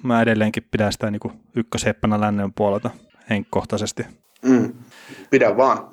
[0.03, 2.89] mä edelleenkin pidän sitä niin ykköseppänä lännen puolelta
[3.29, 4.05] henkkohtaisesti.
[4.45, 4.73] Mm.
[5.29, 5.87] Pidä vaan.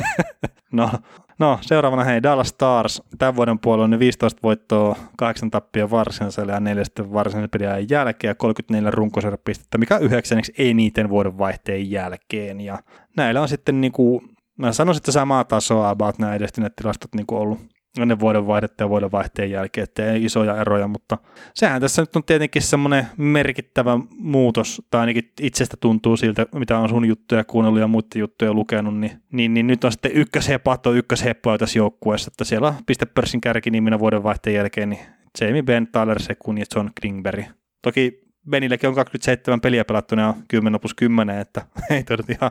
[0.72, 0.90] no,
[1.38, 3.02] no, seuraavana hei Dallas Stars.
[3.18, 8.34] Tämän vuoden puolella on 15 voittoa, 8 tappia varsinaisella ja 4 varsinaisen pelin jälkeen ja
[8.34, 12.60] 34 runkosarjapistettä, mikä yhdeksänneksi eniten vuoden vaihteen jälkeen.
[12.60, 12.78] Ja
[13.16, 14.20] näillä on sitten niin kuin,
[14.58, 18.84] mä sanoisin, että samaa tasoa about nämä edestyneet tilastot niin kuin ollut ennen vuoden vaihdetta
[18.84, 21.18] ja vuoden vaihteen jälkeen, ettei isoja eroja, mutta
[21.54, 26.88] sehän tässä nyt on tietenkin semmoinen merkittävä muutos, tai ainakin itsestä tuntuu siltä, mitä on
[26.88, 31.58] sun juttuja kuunnellut ja muiden juttuja lukenut, niin, niin, niin nyt on sitten ykköshepatto, ykkösheppoa
[31.58, 35.00] tässä joukkueessa, että siellä on pistepörssin kärkiniminä vuoden vaihteen jälkeen, niin
[35.40, 37.44] Jamie Benn, Tyler Sekun ja John Klingberg.
[37.82, 42.50] Toki Benillekin on 27 peliä pelattuna ja 10 plus 10, että ei todeta ihan,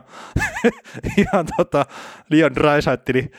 [1.18, 1.86] ihan tota,
[2.30, 3.30] Leon Dreisaittili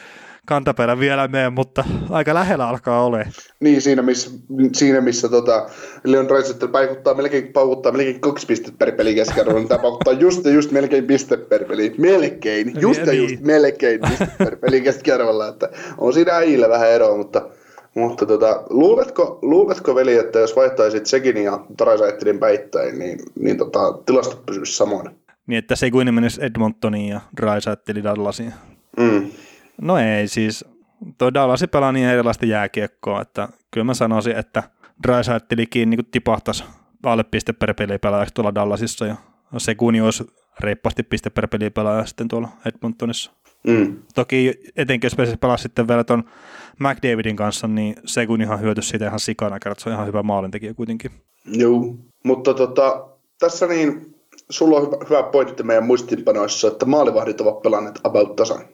[0.45, 3.27] kantapäällä vielä mene, mutta aika lähellä alkaa ole.
[3.59, 4.29] Niin, siinä missä,
[4.73, 5.69] siinä missä tota,
[6.03, 10.45] Leon Draisaitl paikuttaa melkein, paukuttaa melkein kaksi pistettä per peli keskiarvolla, niin tämä paukuttaa just
[10.45, 11.95] ja just melkein piste per peli.
[11.97, 13.47] Melkein, just ja, ja just niin.
[13.47, 17.49] melkein piste per peli keskiarvolla, että on siinä äijillä vähän eroa, mutta
[17.95, 23.79] mutta tota, luuletko, luuletko, veli, että jos vaihtaisit Segin ja Draisaitlin päittäin, niin, niin tota,
[24.05, 25.09] tilastot pysyisi samoin?
[25.47, 28.53] Niin, että Seguin menisi Edmontoniin ja Draisaitlin Dallasiin.
[28.97, 29.31] Mm.
[29.81, 30.65] No ei siis,
[31.17, 34.63] tuo Dallasi pelaa niin erilaista jääkiekkoa, että kyllä mä sanoisin, että
[35.03, 36.63] Drysaittelikin niin tipahtaisi
[37.03, 39.15] alle piste per peli pelaajaksi tuolla Dallasissa ja
[39.57, 40.23] se kuni olisi
[40.59, 43.31] reippaasti piste per peli pelaaja sitten tuolla Edmontonissa.
[43.67, 43.97] Mm.
[44.15, 46.23] Toki etenkin jos pelaa sitten vielä tuon
[46.79, 50.23] McDavidin kanssa, niin se kun ihan hyöty siitä ihan sikana, kerran se on ihan hyvä
[50.23, 51.11] maalintekijä kuitenkin.
[51.45, 53.07] Joo, mutta tota,
[53.39, 54.15] tässä niin,
[54.49, 58.65] sulla on hyvä, hyvä pointti meidän muistinpanoissa, että maalivahdit ovat pelanneet about tasan.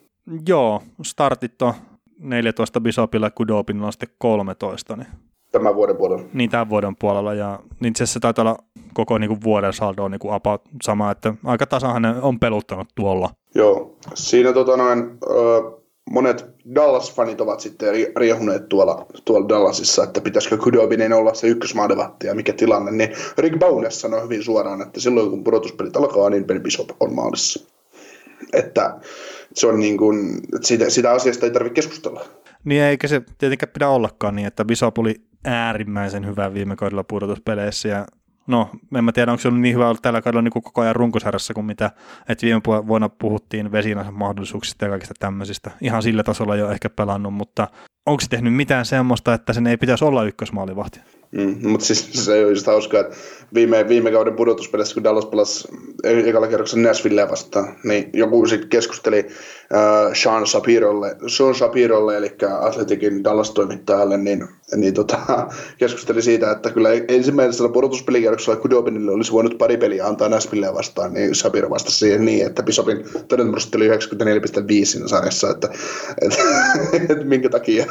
[0.47, 1.73] Joo, startit on
[2.19, 4.95] 14 Bisopilla ja Kudopinilla on sitten 13.
[4.95, 5.07] Niin.
[5.51, 6.23] Tämän vuoden puolella.
[6.33, 7.33] Niin, tämän vuoden puolella.
[7.33, 8.57] Ja niin se taitaa olla
[8.93, 12.39] koko niin kuin vuoden saldo on niin kuin about sama, että aika tasahan ne on
[12.39, 13.29] peluttanut tuolla.
[13.55, 16.45] Joo, siinä tota noin, ö, monet
[16.75, 22.53] Dallas-fanit ovat sitten riehuneet tuolla, tuolla Dallasissa, että pitäisikö Kudobinen olla se ykkösmaadevatti ja mikä
[22.53, 26.89] tilanne, niin Rick Bowness sanoi hyvin suoraan, että silloin kun pudotuspelit alkaa, niin Ben Bishop
[26.99, 27.67] on maalissa.
[28.53, 28.99] Että
[29.53, 32.25] se on niin kuin, siitä, sitä asiasta ei tarvitse keskustella.
[32.63, 37.89] Niin eikä se tietenkään pidä ollakaan niin, että Bisop oli äärimmäisen hyvä viime kaudella pudotuspeleissä
[37.89, 38.05] ja
[38.47, 40.81] no, en mä tiedä, onko se ollut niin hyvä ollut tällä kaudella niin kuin koko
[40.81, 41.91] ajan runkosarjassa kuin mitä,
[42.29, 45.71] että viime vuonna puhuttiin vesinänsä mahdollisuuksista ja kaikista tämmöisistä.
[45.81, 47.67] Ihan sillä tasolla jo ehkä pelannut, mutta
[48.05, 50.99] onko se tehnyt mitään semmoista, että sen ei pitäisi olla ykkösmaalivahti?
[51.31, 53.15] Mm, mutta siis se on just hauskaa, että
[53.53, 55.67] viime, viime kauden pudotuspelissä, kun Dallas pelasi
[56.03, 63.23] ekalla kerroksella Nashville vastaan, niin joku sitten keskusteli äh, Sean Shapirolle, Sean Shapirolle, eli Atletikin
[63.23, 65.17] Dallas-toimittajalle, niin, niin tota,
[65.79, 71.35] keskusteli siitä, että kyllä ensimmäisellä pudotuspelikierroksella Kudobinille olisi voinut pari peliä antaa Nashville vastaan, niin
[71.35, 73.95] Shapiro vastasi siihen niin, että Bisopin todennäköisesti oli 94,5
[74.83, 75.69] siinä sarjassa, että,
[76.21, 76.41] että,
[76.93, 77.85] että, että minkä takia.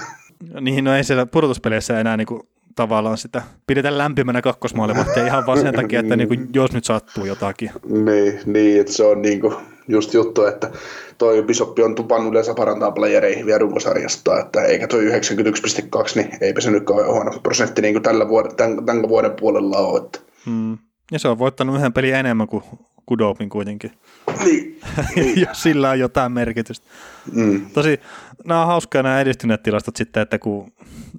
[0.60, 2.46] Niin, no ei siellä pudotuspeleissä enää niinku
[2.80, 7.24] tavallaan sitä pidetään lämpimänä kakkosmaalivahtia ihan vaan sen takia, että niin kuin, jos nyt sattuu
[7.24, 7.70] jotakin.
[7.88, 9.54] Niin, niin että se on niin kuin,
[9.88, 10.70] just juttu, että
[11.18, 15.12] toi Bisoppi on tupannut yleensä parantaa playereihin vielä runkosarjasta, että eikä toi 91,2,
[16.14, 19.78] niin eipä se nyt kauhean huono prosentti niin kuin tällä vuoden, tämän, tämän vuoden puolella
[19.78, 20.00] ole.
[20.00, 20.18] Että.
[20.46, 20.78] Mm.
[21.12, 22.64] Ja se on voittanut yhden pelin enemmän kuin
[23.06, 23.92] Kudopin kuitenkin.
[24.44, 24.80] Niin.
[25.16, 25.40] niin.
[25.40, 26.86] Jos sillä on jotain merkitystä.
[27.32, 27.70] Mm.
[27.70, 28.00] Tosi,
[28.44, 30.72] nämä on hauskaa nämä edistyneet tilastot sitten, että kun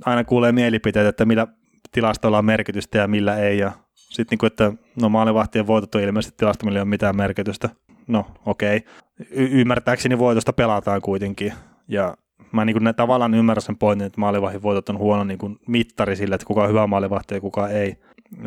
[0.06, 1.48] aina kuulee mielipiteitä, että millä
[1.92, 3.58] tilastoilla on merkitystä ja millä ei.
[3.58, 7.16] Ja sitten, niin kuin, että no maalivahtien voitot on ilmeisesti tilasto, millä ei ole mitään
[7.16, 7.70] merkitystä.
[8.08, 8.78] No okei.
[8.78, 8.90] Okay.
[9.32, 11.54] Y- ymmärtääkseni voitosta pelataan kuitenkin.
[11.88, 12.18] Ja
[12.52, 16.16] mä niin kuin, tavallaan ymmärrän sen pointin, että maalivahdin voitot on huono niin kuin mittari
[16.16, 17.96] sille, että kuka on hyvä maalivahti ja kuka ei.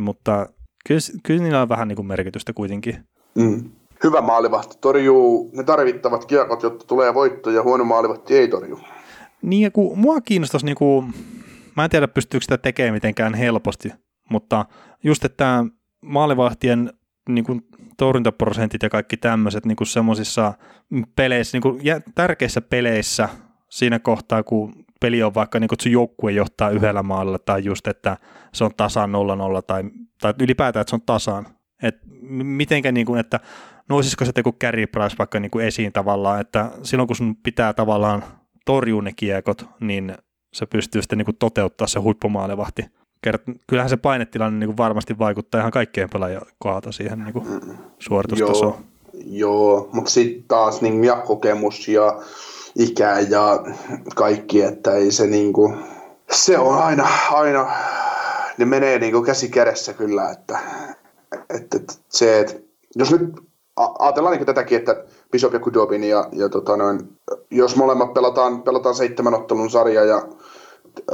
[0.00, 0.46] Mutta
[0.86, 3.04] kyllä, kyllä niillä on vähän niin kuin merkitystä kuitenkin.
[3.34, 3.70] Mm.
[4.04, 8.80] Hyvä maalivahti torjuu ne tarvittavat kiekot, jotta tulee voitto, ja huono maalivahti ei torju.
[9.42, 11.14] Niin, ja kun mua kiinnostaisi, niin kuin,
[11.76, 13.92] mä en tiedä pystyykö sitä tekemään mitenkään helposti,
[14.30, 14.66] mutta
[15.04, 15.64] just, että
[16.02, 16.92] maalivahtien
[17.28, 17.62] niin kuin,
[17.96, 20.54] torjuntaprosentit ja kaikki tämmöiset niin semmoisissa
[21.16, 21.80] peleissä, niin kuin,
[22.14, 23.28] tärkeissä peleissä
[23.70, 27.64] siinä kohtaa, kun peli on vaikka niin kuin, että sun joukkue johtaa yhdellä maalilla tai
[27.64, 28.16] just, että
[28.54, 29.14] se on tasan 0-0
[29.66, 29.82] tai,
[30.20, 31.46] tai ylipäätään, että se on tasan.
[31.82, 31.94] Et
[32.32, 33.40] mitenkä, niin kuin, että
[33.88, 37.72] nousisiko se joku carry price vaikka niin kuin esiin tavallaan, että silloin kun sun pitää
[37.72, 38.24] tavallaan
[38.66, 40.14] torjua ne kiekot, niin
[40.52, 42.86] se pystyy sitten niin kuin toteuttaa se huippumaalivahti.
[43.66, 47.46] Kyllähän se painetilanne niin kuin varmasti vaikuttaa ihan kaikkien pelaajien kohdalta siihen niin kuin
[47.98, 48.74] suoritustasoon.
[49.12, 52.22] Joo, joo mutta sitten taas niin ja kokemus ja
[52.78, 53.64] ikä ja
[54.14, 55.76] kaikki, että ei se niin kuin,
[56.30, 57.70] se on aina, aina
[58.58, 60.58] ne menee niin kuin käsi kädessä kyllä, että,
[61.50, 62.54] että, että se, että
[62.96, 63.22] jos nyt
[63.98, 67.18] ajatellaan niin tätäkin, että Bishop ja Kudobin ja, ja tota noin,
[67.50, 70.22] jos molemmat pelataan, pelataan seitsemän ottelun sarja ja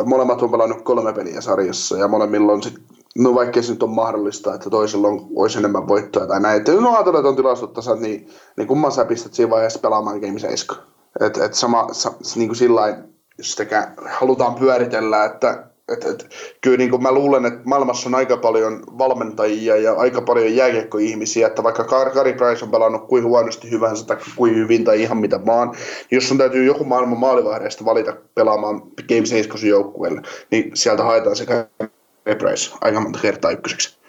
[0.04, 2.84] molemmat on pelannut kolme peliä sarjassa ja molemmilla on sitten,
[3.18, 6.72] no vaikkei se nyt on mahdollista, että toisella on, olisi enemmän voittoja tai näin, että
[6.72, 10.38] no ajatellaan, että on tilastot tasan, niin, niin kumman sä pistät siinä vaiheessa pelaamaan Game
[10.38, 10.84] 7.
[11.20, 12.98] Että et sama, sa, niin kuin sillä
[13.38, 16.28] jos sitä halutaan pyöritellä, että et, et,
[16.60, 21.46] kyllä niin kuin mä luulen, että maailmassa on aika paljon valmentajia ja aika paljon jääkiekkoihmisiä,
[21.46, 25.46] että vaikka Kari Price on pelannut kuin huonosti hyvänsä tai kuin hyvin tai ihan mitä
[25.46, 31.04] vaan, niin jos sun täytyy joku maailman maalivahdeista valita pelaamaan Game 7 joukkueelle, niin sieltä
[31.04, 34.00] haetaan se Kari Price aika monta kertaa ykköseksi.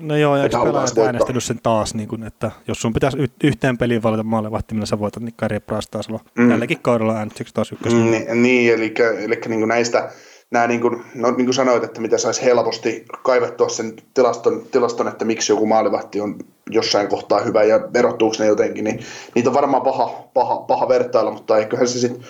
[0.00, 3.78] No joo, ja pelaajat äänestänyt sen taas, niin kuin, että jos sun pitäisi y- yhteen
[3.78, 6.48] peliin valita maalivahti, millä sä voitat, niin Kari Price taas olla mm.
[6.48, 7.98] tälläkin kaudella äänestyksi taas ykkösen.
[7.98, 10.10] Mm, niin, eli, eli niin kuin näistä
[10.50, 15.08] nämä niin kuin, no, niin kuin sanoit, että mitä saisi helposti kaivettua sen tilaston, tilaston,
[15.08, 16.38] että miksi joku maalivahti on
[16.70, 19.00] jossain kohtaa hyvä ja verottuuko ne jotenkin, niin
[19.34, 22.26] niitä on varmaan paha, paha, paha vertailla, mutta eiköhän se sitten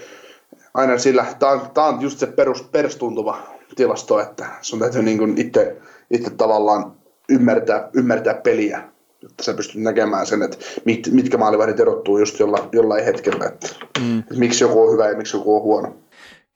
[0.75, 3.39] aina sillä, tämä on, tämä on just se perus, perustuntuva
[3.77, 5.77] tilasto, että sun täytyy niin kuin itse,
[6.11, 6.93] itse tavallaan
[7.29, 8.83] ymmärtää, ymmärtää peliä,
[9.23, 13.69] jotta sä pystyt näkemään sen, että mit, mitkä maalivahdit erottuu just jolla, jollain hetkellä, että,
[14.01, 14.19] mm.
[14.19, 15.95] että miksi joku on hyvä ja miksi joku on huono.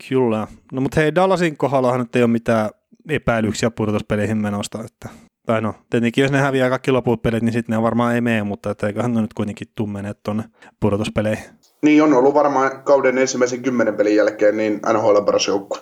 [0.08, 0.46] Kyllä.
[0.72, 2.70] No mutta hei, Dallasin kohdallahan nyt ei ole mitään
[3.08, 4.78] epäilyksiä pudotuspeleihin menosta.
[4.84, 5.08] Että,
[5.46, 8.42] tai no, tietenkin jos ne häviää kaikki loput pelit, niin sitten ne varmaan ei mene,
[8.42, 10.44] mutta että eiköhän ne nyt kuitenkin tuu menee tuonne
[10.80, 11.44] pudotuspeleihin.
[11.82, 15.78] Niin on ollut varmaan kauden ensimmäisen kymmenen pelin jälkeen niin NHL paras joukkue.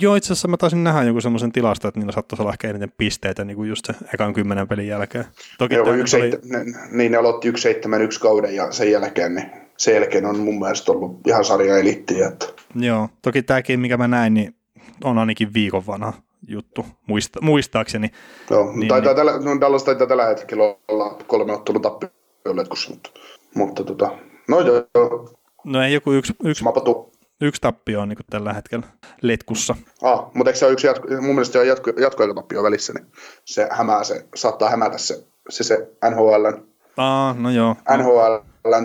[0.00, 2.92] Joo, itse asiassa mä taisin nähdä joku semmoisen tilasta, että niillä saattaisi olla ehkä eniten
[2.98, 5.24] pisteitä niin kuin just se ekan kymmenen pelin jälkeen.
[5.58, 6.30] Toki Joo, yksi oli...
[6.44, 10.38] ne, niin ne aloitti yksi seitsemän yksi kauden ja sen jälkeen niin sen jälkeen on
[10.38, 12.28] mun mielestä ollut ihan sarja elittiä.
[12.28, 12.46] Että...
[12.74, 14.54] Joo, toki tämäkin, mikä mä näin, niin
[15.04, 16.12] on ainakin viikon vanha
[16.48, 18.10] juttu, muista, muistaakseni.
[18.50, 19.16] Joo, niin, taitaa niin...
[19.16, 23.10] Tällä, no Dallas taitaa tällä hetkellä olla kolme ottelun tappioon letkussa, mutta,
[23.54, 24.10] mutta tota,
[24.48, 24.84] no joo.
[25.64, 26.64] No ei joku yksi, yksi,
[27.40, 28.86] yksi tappio on niin tällä hetkellä
[29.22, 29.76] letkussa.
[30.02, 33.06] Ah, mutta eikö se ole yksi jatko, mun mielestä se on jatko, jatkoaikatappio välissä, niin
[33.44, 36.46] se hämää se, saattaa hämätä se, se, se NHL.
[36.96, 37.76] Ah, no joo.
[37.96, 38.36] NHL,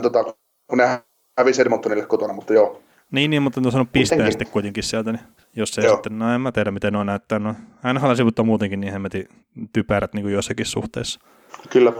[0.02, 0.39] tota,
[0.70, 1.04] kun ne
[1.38, 2.82] hävisi Edmontonille kotona, mutta joo.
[3.12, 5.22] Niin, niin mutta on sanonut pisteen sitten kuitenkin sieltä, niin
[5.56, 5.94] jos Joo.
[5.94, 7.40] sitten, no en mä tiedä miten ne on näyttää.
[7.40, 7.56] No,
[7.94, 9.28] NHL-sivut on muutenkin niin hemmetin
[9.74, 11.20] typerät niin kuin jossakin suhteessa.
[11.70, 11.94] Kyllä.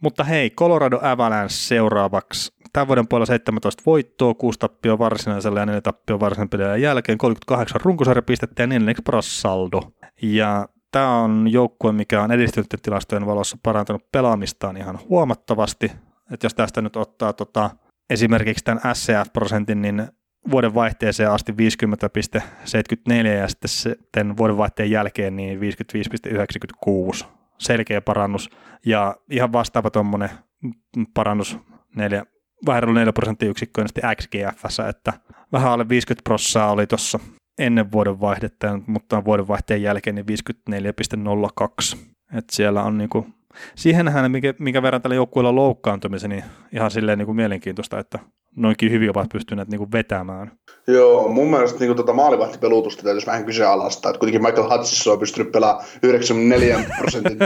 [0.00, 2.52] Mutta hei, Colorado Avalanche seuraavaksi.
[2.72, 8.62] Tämän vuoden puolella 17 voittoa, 6 tappio varsinaisella ja 4 tappio varsinaisen jälkeen, 38 runkosarjapistettä
[8.62, 9.80] ja 4 paras saldo.
[10.22, 15.92] Ja tämä on joukkue, mikä on edistynyt tilastojen valossa parantanut pelaamistaan ihan huomattavasti.
[16.32, 17.70] Että jos tästä nyt ottaa tota,
[18.10, 20.08] esimerkiksi tämän SCF-prosentin, niin
[20.50, 25.60] vuoden vaihteeseen asti 50,74 ja sitten, sitten vuoden vaihteen jälkeen niin
[27.20, 27.26] 55,96.
[27.58, 28.50] Selkeä parannus
[28.86, 30.30] ja ihan vastaava tuommoinen
[31.14, 31.58] parannus
[31.96, 32.26] neljä,
[32.66, 33.84] vähän 4 prosenttiyksikköä
[34.16, 35.12] XGF, että
[35.52, 37.18] vähän alle 50 prossaa oli tuossa
[37.58, 40.26] ennen vuoden vaihdetta, mutta vuoden vaihteen jälkeen niin
[41.94, 41.98] 54,02.
[42.34, 43.26] Et siellä on niinku
[43.74, 48.18] siihenhän, mikä, mikä verran tällä joukkueella loukkaantumisen, niin ihan silleen niin kuin mielenkiintoista, että
[48.56, 50.52] noinkin hyvin ovat pystyneet niin kuin vetämään.
[50.86, 55.52] Joo, mun mielestä niin tota maalivahtipelutusta täytyisi vähän kyseenalaistaa, että kuitenkin Michael Hutchison on pystynyt
[55.52, 57.38] pelaamaan 94 prosentin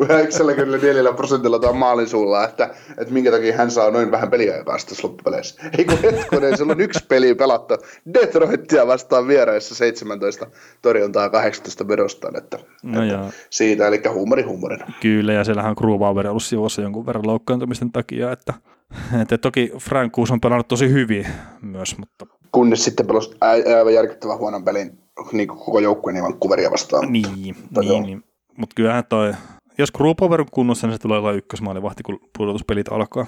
[0.00, 4.94] 94 prosentilla tuon maalin suulla, että, että minkä takia hän saa noin vähän peliä päästä
[5.02, 5.62] loppupeleissä.
[5.78, 7.74] Ei kun hetkonen, sillä on yksi peli pelattu
[8.14, 10.46] Detroitia vastaan vieraissa 17
[10.82, 14.86] torjuntaa 18 vedostaan, että, no että siitä, eli huumori huumorina.
[15.00, 18.54] Kyllä, ja siellähän on Grubauer ollut sivussa jonkun verran loukkaantumisten takia, että
[19.22, 21.26] että toki Frankuus on pelannut tosi hyvin
[21.62, 22.26] myös, mutta...
[22.52, 23.30] Kunnes sitten pelasi
[23.78, 24.98] aivan järkyttävän huonon pelin
[25.32, 27.12] niin koko joukkueen niin Vancouveria vastaan.
[27.12, 27.56] Niin, niin,
[28.02, 28.24] niin.
[28.56, 29.32] mutta kyllähän toi,
[29.78, 33.26] jos Grupover on kunnossa, niin se tulee olla ykkösmaalivahti, kun pudotuspelit alkaa.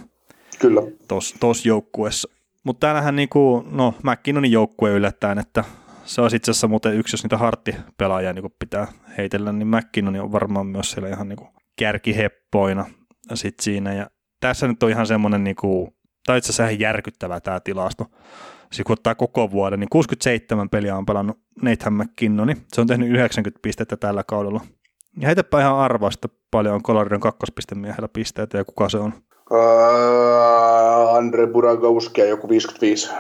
[0.59, 0.83] Kyllä.
[1.09, 2.29] Tos, tos joukkueessa.
[2.65, 5.65] Mutta täällähän niinku, no McKinnonin joukkue yllättäen, että
[6.05, 8.87] se on itse asiassa muuten yksi, jos niitä harttipelaajia niin pitää
[9.19, 12.87] heitellä, niin McKinnon on varmaan myös siellä ihan niin kärkiheppoina
[13.35, 13.95] sit siinä.
[13.95, 14.11] Ja
[14.41, 15.95] tässä nyt on ihan semmoinen, niin kuin,
[16.27, 18.07] tai itse asiassa ihan järkyttävä tämä tilasto.
[18.73, 22.55] Siis kun ottaa koko vuoden, niin 67 peliä on pelannut Nathan McKinnoni.
[22.73, 24.61] Se on tehnyt 90 pistettä tällä kaudella.
[25.21, 29.13] Ja heitäpä ihan arvaa, että paljon on Coloradon kakkospistemiehellä pisteitä ja kuka se on?
[29.51, 33.11] Uh, Andre Burakovski joku 55.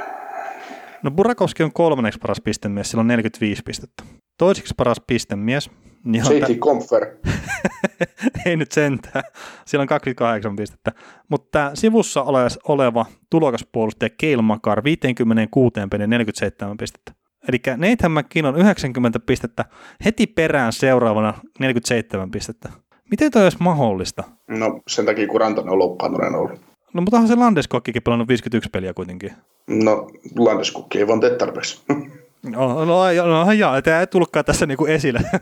[1.03, 4.03] No Burakovski on kolmanneksi paras pistemies, sillä on 45 pistettä.
[4.39, 5.70] Toiseksi paras pistemies
[6.05, 7.07] niin JT Comfer.
[8.47, 9.25] Ei nyt sentään.
[9.66, 10.93] Siellä on 28 pistettä.
[11.29, 12.23] Mutta sivussa
[12.69, 17.12] oleva tulokaspuolustaja Keil Makar 56 peliä 47 pistettä.
[17.49, 19.65] Eli Nathan McKinnon 90 pistettä,
[20.05, 22.69] heti perään seuraavana 47 pistettä.
[23.11, 24.25] Miten toi olisi mahdollista?
[24.49, 26.61] No sen takia, kun Rantanen on loukkaantuneen ollut.
[26.95, 29.33] No mutta onhan se Landeskokkikin pelannut 51 peliä kuitenkin.
[29.66, 31.83] No Landeskokki ei vaan tee tarpeeksi.
[32.43, 35.20] No, no, no, no joo, tämä ei tullutkaan tässä niinku esille.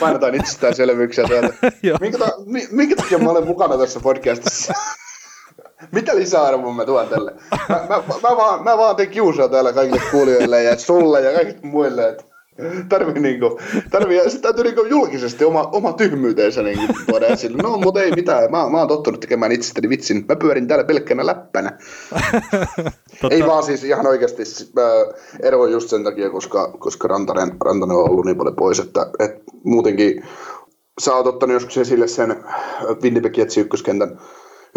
[0.00, 1.54] Painetaan itsestäänselvyyksiä täältä.
[2.00, 2.36] minkä, ta-
[2.70, 4.72] minkä takia mä olen mukana tässä podcastissa?
[5.92, 7.32] Mitä lisäarvoa mä tuon tälle?
[7.68, 11.60] Mä, mä, mä, vaan, mä vaan teen kiusaa täällä kaikille kuulijoille ja sulle ja kaikille
[11.62, 12.08] muille.
[12.08, 12.24] Että
[12.88, 13.58] tarvii, niinku,
[13.90, 17.62] tarvii, se täytyy niinku julkisesti oma, oma tyhmyyteensä niinku tuoda esille.
[17.62, 18.50] No, mutta ei mitään.
[18.50, 20.24] Mä, mä oon tottunut tekemään itsestäni vitsin.
[20.28, 21.78] Mä pyörin täällä pelkkänä läppänä.
[23.30, 24.42] ei vaan siis ihan oikeasti
[24.78, 29.06] äh, ero just sen takia, koska, koska Rantanen, Rantanen on ollut niin paljon pois, että,
[29.18, 30.22] että muutenkin
[31.00, 32.44] sä oot ottanut joskus esille sen
[33.02, 34.20] Winnipeg Jetsin ykköskentän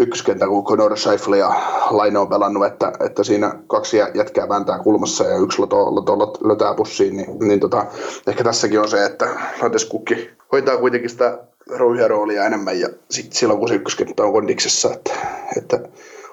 [0.00, 1.52] ykköskentä, kun Conor Scheifele ja
[1.90, 6.74] Laine on pelannut, että, että siinä kaksi jätkää vääntää kulmassa ja yksi loto, loto lötää
[6.74, 7.86] pussiin, niin, niin tota,
[8.26, 9.28] ehkä tässäkin on se, että
[9.62, 11.38] Landeskukki hoitaa kuitenkin sitä
[11.70, 15.12] rouhia roolia enemmän ja sitten silloin kun se ykköskenttä on kondiksessa, että,
[15.56, 15.80] että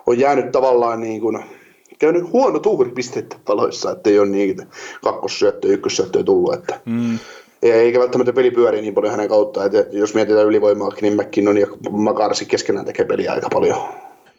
[0.05, 1.39] on jäänyt tavallaan niin kuin,
[1.99, 4.67] käynyt huono tuuri pisteitä paloissa, että ei ole niin
[5.03, 7.19] kakkossyöttöä, ykkössyöttöä tullut, että mm
[7.61, 11.67] eikä välttämättä peli pyöri niin paljon hänen kautta, että jos mietitään ylivoimaa, niin McKinnon ja
[11.89, 13.77] Makarsi keskenään tekee peliä aika paljon.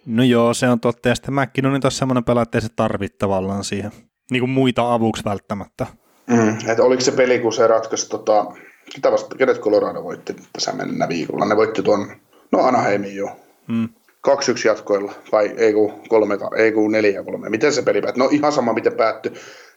[0.07, 3.19] No joo, se on totta, ja sitten McKinnon on taas semmoinen pelaaja, että se tarvitse
[3.19, 3.93] tavallaan siihen
[4.31, 5.87] niin kuin muita avuksi välttämättä.
[6.27, 8.47] Mm, että oliko se peli, kun se ratkaisi, tota,
[8.95, 11.45] ketä vasta, kenet Colorado voitti tässä mennä viikolla?
[11.45, 12.11] Ne voitti tuon,
[12.53, 13.37] no Anaheimin jo.
[13.69, 13.89] Mm.
[14.29, 14.31] 2-1
[14.65, 17.49] jatkoilla, vai ei kun, kolme, ei kun neljä kolme.
[17.49, 18.23] Miten se peli päättyi?
[18.23, 19.33] No ihan sama, miten päättyi.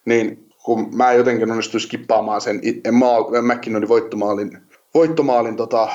[0.06, 2.62] Niin kun mä jotenkin onnistuin skippaamaan sen
[2.92, 4.58] maal, McKinnonin voittomaalin,
[4.94, 5.90] voittomaalin tota,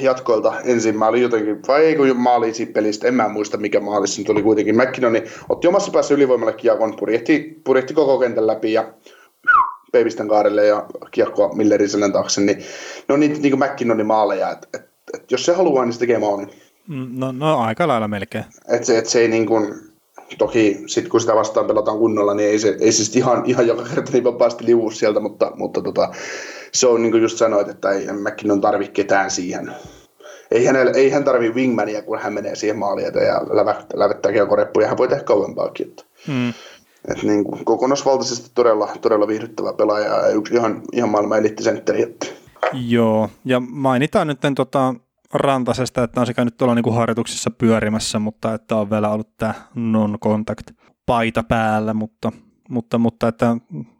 [0.00, 0.98] jatkoilta ensin.
[0.98, 4.42] Mä olin jotenkin, vai ei kun maali pelistä, en mä muista mikä maali se oli
[4.42, 4.76] kuitenkin.
[4.76, 8.92] McKinnoni otti omassa päässä ylivoimalle kiekon, purjehti, purjehti koko kentän läpi ja
[9.92, 12.58] Peivisten kaarelle ja kiekkoa Millerin taakse, niin
[13.08, 15.98] ne on niitä niin kuin McKinnonin maaleja, että et, et, jos se haluaa, niin se
[15.98, 16.50] tekee maalin.
[16.88, 18.44] Mm, no, no aika lailla melkein.
[18.68, 19.89] Et se, et se ei niin kuin,
[20.38, 23.82] toki sitten kun sitä vastaan pelataan kunnolla, niin ei se, ei se ihan, ihan joka
[23.82, 26.08] kerta niin vapaasti liuu sieltä, mutta, mutta tota,
[26.72, 28.06] se on niin kuin just sanoit, että ei
[28.52, 29.72] on tarvi ketään siihen.
[30.50, 34.32] Ei, hänellä, ei hän tarvi wingmania, kun hän menee siihen maaliin eteen ja lävättää, lävättää
[34.32, 34.46] ja
[34.86, 35.88] hän voi tehdä kauempaakin.
[35.88, 36.48] Että, hmm.
[37.08, 42.16] että niin kuin, kokonaisvaltaisesti todella, todella viihdyttävä pelaaja ja yksi ihan, ihan maailman elittisentteri.
[42.72, 44.94] Joo, ja mainitaan nyt tota,
[45.34, 49.54] Rantasesta, että on se käynyt tuolla niin harjoituksissa pyörimässä, mutta että on vielä ollut tämä
[49.74, 50.74] non-contact
[51.06, 52.32] paita päällä, mutta,
[52.68, 53.56] mutta, mutta että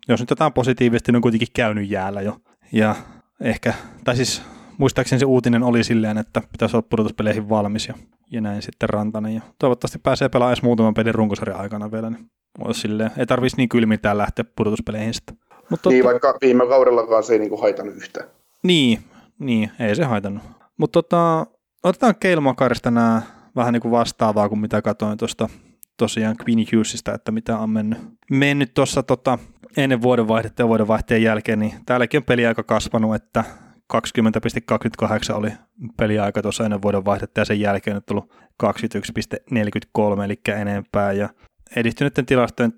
[0.08, 2.36] jos nyt jotain positiivisesti, niin on kuitenkin käynyt jäällä jo.
[2.72, 2.94] Ja
[3.40, 3.74] ehkä,
[4.04, 4.42] tai siis
[4.78, 7.94] muistaakseni se uutinen oli silleen, että pitäisi olla pudotuspeleihin valmis ja,
[8.30, 9.34] ja näin sitten Rantanen.
[9.34, 13.56] Ja toivottavasti pääsee pelaamaan edes muutaman pelin runkosarjan aikana vielä, niin olisi silleen, ei tarvitsisi
[13.56, 15.36] niin kylmitään lähteä pudotuspeleihin sitten.
[15.70, 18.26] Mutta niin, totta, vaikka viime kaudellakaan se ei niinku haitannut yhtään.
[18.62, 18.98] Niin,
[19.38, 20.59] niin, ei se haitannut.
[20.80, 21.46] Mutta tota,
[21.82, 23.22] otetaan Keilmakarista nämä
[23.56, 25.48] vähän niin kuin vastaavaa kuin mitä katsoin tuosta
[25.96, 27.98] tosiaan Queen Hughesista, että mitä on mennyt,
[28.30, 29.38] mennyt tuossa tota,
[29.76, 33.44] ennen vuodenvaihdetta ja vuodenvaihteen jälkeen, niin täälläkin on peli aika kasvanut, että
[33.92, 35.52] 20.28 oli
[35.96, 38.32] peliaika tuossa ennen vuoden vaihdetta ja sen jälkeen on tullut
[38.62, 41.12] 21.43 eli enempää.
[41.12, 41.28] Ja
[41.76, 42.72] edistyneiden tilastojen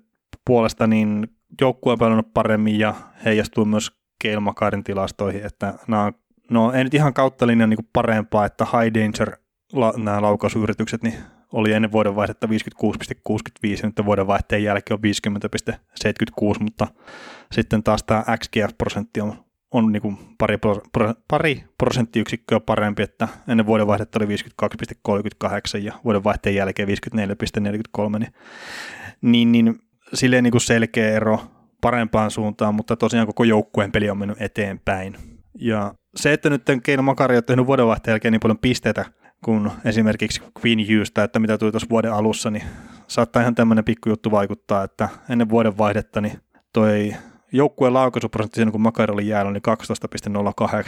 [0.45, 1.27] puolesta niin
[1.61, 2.93] joukkue on pelannut paremmin ja
[3.25, 6.13] heijastuu myös Keilmakarin tilastoihin, että nämä on,
[6.53, 9.37] no ei nyt ihan kautta linjan niin parempaa, että high danger
[9.73, 11.15] la, nämä laukausyritykset niin
[11.53, 12.53] oli ennen vuodenvaihdetta 56,65
[13.63, 15.33] ja nyt vuodenvaihteen jälkeen on
[16.53, 16.87] 50,76, mutta
[17.51, 20.81] sitten taas tämä XGF-prosentti on, on niin kuin pari, pro,
[21.27, 24.35] pari prosenttiyksikköä parempi, että ennen vuodenvaihdetta oli
[25.45, 28.31] 52,38 ja vuodenvaihteen jälkeen 54,43, niin,
[29.21, 29.79] niin, niin
[30.13, 31.39] silleen niin kuin selkeä ero
[31.81, 35.32] parempaan suuntaan, mutta tosiaan koko joukkueen peli on mennyt eteenpäin.
[35.59, 39.05] Ja se, että nyt Keino Makari on tehnyt vuodenvaihteen jälkeen niin paljon pisteitä
[39.45, 42.63] kuin esimerkiksi Queen Hughes, että mitä tuli tuossa vuoden alussa, niin
[43.07, 46.39] saattaa ihan tämmöinen pikkujuttu vaikuttaa, että ennen vuoden vaihdetta niin
[46.73, 47.15] toi
[47.51, 49.59] joukkueen laukaisuprosentti siinä, kun Makari oli jäällä, oli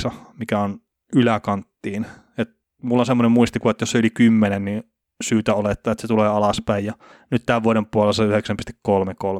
[0.10, 0.80] 12,08, mikä on
[1.16, 2.06] yläkanttiin.
[2.38, 2.50] Et
[2.82, 4.84] mulla on semmoinen muistikuva, että jos se yli 10, niin
[5.24, 6.86] syytä olettaa, että se tulee alaspäin.
[6.86, 6.94] Ja
[7.32, 8.30] nyt tämän vuoden puolella se on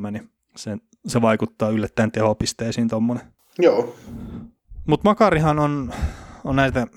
[0.06, 0.78] 9,33, niin se,
[1.08, 3.26] se vaikuttaa yllättäen tehopisteisiin tuommoinen.
[3.60, 3.96] Joo.
[4.88, 5.94] Mutta Makarihan on,
[6.44, 6.88] on näitä,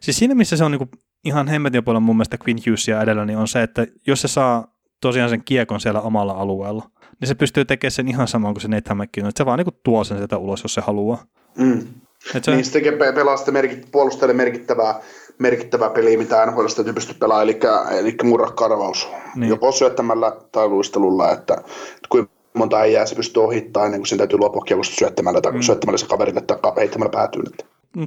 [0.00, 0.88] siis siinä missä se on niinku
[1.24, 4.74] ihan hemmetin paljon mun mielestä Queen Hughesia edellä, niin on se, että jos se saa
[5.00, 8.68] tosiaan sen kiekon siellä omalla alueella, niin se pystyy tekemään sen ihan saman kuin se
[8.68, 11.24] Nathan McKinnon, että se vaan niinku tuo sen sieltä ulos, jos se haluaa.
[11.58, 11.86] Mm.
[12.34, 12.50] Et se...
[12.50, 15.00] Niin se tekee pelaa sitä merkit, puolustajalle merkittävää,
[15.38, 17.58] merkittävää peliä, mitä NHL täytyy pystyä pelaamaan, eli,
[17.98, 19.08] eli murrakarvaus.
[19.34, 19.48] Niin.
[19.48, 24.18] Joko syöttämällä tai luistelulla, että, että kuinka monta äijää se pystyy ohittamaan ennen kuin sen
[24.18, 25.60] täytyy luopua kiekosta syöttämällä tai mm.
[25.60, 27.46] syöttämällä se kaverille tai heittämällä päätyyn.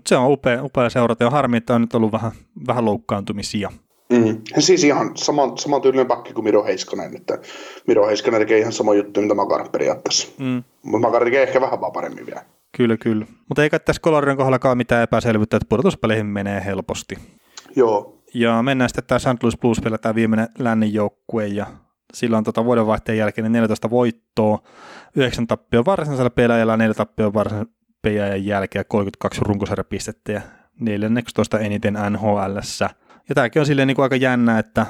[0.05, 2.31] Se on upea, upea seurata ja harmi, että on nyt ollut vähän,
[2.67, 3.71] vähän loukkaantumisia.
[4.09, 4.41] Mm.
[4.59, 7.37] Siis ihan sama, sama tyylinen pakki kuin Miro Heiskanen, että
[7.87, 10.27] Miro Heiskanen tekee ihan sama juttu, mitä Makar periaatteessa.
[10.37, 10.63] Mm.
[10.83, 12.41] Mutta Makar tekee ehkä vähän vaan paremmin vielä.
[12.77, 13.25] Kyllä, kyllä.
[13.47, 17.15] Mutta eikä tässä Coloradon kohdallakaan mitään epäselvyyttä, että pudotuspeleihin menee helposti.
[17.75, 18.17] Joo.
[18.33, 19.43] Ja mennään sitten tämä St.
[19.43, 21.65] Louis Blues vielä tämä viimeinen lännen joukkue ja
[22.13, 24.63] silloin tota vuodenvaihteen jälkeen 14 voittoa,
[25.15, 30.41] 9 tappio varsinaisella pelaajalla, 4 tappio varsinaisella pelaajan jälkeen 32 runkosarjapistettä ja
[30.79, 32.55] 14 eniten nhl
[33.29, 34.85] Ja tämäkin on silleen niin kuin aika jännä, että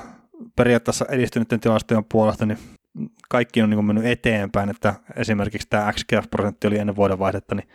[0.55, 2.57] periaatteessa edistyneiden tilastojen puolesta niin
[3.29, 7.67] kaikki on niin kuin mennyt eteenpäin, että esimerkiksi tämä XGF-prosentti oli ennen vuodenvaihdetta, niin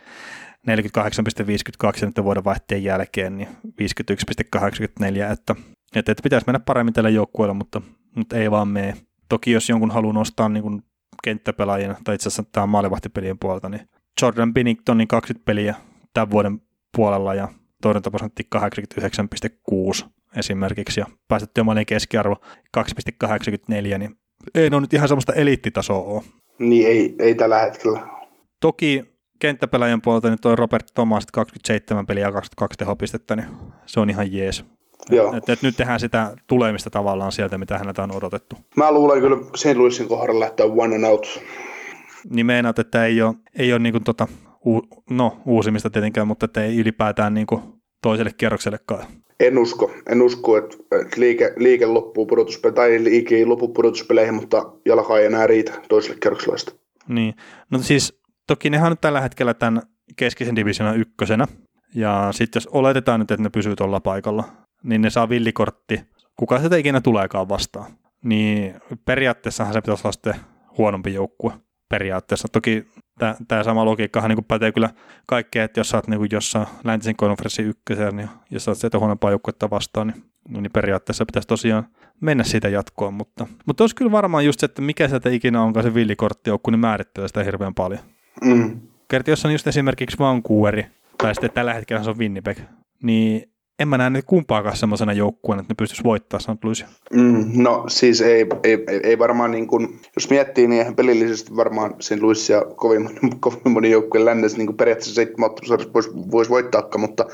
[0.67, 5.55] 48,52 nyt vuodenvaihteen jälkeen, niin 51,84, että,
[5.95, 7.81] että, että pitäisi mennä paremmin tällä joukkueella, mutta,
[8.15, 8.93] mutta ei vaan mene.
[9.33, 10.83] Toki jos jonkun haluaa nostaa niin kuin
[11.23, 13.89] kenttäpelaajien, tai itse asiassa tämä maalivahtipelien puolelta, niin
[14.21, 15.75] Jordan Binningtonin 20 peliä
[16.13, 16.61] tämän vuoden
[16.97, 17.47] puolella ja
[17.81, 18.47] torjuntaprosentti
[20.03, 20.05] 89,6
[20.37, 22.35] esimerkiksi ja päästettyä maalien keskiarvo
[22.77, 24.15] 2,84, niin
[24.55, 26.23] ei ne on nyt ihan semmoista eliittitasoa ole.
[26.59, 28.07] Niin ei, ei tällä hetkellä.
[28.59, 29.03] Toki
[29.39, 33.47] kenttäpelaajien puolelta niin toi Robert Thomas 27 peliä ja 22 tehopistettä, niin
[33.85, 34.65] se on ihan jees.
[35.09, 35.35] Joo.
[35.35, 38.55] Et, et nyt tehdään sitä tulemista tavallaan sieltä, mitä häneltä on odotettu.
[38.77, 39.75] Mä luulen kyllä St.
[39.75, 41.41] Louisin kohdalla lähteä one and out.
[42.29, 44.27] Niin meinaat, että ei ole, ei ole niin kuin tota,
[44.65, 47.61] u, no uusimista tietenkään, mutta että ei ylipäätään niin kuin
[48.01, 49.05] toiselle kierroksellekaan.
[49.39, 49.91] En usko.
[50.09, 55.19] En usko, että, että liike, liike loppuu pudotuspeleihin, tai liike ei lopu pudotuspeleihin, mutta jalka
[55.19, 56.79] ei enää riitä toiselle kierrokselle.
[57.07, 57.33] Niin.
[57.71, 59.81] No siis toki nehän on nyt tällä hetkellä tämän
[60.15, 61.47] keskisen divisionan ykkösenä.
[61.95, 64.43] Ja sitten jos oletetaan nyt, että ne pysyy tuolla paikalla,
[64.83, 66.01] niin ne saa villikortti,
[66.35, 67.91] kuka sitä ikinä tuleekaan vastaan.
[68.23, 70.35] Niin periaatteessahan se pitäisi olla sitten
[70.77, 71.53] huonompi joukkue
[71.89, 72.47] periaatteessa.
[72.51, 72.85] Toki
[73.47, 74.89] tämä sama logiikkahan niin pätee kyllä
[75.27, 78.99] kaikkeen, että jos sä oot niin jossain läntisen konferenssin ykkösen, niin jos sä oot sieltä
[78.99, 80.23] huonompaa joukkuetta vastaan, niin,
[80.63, 81.87] niin periaatteessa pitäisi tosiaan
[82.21, 83.13] mennä siitä jatkoon.
[83.13, 86.79] Mutta, mutta olisi kyllä varmaan just se, että mikä sieltä ikinä onkaan se villikorttijoukku, niin
[86.79, 87.99] määrittelee sitä hirveän paljon.
[88.43, 88.81] Mm.
[89.07, 90.85] Kerti, jos on just esimerkiksi Vancouveri,
[91.17, 92.57] tai sitten tällä hetkellä se on Winnipeg,
[93.03, 96.63] niin en mä näe nyt kumpaakaan semmoisena joukkueena, että ne pystyisi voittamaan St.
[96.63, 96.87] Louisia.
[97.13, 101.55] Mm, no siis ei, ei, ei, ei varmaan niin kuin, jos miettii, niin ihan pelillisesti
[101.55, 102.21] varmaan St.
[102.21, 103.09] Louisia kovin,
[103.39, 105.49] kovin moni joukkue lännessä niin periaatteessa seitsemän
[105.93, 107.25] voisi, voisi voittaakaan, mutta,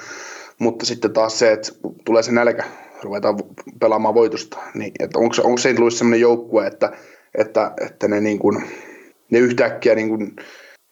[0.60, 1.72] mutta sitten taas se, että
[2.06, 2.64] tulee se nälkä,
[3.04, 3.36] ruvetaan
[3.80, 5.80] pelaamaan voitosta, niin että onko, onko St.
[5.80, 6.92] Louis sellainen joukkue, että,
[7.38, 8.64] että, että ne, niin kuin,
[9.32, 10.36] ne yhtäkkiä niin kuin,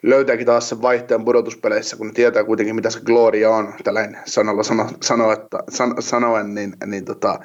[0.03, 4.63] löytääkin taas sen vaihteen pudotuspeleissä, kun ne tietää kuitenkin, mitä se gloria on, tällainen sanalla
[4.63, 7.39] sano, sano, että, san, sanoen, niin, niin tota,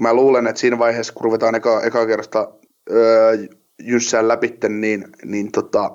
[0.00, 2.52] mä luulen, että siinä vaiheessa, kun ruvetaan eka, eka kerrasta
[2.90, 3.36] öö,
[3.82, 5.90] jyssään läpi, niin, niin tota,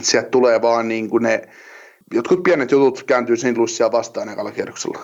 [0.00, 1.42] sieltä tulee vaan niin kuin ne,
[2.14, 4.98] jotkut pienet jutut kääntyy Luissia vastaan ekalla kierroksella.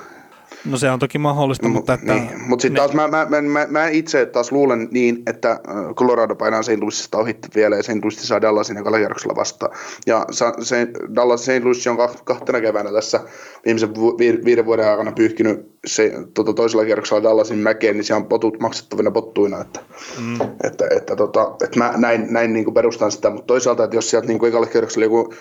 [0.70, 1.94] No se on toki mahdollista, mutta...
[1.94, 2.30] Että niin.
[2.48, 5.60] Mut sitten taas mä, mä, mä, mä, mä, itse taas luulen niin, että
[5.94, 6.80] Colorado painaa St.
[6.80, 8.02] Louisista ohitte vielä ja St.
[8.02, 9.76] Louis saa Dallasin ekalla kierroksella vastaan.
[10.06, 10.26] Ja
[10.60, 11.64] se, Dallas St.
[11.64, 13.20] Louis on kahtena keväänä tässä
[13.64, 18.28] viimeisen vu- viiden vuoden aikana pyyhkinyt se, tota, toisella kierroksella Dallasin mäkeen, niin siellä on
[18.28, 19.60] potut maksettavina pottuina.
[19.60, 19.80] Että,
[20.20, 20.40] mm.
[20.64, 24.10] että, että, tota, että mä näin, näin niin kuin perustan sitä, mutta toisaalta, että jos
[24.10, 25.34] sieltä niin kuin ekalla kierroksella joku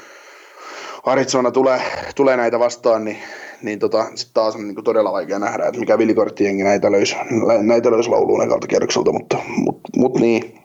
[1.06, 1.82] Arizona tulee,
[2.16, 3.18] tulee näitä vastaan, niin,
[3.62, 7.16] niin tota, sitten taas on niin kuin todella vaikea nähdä, että mikä vilikorttijengi näitä löysi,
[7.62, 10.60] näitä löysi lauluun ekalta kierrokselta, mutta mut, mut niin.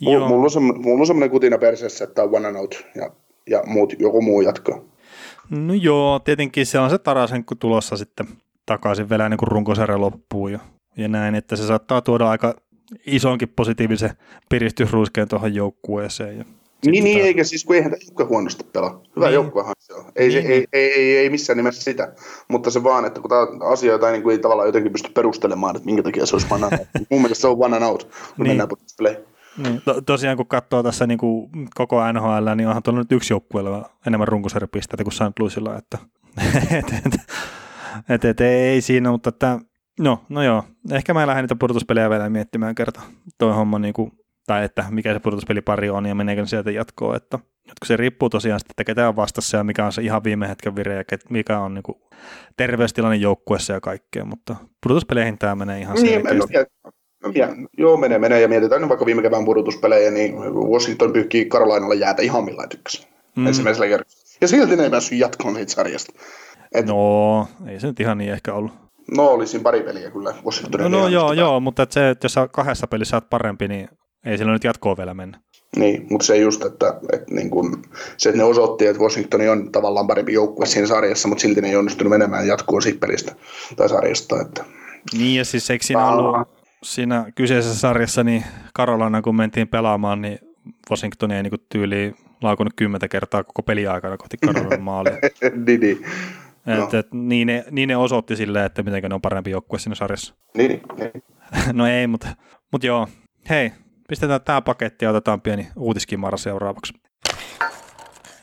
[0.00, 3.10] Mulla, mulla, on se, mulla on semmoinen kutina perseessä, että on one and out ja,
[3.50, 4.80] ja muut, joku muu jatkaa.
[5.50, 8.26] No joo, tietenkin se on se Tarasen tulossa sitten
[8.66, 10.58] takaisin vielä niin kuin runkosarja loppuu ja,
[10.96, 12.54] ja näin, että se saattaa tuoda aika
[13.06, 14.10] isonkin positiivisen
[14.48, 16.38] piristysruiskeen tuohon joukkueeseen.
[16.38, 16.44] Ja
[16.86, 19.02] niin, niin, eikä siis, kun eihän joukkue huonosti pelaa.
[19.16, 19.34] Hyvä niin.
[19.34, 20.04] joukkuehan se on.
[20.16, 20.46] Ei, niin.
[20.46, 22.12] ei, ei, ei, ei, missään nimessä sitä,
[22.48, 25.76] mutta se vaan, että kun tämä asioita ei, niin kuin, ei tavallaan jotenkin pysty perustelemaan,
[25.76, 26.74] että minkä takia se olisi one out.
[27.10, 28.48] Mun mielestä se on one and out, kun niin.
[28.48, 29.24] mennään pudotuspeleihin.
[29.56, 29.82] Niin.
[29.84, 33.90] To, tosiaan kun katsoo tässä niin kuin koko NHL, niin onhan tuolla nyt yksi joukkueella
[34.06, 35.38] enemmän runkosarjapisteitä kuin St.
[35.38, 35.98] Louisilla, että
[36.78, 37.20] et, et,
[38.08, 39.58] et, et, ei siinä, mutta että,
[40.00, 43.00] no, no joo, ehkä mä lähden niitä pudotuspelejä vielä miettimään kerta
[43.38, 44.12] toi homma niin kuin
[44.46, 48.60] tai että mikä se pudotuspelipari on ja meneekö sieltä jatkoon, että, että se riippuu tosiaan
[48.60, 51.58] sitten, että ketä on vastassa ja mikä on se ihan viime hetken vire ja mikä
[51.58, 51.98] on niin kuin
[52.56, 56.82] terveystilanne joukkuessa ja kaikkea, mutta pudotuspeleihin tämä menee ihan niin, selkeästi.
[57.24, 57.48] No, ja,
[57.78, 60.34] joo, menee, menee ja mietitään nyt vaikka viime kevään pudotuspelejä, niin
[60.72, 63.06] Washington pyyhkii Karolainalle jäätä ihan millä tykkäsi.
[63.36, 63.46] Mm.
[63.46, 64.12] Ensimmäisellä kerralla.
[64.40, 66.12] Ja silti ne ei päässyt jatkoon siitä sarjasta.
[66.74, 68.72] Et, no, ei se nyt ihan niin ehkä ollut.
[69.16, 72.34] No, olisin pari peliä kyllä Washingtonin No, no joo, joo, mutta että se, että jos
[72.52, 73.88] kahdessa pelissä oot parempi, niin
[74.24, 75.40] ei sillä nyt jatkoa vielä mennä.
[75.76, 77.82] Niin, mutta se just, että, että niin kun,
[78.16, 81.68] se, että ne osoitti, että Washington on tavallaan parempi joukkue siinä sarjassa, mutta silti ne
[81.68, 83.34] ei onnistunut menemään jatkoon siitä pelistä
[83.76, 84.40] tai sarjasta.
[84.40, 84.64] Että.
[85.18, 86.48] Niin, ja siis eikö siinä ollut
[86.82, 88.44] siinä kyseisessä sarjassa, niin
[88.74, 90.38] Karolana kun mentiin pelaamaan, niin
[90.90, 95.18] Washington ei niin tyyliin laukunut kymmentä kertaa koko peliaikana kohti Karolanan maalia.
[95.66, 96.06] niin, niin.
[96.66, 96.84] No.
[96.84, 99.94] Et, et, niin, ne, niin ne osoitti silleen, että miten ne on parempi joukkue siinä
[99.94, 100.34] sarjassa.
[100.56, 101.22] Niin, niin.
[101.72, 102.28] no ei, mutta,
[102.72, 103.08] mutta joo.
[103.50, 103.72] Hei,
[104.08, 106.92] pistetään tämä paketti ja otetaan pieni uutiskimara seuraavaksi.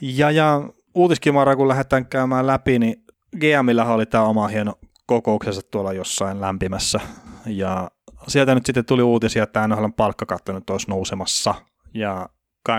[0.02, 3.04] Ja, ja uutiskimara kun lähdetään käymään läpi, niin
[3.38, 4.74] GMillä oli tämä oma hieno
[5.06, 7.00] kokouksensa tuolla jossain lämpimässä.
[7.46, 7.92] Ja
[8.28, 11.56] sieltä nyt sitten tuli uutisia, että NHL palkkakatto nyt olisi nousemassa.
[11.94, 12.30] Ja
[12.70, 12.74] 84-88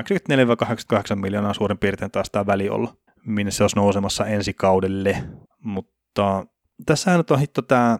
[1.15, 2.95] miljoonaa suurin piirtein taas tämä väli olla,
[3.27, 5.25] minne se olisi nousemassa ensi kaudelle.
[5.65, 6.47] Mutta
[6.87, 7.99] tässä nyt on hitto tämä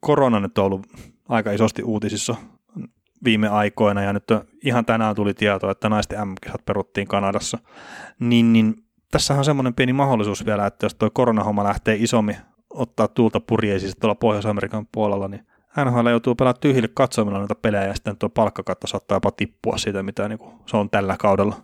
[0.00, 0.86] korona nyt on ollut
[1.28, 2.36] aika isosti uutisissa
[3.24, 4.24] viime aikoina, ja nyt
[4.64, 6.34] ihan tänään tuli tieto, että naisten m
[6.66, 7.58] peruttiin Kanadassa,
[8.20, 8.74] niin, niin
[9.10, 12.36] tässä on semmoinen pieni mahdollisuus vielä, että jos tuo koronahomma lähtee isommin
[12.70, 15.46] ottaa tuulta purjeisiin tuolla Pohjois-Amerikan puolella, niin
[15.84, 20.02] NHL joutuu pelaamaan tyhjille katsomilla noita pelejä, ja sitten tuo palkkakatto saattaa jopa tippua siitä,
[20.02, 21.56] mitä niin kuin se on tällä kaudella.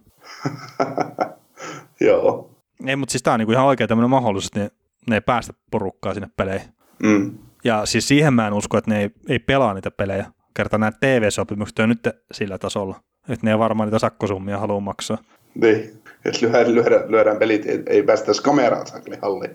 [2.00, 2.50] Joo.
[2.86, 4.70] Ei, mutta siis tämä on niin kuin ihan oikein tämmöinen mahdollisuus, että ne,
[5.10, 6.68] ne ei päästä porukkaa sinne peleihin.
[7.02, 7.38] Mm.
[7.64, 10.26] Ja siis siihen mä en usko, että ne ei, ei pelaa niitä pelejä,
[10.56, 15.18] kerta nämä TV-sopimukset on nyt sillä tasolla, että ne ei varmaan niitä sakkosummia halua maksaa.
[15.54, 19.50] Niin, jos lyödään, lyödään, lyödään pelit, ei, ei päästä edes kameraan sakli halliin.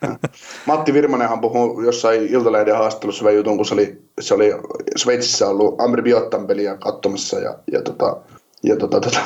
[0.66, 4.52] Matti Virmanenhan puhui jossain Iltalehden haastattelussa hyvän jutun, kun se oli, se oli
[4.96, 8.16] Sveitsissä ollut Amri Biottan peliä katsomassa ja, ja tota,
[8.62, 9.20] ja tota, tota,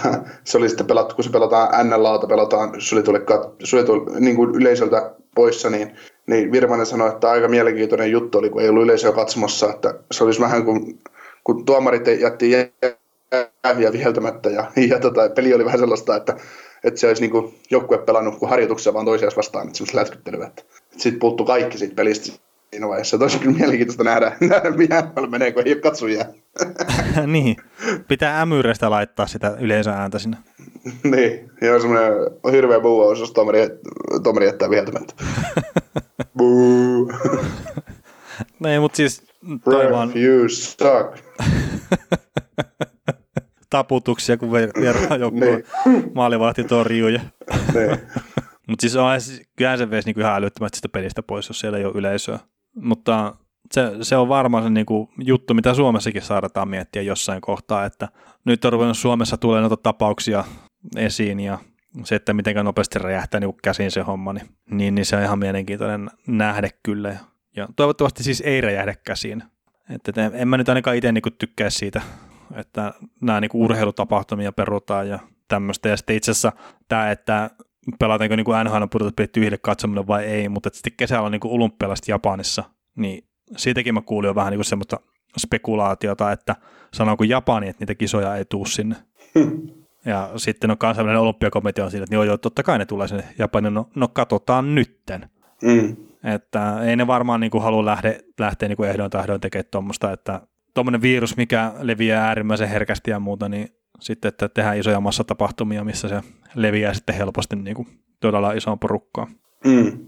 [0.45, 5.97] se oli sitten pelattu, kun se pelataan NLAta, pelataan suljetulle niin kuin yleisöltä poissa, niin,
[6.27, 10.25] niin Virmanen sanoi, että aika mielenkiintoinen juttu oli, kun ei ollut yleisöä katsomassa, että se
[10.25, 10.99] olisi vähän kuin
[11.45, 16.37] kun tuomarit jätti jääviä viheltämättä ja, ja tota, peli oli vähän sellaista, että,
[16.85, 20.51] että se olisi niin joukkue pelannut kuin harjoituksessa vaan toisiaan vastaan, että semmoista lätkyttelyä.
[20.97, 22.33] Sitten puuttu kaikki siitä pelistä
[22.75, 23.19] siinä vaiheessa.
[23.19, 26.25] Tosi kyllä mielenkiintoista nähdä, nähdä mihin menee, kun ei ole katsojia.
[27.27, 27.57] niin,
[28.09, 30.37] pitää ämyrestä laittaa sitä yleisöääntä sinne.
[31.15, 32.13] niin, ja on semmoinen
[32.53, 33.61] hirveä buu, jos tomari,
[34.23, 35.15] tomari jättää viheltämättä.
[36.39, 37.13] Buu.
[38.61, 39.23] no ei, mutta siis
[39.65, 40.13] toi vaan...
[40.17, 41.19] you suck.
[43.71, 45.65] Taputuksia, kun vieraan joku niin.
[46.15, 47.09] maalivahti torjuu.
[47.09, 47.21] Ja...
[47.75, 47.99] niin.
[48.69, 49.11] Mutta siis on,
[49.57, 52.39] kyllähän se veisi niinku ihan älyttömästi sitä pelistä pois, jos siellä ei ole yleisöä.
[52.75, 53.37] Mutta
[53.73, 58.09] se, se on varmaan se niinku juttu, mitä Suomessakin saadaan miettiä jossain kohtaa, että
[58.45, 60.45] nyt on ruvennut Suomessa tulee noita tapauksia
[60.97, 61.59] esiin ja
[62.05, 65.39] se, että miten nopeasti räjähtää niinku käsiin se homma, niin, niin, niin se on ihan
[65.39, 67.17] mielenkiintoinen nähdä kyllä.
[67.57, 69.43] Ja, toivottavasti siis ei räjähdä käsiin.
[69.91, 72.03] Että en mä nyt ainakaan itse niinku tykkää siitä,
[72.57, 75.19] että nämä niinku urheilutapahtumia perutaan ja
[75.49, 75.89] tämmöistä.
[75.89, 76.53] Ja sitten itse asiassa
[76.89, 77.51] tämä, että
[77.99, 82.65] pelataanko niin NHL pudotuspelit tyhjille katsominen vai ei, mutta sitten kesällä on niin olympialaiset Japanissa,
[82.97, 85.01] niin siitäkin mä kuulin jo vähän niin kuin semmoista
[85.39, 86.57] spekulaatiota, että
[86.95, 88.97] sanooko Japani, että niitä kisoja ei tuu sinne.
[90.07, 93.25] Ja sitten no kansainvälinen olympiakomitea on siinä, että joo, joo, totta kai ne tulee sinne
[93.39, 95.31] Japaniin, no, no katsotaan nytten.
[95.63, 95.97] Mm.
[96.25, 100.13] Että ei ne varmaan niin kuin halua lähde, lähteä niin kuin ehdoin tahdoin tekemään tuommoista,
[100.13, 100.41] että
[100.75, 103.69] tuommoinen virus, mikä leviää äärimmäisen herkästi ja muuta, niin
[104.01, 106.21] sitten, että tehdään isoja massatapahtumia, missä se
[106.55, 107.89] leviää sitten helposti niin kuin
[108.21, 109.29] todella isoon porukkaan.
[109.65, 110.07] Mm.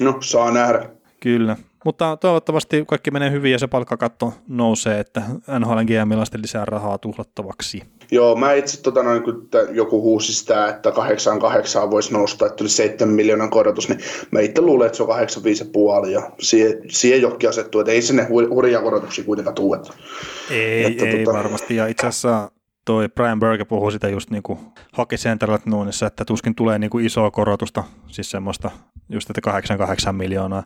[0.00, 0.90] No, saa nähdä.
[1.20, 1.56] Kyllä.
[1.84, 5.22] Mutta toivottavasti kaikki menee hyvin ja se palkkakatto nousee, että
[5.58, 7.82] NHL GMillä on lisää rahaa tuhlattavaksi.
[8.10, 12.68] Joo, mä itse tota noin, kun joku huusi sitä, että 8-8 voisi nousta, että tuli
[12.68, 14.00] 7 miljoonan korotus, niin
[14.30, 15.08] mä itse luulen, että se on
[16.04, 19.78] 8,5,5 ja siihen, siihen jokki asettuu, että ei sinne hurjia korotuksia kuitenkaan tule.
[20.50, 21.38] Ei, että, ei tota...
[21.38, 22.50] varmasti, ja itse asiassa
[22.88, 24.58] toi Brian Burke puhui sitä just niin kuin
[24.98, 28.70] Hockey Central Noonissa, että tuskin tulee niin kuin isoa korotusta, siis semmoista
[29.08, 30.62] just että 88 miljoonaa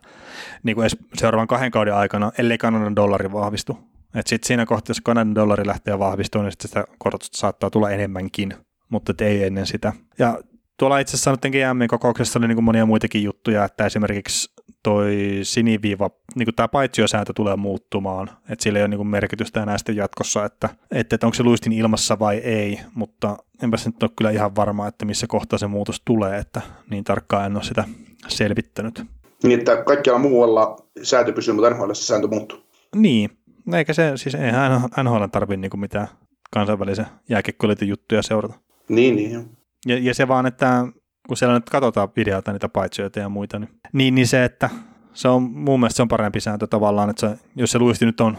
[0.63, 3.77] niin kuin seuraavan kahden kauden aikana, ellei Kanadan dollari vahvistu.
[4.15, 7.91] Että sitten siinä kohtaa, jos Kanadan dollari lähtee vahvistumaan, niin sitten sitä korotusta saattaa tulla
[7.91, 8.53] enemmänkin,
[8.89, 9.93] mutta ei ennen sitä.
[10.19, 10.39] Ja
[10.79, 14.52] tuolla itse asiassa nyt GM-kokouksessa oli niin kuin monia muitakin juttuja, että esimerkiksi
[14.83, 19.63] toi siniviiva, niin kuin tämä paitsiosääntö tulee muuttumaan, että sillä ei ole niin kuin merkitystä
[19.63, 23.89] enää sitten jatkossa, että, että, että onko se luistin ilmassa vai ei, mutta enpä se
[23.89, 27.55] nyt ole kyllä ihan varma, että missä kohtaa se muutos tulee, että niin tarkkaan en
[27.55, 27.83] ole sitä
[28.27, 29.03] selvittänyt.
[29.43, 32.59] Niin, että kaikkialla muualla sääntö pysyy, mutta NHL sääntö muuttuu.
[32.95, 33.29] Niin,
[33.73, 36.07] eikä se, siis eihän NHL tarvitse niin mitään
[36.53, 38.53] kansainvälisen jääkiekkoilitin juttuja seurata.
[38.89, 39.49] Niin, niin.
[39.85, 40.87] Ja, ja se vaan, että
[41.27, 44.69] kun siellä nyt katsotaan videolta niitä paitsioita ja muita, niin, niin, niin se, että
[45.13, 48.21] se on mun mielestä se on parempi sääntö tavallaan, että se, jos se luisti nyt
[48.21, 48.37] on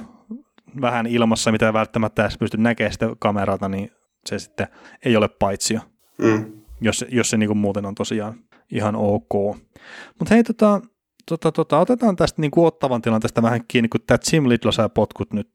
[0.81, 3.90] vähän ilmassa, mitä välttämättä edes pysty näkemään sitä kameralta, niin
[4.27, 4.66] se sitten
[5.05, 5.81] ei ole paitsio,
[6.19, 6.52] mm.
[6.81, 8.35] jos, jos se niin muuten on tosiaan
[8.70, 9.32] ihan ok.
[10.19, 10.81] Mutta hei, tota,
[11.28, 14.89] tota, tota, otetaan tästä niin kuin ottavan tilanteesta vähän kiinni, kun tämä Jim Little sai
[14.94, 15.51] potkut nyt,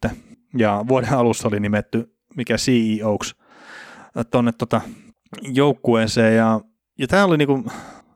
[0.58, 3.36] ja vuoden alussa oli nimetty mikä CEOksi
[4.32, 4.82] tuonne tota,
[5.42, 6.62] joukkueeseen, ja
[7.00, 7.64] ja tämä oli niinku,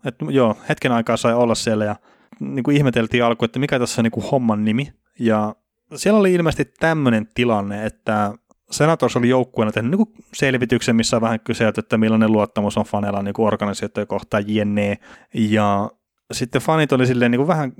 [0.05, 1.95] että joo, hetken aikaa sai olla siellä ja
[2.39, 4.93] niinku ihmeteltiin alkuun, että mikä tässä on niinku homman nimi.
[5.19, 5.55] Ja
[5.95, 8.33] siellä oli ilmeisesti tämmöinen tilanne, että
[8.71, 13.21] Senators oli joukkueena tehnyt niinku selvityksen, missä on vähän kyselty, että millainen luottamus on faneilla
[13.21, 14.97] niinku organisaatioita kohtaan jne.
[15.33, 15.91] Ja
[16.31, 17.73] sitten fanit oli silleen niin kuin vähän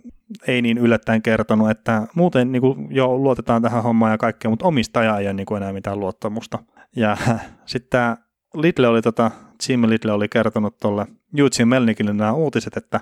[0.48, 4.66] ei niin yllättäen kertonut, että muuten niin kuin jo luotetaan tähän hommaan ja kaikkea, mutta
[4.66, 6.60] omistaja ei ole niin kuin enää mitään luottamusta.
[6.96, 7.18] Ja
[7.66, 8.18] sitten
[8.54, 9.32] Lidle oli tota,
[9.70, 11.08] Jim Lidle oli kertonut tuolle
[11.38, 13.00] Eugene Melnikille nämä uutiset, että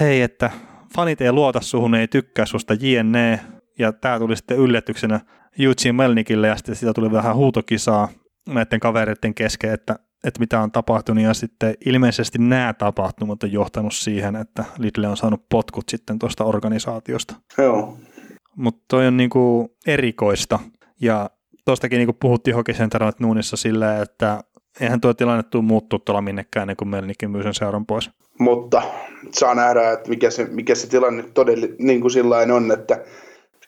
[0.00, 0.50] hei, että
[0.96, 3.40] fanit ei luota suhun, ei tykkää susta jne.
[3.78, 5.20] Ja tämä tuli sitten yllätyksenä
[5.58, 8.08] Eugene Melnikille ja sitten siitä tuli vähän huutokisaa
[8.48, 13.94] näiden kavereiden kesken, että, että mitä on tapahtunut ja sitten ilmeisesti nämä tapahtumat on johtanut
[13.94, 17.34] siihen, että Lidle on saanut potkut sitten tuosta organisaatiosta.
[17.58, 17.98] Joo.
[18.56, 20.58] Mutta toi on niinku erikoista
[21.00, 21.30] ja
[21.64, 24.40] tuostakin niinku puhuttiin Hockey Center Nuunissa silleen, että
[24.80, 28.10] eihän tuo tilanne tule muuttua tuolla minnekään, niin kuin Melnikin myy sen seuran pois.
[28.38, 28.82] Mutta
[29.32, 33.04] saa nähdä, että mikä se, mikä se tilanne todella niin kuin sillain on, että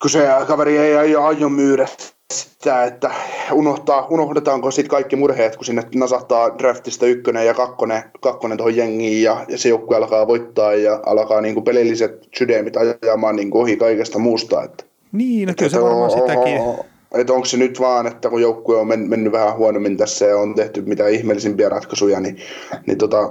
[0.02, 1.86] kun se kaveri ei aio myydä
[2.32, 3.10] sitä, että
[3.52, 9.22] unohtaa, unohdetaanko sitten kaikki murheet, kun sinne nasahtaa draftista ykkönen ja kakkonen, kakkonen tuohon jengiin
[9.22, 13.62] ja, ja se joukkue alkaa voittaa ja alkaa niin kuin pelilliset sydämit ajamaan niin kuin
[13.62, 14.62] ohi kaikesta muusta.
[14.62, 16.62] Että, niin, no kyllä se varmaan sitäkin
[17.14, 20.38] että onko se nyt vaan, että kun joukkue on men, mennyt vähän huonommin tässä ja
[20.38, 22.36] on tehty mitä ihmeellisimpiä ratkaisuja, niin,
[22.86, 23.30] niin tota,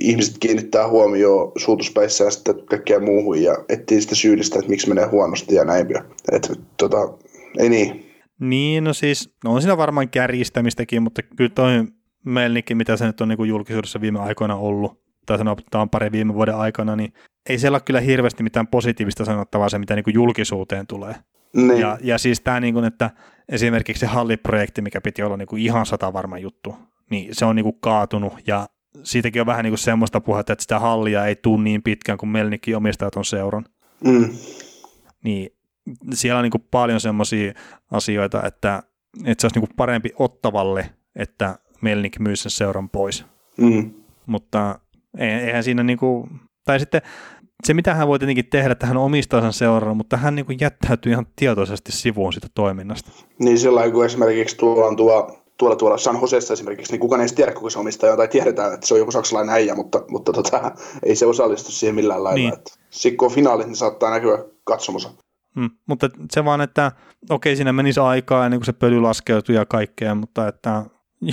[0.00, 5.06] ihmiset kiinnittää huomioon suutuspäissä ja sitten kaikkea muuhun ja etsii sitä syyllistä, että miksi menee
[5.06, 5.86] huonosti ja näin.
[6.32, 7.18] Että tota,
[7.58, 8.04] ei niin.
[8.40, 11.84] Niin, no siis, no on siinä varmaan kärjistämistäkin, mutta kyllä toi
[12.24, 16.56] Melnikki, mitä se nyt on niin julkisuudessa viime aikoina ollut, tai sanotaan pari viime vuoden
[16.56, 17.12] aikana, niin
[17.48, 21.14] ei siellä ole kyllä hirveästi mitään positiivista sanottavaa se, mitä niin julkisuuteen tulee.
[21.54, 21.80] Niin.
[21.80, 23.10] Ja, ja siis tämä, niin kuin, että
[23.48, 26.76] esimerkiksi se halliprojekti, mikä piti olla niin kuin ihan sata varma juttu,
[27.10, 28.68] niin se on niin kuin kaatunut ja
[29.02, 32.30] siitäkin on vähän niin kuin semmoista puhetta, että sitä hallia ei tule niin pitkään kuin
[32.30, 33.64] Melnikki omistaa tuon seuran.
[34.04, 34.28] Mm.
[35.24, 35.50] Niin
[36.12, 37.52] siellä on niin kuin paljon semmoisia
[37.90, 38.82] asioita, että,
[39.24, 43.24] että se olisi niin kuin parempi ottavalle, että Melnik myy sen seuran pois.
[43.56, 43.90] Mm.
[44.26, 44.78] Mutta
[45.18, 46.30] eihän siinä niin kuin,
[46.64, 47.02] tai sitten
[47.64, 50.58] se, mitä hän voi tietenkin tehdä, että hän omistaa sen seuran, mutta hän niin kuin
[50.60, 53.10] jättäytyy ihan tietoisesti sivuun sitä toiminnasta.
[53.38, 57.28] Niin sillä kun esimerkiksi tuolla on tuo, tuolla, tuolla San Josessa esimerkiksi, niin kukaan ei
[57.28, 60.72] tiedä, kuka se omistaja tai tiedetään, että se on joku saksalainen äijä, mutta, mutta tota,
[61.02, 62.50] ei se osallistu siihen millään lailla.
[62.50, 62.62] Niin.
[62.90, 65.10] Sitten kun on finaalit, niin saattaa näkyä katsomossa.
[65.54, 66.92] Hmm, mutta se vaan, että
[67.30, 70.84] okei, siinä menisi aikaa ennen kuin se pöly laskeutuu ja kaikkea, mutta että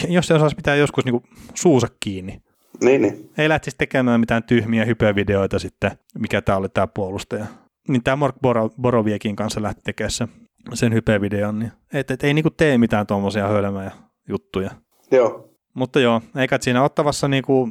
[0.10, 1.23] jos se osaisi pitää joskus niin kuin
[1.53, 2.41] suusa kiinni,
[2.84, 3.30] Niin, niin.
[3.38, 7.45] Ei lähtisi tekemään mitään tyhmiä hypevideoita sitten, mikä tämä oli tämä puolustaja.
[7.88, 10.28] Niin tämä Mark Boro, Boroviekin kanssa lähti tekemään se,
[10.74, 13.91] sen hypevideon, niin et, et, ei niinku tee mitään tuommoisia hölmöjä
[14.30, 14.72] juttuja.
[15.12, 15.49] Joo.
[15.74, 17.70] Mutta joo, eikä siinä ottavassa niinku,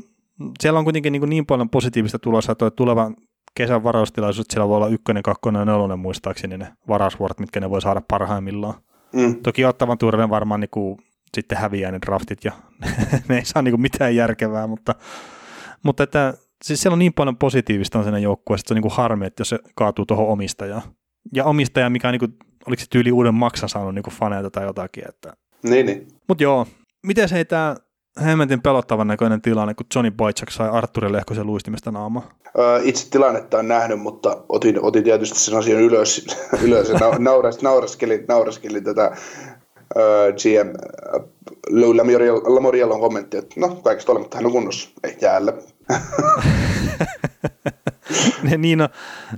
[0.61, 3.17] siellä on kuitenkin niinku niin paljon positiivista tulossa, että tulevan
[3.55, 7.83] kesän varaustilaisuus, siellä voi olla ykkönen, kakkonen ja nelonen muistaakseni ne varausvuorot, mitkä ne voi
[7.83, 8.75] saada parhaimmillaan.
[9.13, 9.37] Mm.
[9.43, 10.99] Toki ottavan tuurelle varmaan niinku,
[11.35, 12.53] sitten häviää ne draftit ja
[13.29, 14.95] ne ei saa niinku mitään järkevää, mutta,
[15.83, 16.35] mutta että,
[16.65, 19.41] siis siellä on niin paljon positiivista on siinä joukkueessa, että se on niinku harmi, että
[19.41, 20.83] jos se kaatuu tuohon omistajaan.
[21.35, 22.29] Ja omistaja, mikä on niinku,
[22.67, 25.05] oliko se tyyli uuden maksan saanut niinku faneilta tai jotakin.
[25.09, 25.33] Että.
[25.63, 26.09] Niin, niin.
[26.29, 26.67] Mutta joo,
[27.07, 27.77] miten se ei tämä
[28.25, 32.31] hemmetin pelottavan näköinen tilanne, kun Johnny Boychuk sai Arturi Lehkosen luistimesta naamaa?
[32.59, 36.27] Öö, itse tilannetta on nähnyt, mutta otin, otin tietysti sen asian ylös,
[36.65, 39.17] ylös ja nau- nauras, nauraskelin, nauraskelin tätä
[40.37, 40.69] GM
[41.71, 41.97] Lou
[42.55, 45.53] Lamorielon kommentti, että no kaikista olematta hän on kunnossa, ei jäällä.
[48.59, 48.89] niin no,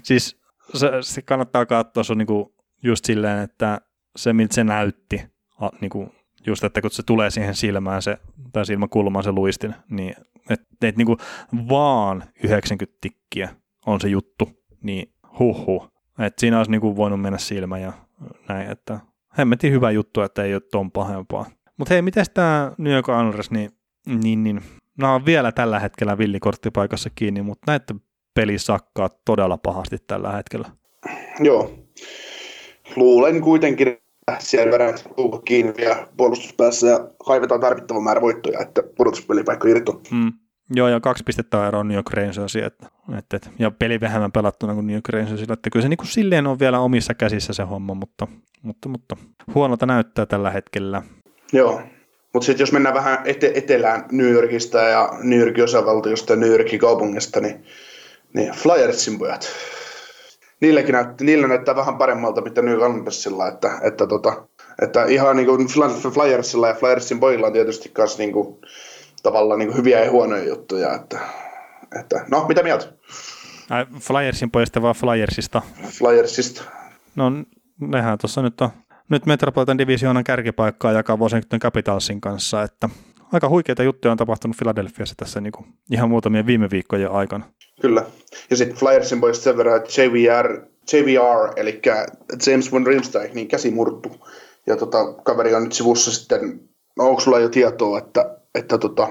[0.02, 0.36] siis
[0.74, 3.80] se, se kannattaa katsoa sun niinku just silleen, että
[4.16, 5.22] se miltä se näytti,
[5.60, 6.08] a, niinku,
[6.46, 8.18] just että kun se tulee siihen silmään se,
[8.52, 10.14] tai silmäkulmaan se luistin, niin
[10.50, 11.16] että et niinku
[11.68, 13.48] vaan 90 tikkiä
[13.86, 14.48] on se juttu,
[14.82, 15.88] niin huhu.
[16.18, 17.92] Että siinä olisi niinku voinut mennä silmä ja
[18.48, 19.00] näin, että
[19.38, 21.46] hemmetin hyvä juttu, että ei ole ton pahempaa.
[21.76, 23.70] Mutta hei, miten tämä New York Islanders, niin,
[24.06, 24.60] niin, niin
[24.98, 27.94] nämä on vielä tällä hetkellä villikorttipaikassa kiinni, mutta näette
[28.34, 30.68] peli sakkaa todella pahasti tällä hetkellä.
[31.40, 31.78] Joo.
[32.96, 34.94] Luulen kuitenkin, että siellä verran
[35.44, 40.00] kiinni vielä puolustuspäässä ja kaivetaan tarvittava määrä voittoja, että pudotuspelipaikka irto.
[40.10, 40.32] Mm.
[40.74, 42.86] Joo, ja kaksi pistettä eroa New York Rangersia, että,
[43.18, 46.46] että, ja peli vähemmän pelattuna kuin New York Rangersilla, että kyllä se niin kuin silleen
[46.46, 48.26] on vielä omissa käsissä se homma, mutta,
[48.62, 49.16] mutta, mutta
[49.54, 51.02] huonolta näyttää tällä hetkellä.
[51.52, 51.82] Joo,
[52.32, 56.50] mutta sitten jos mennään vähän ete- etelään New Yorkista ja New Yorkin osavaltiosta ja New
[56.50, 57.64] Yorkin kaupungista, niin,
[58.34, 59.48] niin Flyersin pojat,
[60.60, 64.46] niilläkin näyttää, niillä näyttää vähän paremmalta, mitä New Yorkilla, että, että, tota,
[64.82, 65.66] että ihan niin kuin
[66.14, 68.58] Flyersilla ja Flyersin pojilla on tietysti myös niin kuin,
[69.22, 71.18] tavallaan niin hyviä ja huonoja juttuja, että,
[72.00, 72.86] että no, mitä mieltä?
[73.70, 75.62] Ai, Flyersin pojasta vai Flyersista?
[75.98, 76.62] Flyersista.
[77.16, 77.32] No,
[77.80, 78.70] nehän tuossa nyt on
[79.12, 82.88] nyt Metropolitan Divisioonan kärkipaikkaa jakaa Washington Capitalsin kanssa, että
[83.32, 87.44] aika huikeita juttuja on tapahtunut Philadelphiassa tässä niin kuin ihan muutamien viime viikkojen aikana.
[87.80, 88.04] Kyllä.
[88.50, 90.60] Ja sitten Flyersin pois sen verran, että JVR,
[90.92, 91.80] JVR eli
[92.46, 94.10] James Van Riemsdyk, niin käsi murtu.
[94.66, 96.60] Ja tota, kaveri on nyt sivussa sitten,
[96.96, 99.08] no onko sulla jo tietoa, että, että tota,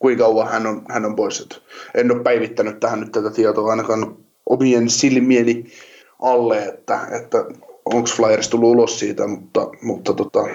[0.00, 1.40] kuinka kauan hän on, hän on pois.
[1.40, 1.62] Et
[1.94, 5.64] en ole päivittänyt tähän nyt tätä tietoa ainakaan omien silmieni
[6.22, 7.44] alle, että, että
[7.84, 10.48] onko Flyers tullut ulos siitä, mutta, mutta tota,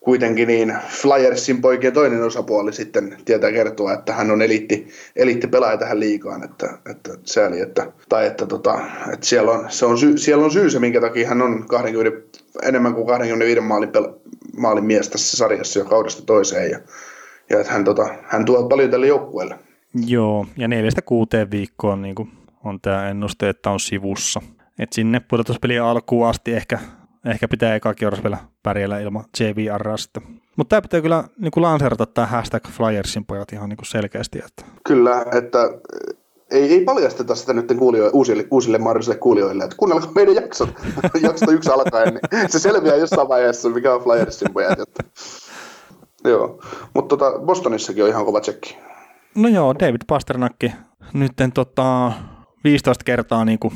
[0.00, 5.76] kuitenkin niin Flyersin poikien toinen osapuoli sitten tietää kertoa, että hän on eliitti, eliitti pelaaja
[5.76, 8.80] tähän liikaan, että, että sääli, että, tai että, tota,
[9.12, 12.28] että siellä, on, se on sy, siellä on syy se, minkä takia hän on 20,
[12.62, 14.12] enemmän kuin 25 maalin, pel,
[14.56, 16.78] maalin mies tässä sarjassa jo kaudesta toiseen, ja,
[17.50, 19.58] ja että hän, tota, hän tuo paljon tälle joukkueelle.
[20.06, 22.30] Joo, ja neljästä kuuteen viikkoon niin kuin
[22.64, 24.40] on tämä ennuste, että on sivussa.
[24.78, 26.78] Et sinne pudotuspelien alkuun asti ehkä,
[27.26, 30.22] ehkä pitää eka kierros vielä pärjellä ilman JVR sitten.
[30.56, 34.38] Mutta tämä pitää kyllä niin kuin lanserata tämä hashtag Flyersin pojat ihan niin kuin selkeästi.
[34.38, 34.62] Että.
[34.86, 35.58] Kyllä, että
[36.50, 40.68] ei, ei paljasteta sitä nyt kuulijoille, uusille, uusille mahdollisille kuulijoille, että kuunnelkaa meidän jaksot,
[41.22, 44.80] jaksosta yksi alkaen, niin se selviää jossain vaiheessa, mikä on Flyersin pojat.
[44.80, 45.04] Että.
[46.30, 46.60] Joo,
[46.94, 48.78] mutta tota, Bostonissakin on ihan kova tsekki.
[49.34, 50.72] No joo, David Pasternakki
[51.14, 52.12] nyt tota,
[52.64, 53.74] 15 kertaa niin kuin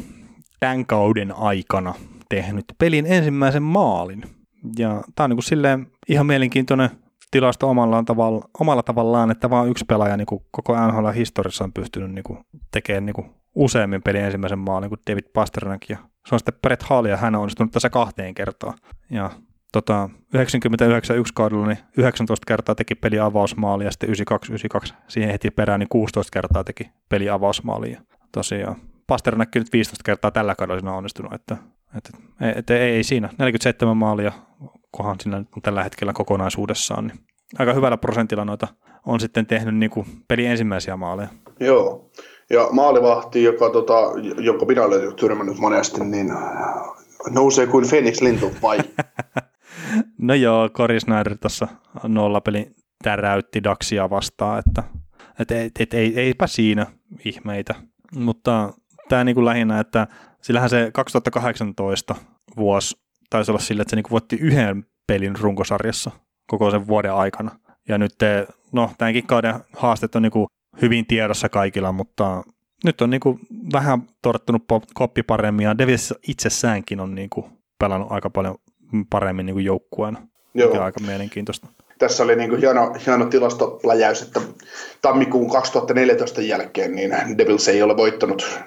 [0.60, 1.94] tämän kauden aikana
[2.28, 4.22] tehnyt pelin ensimmäisen maalin.
[4.78, 6.90] Ja tämä on niin kuin silleen ihan mielenkiintoinen
[7.30, 12.12] tilasto omalla, tavalla, omalla tavallaan, että vain yksi pelaaja niin kuin koko NHL-historiassa on pystynyt
[12.12, 12.38] niin kuin
[12.72, 15.82] tekemään niin kuin useammin pelin ensimmäisen maalin kuin David Pasternak.
[15.88, 15.96] Ja
[16.28, 18.74] se on sitten Brett Hall ja hän on onnistunut tässä kahteen kertaan.
[19.10, 19.30] Ja
[19.72, 24.08] tota, 99 yksi kaudella niin 19 kertaa teki peli avausmaali ja sitten
[24.88, 27.92] 92-92 siihen heti perään niin 16 kertaa teki peli avausmaali.
[27.92, 28.00] Ja
[28.32, 28.76] tosiaan
[29.06, 31.56] Pasternak nyt 15 kertaa tällä kaudella siinä on onnistunut, että,
[31.96, 32.10] että,
[32.40, 33.28] että, että ei, ei, siinä.
[33.38, 34.32] 47 maalia,
[34.90, 37.18] kohan siinä tällä hetkellä kokonaisuudessaan, niin
[37.58, 38.68] aika hyvällä prosentilla noita
[39.06, 41.28] on sitten tehnyt niin kuin peli ensimmäisiä maaleja.
[41.60, 42.10] Joo,
[42.50, 43.94] ja maalivahti, joka, tota,
[44.38, 46.32] jonka minä olen tyrmännyt monesti, niin
[47.30, 48.78] nousee kuin Phoenix Lintu, vai?
[50.18, 51.68] no joo, Cory Snyder tuossa
[52.02, 54.82] nollapelin täräytti Daxia vastaan, että
[55.38, 56.86] et, et, et, ei, eipä siinä
[57.24, 57.74] ihmeitä.
[58.16, 58.72] Mutta
[59.08, 60.06] tämä niin kuin lähinnä, että
[60.42, 62.14] sillähän se 2018
[62.56, 62.96] vuosi
[63.30, 66.10] taisi olla sille, että se niin kuin voitti yhden pelin runkosarjassa
[66.46, 67.50] koko sen vuoden aikana.
[67.88, 70.46] Ja nyt te, no tämänkin kauden haasteet on niin kuin
[70.82, 72.42] hyvin tiedossa kaikilla, mutta
[72.84, 73.40] nyt on niin kuin
[73.72, 74.64] vähän torttunut
[74.94, 77.46] koppi paremmin ja Davis itsessäänkin on niin kuin
[77.78, 78.54] pelannut aika paljon
[79.10, 80.22] paremmin niin kuin joukkueena,
[80.54, 80.68] Joo.
[80.68, 81.66] mikä on aika mielenkiintoista.
[81.98, 84.40] Tässä oli niin kuin hieno, hieno tilastopläjäys, että
[85.02, 88.60] tammikuun 2014 jälkeen niin Devils ei ole voittanut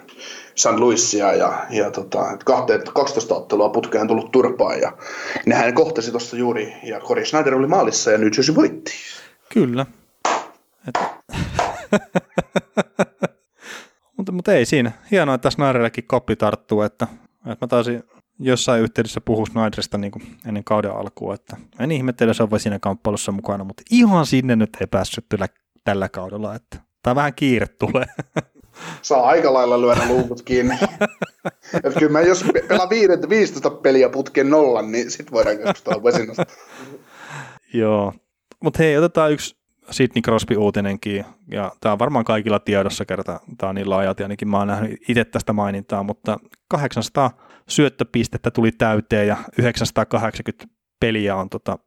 [0.56, 2.38] San Luisia ja, ja tota,
[2.94, 4.98] 12 ottelua putkeen tullut turpaan ja
[5.46, 8.92] nehän kohtasi tuossa juuri ja Cory Schneider oli maalissa ja nyt Jersey voitti.
[9.54, 9.86] Kyllä.
[10.88, 11.00] Et...
[14.18, 14.92] mutta, mutta ei siinä.
[15.12, 17.08] Hienoa, että Snyderillekin koppi tarttuu, että,
[17.52, 18.04] että mä taisin
[18.40, 22.80] jossain yhteydessä puhua Snyderista niin kuin ennen kauden alkua, että en ihmettele, se on siinä
[22.80, 25.48] kamppailussa mukana, mutta ihan sinne nyt ei päässyt tällä,
[25.84, 28.06] tällä kaudella, että tai vähän kiire tulee.
[29.02, 30.76] Saa aika lailla lyödä luukut kiinni.
[31.84, 32.90] Et kyllä mä jos pelaa
[33.30, 36.46] 15 peliä putken nollan, niin sit voidaan keskustella vesinasta.
[37.74, 38.14] Joo,
[38.64, 39.56] mutta hei, otetaan yksi
[39.92, 44.26] Sidney Crosby uutinenkin, ja tämä on varmaan kaikilla tiedossa kerta, tämä on niin laajat, ja
[44.26, 47.32] ainakin mä oon nähnyt itse tästä mainintaa, mutta 800
[47.70, 50.66] syöttöpistettä tuli täyteen, ja 980
[51.00, 51.80] peliä on tota,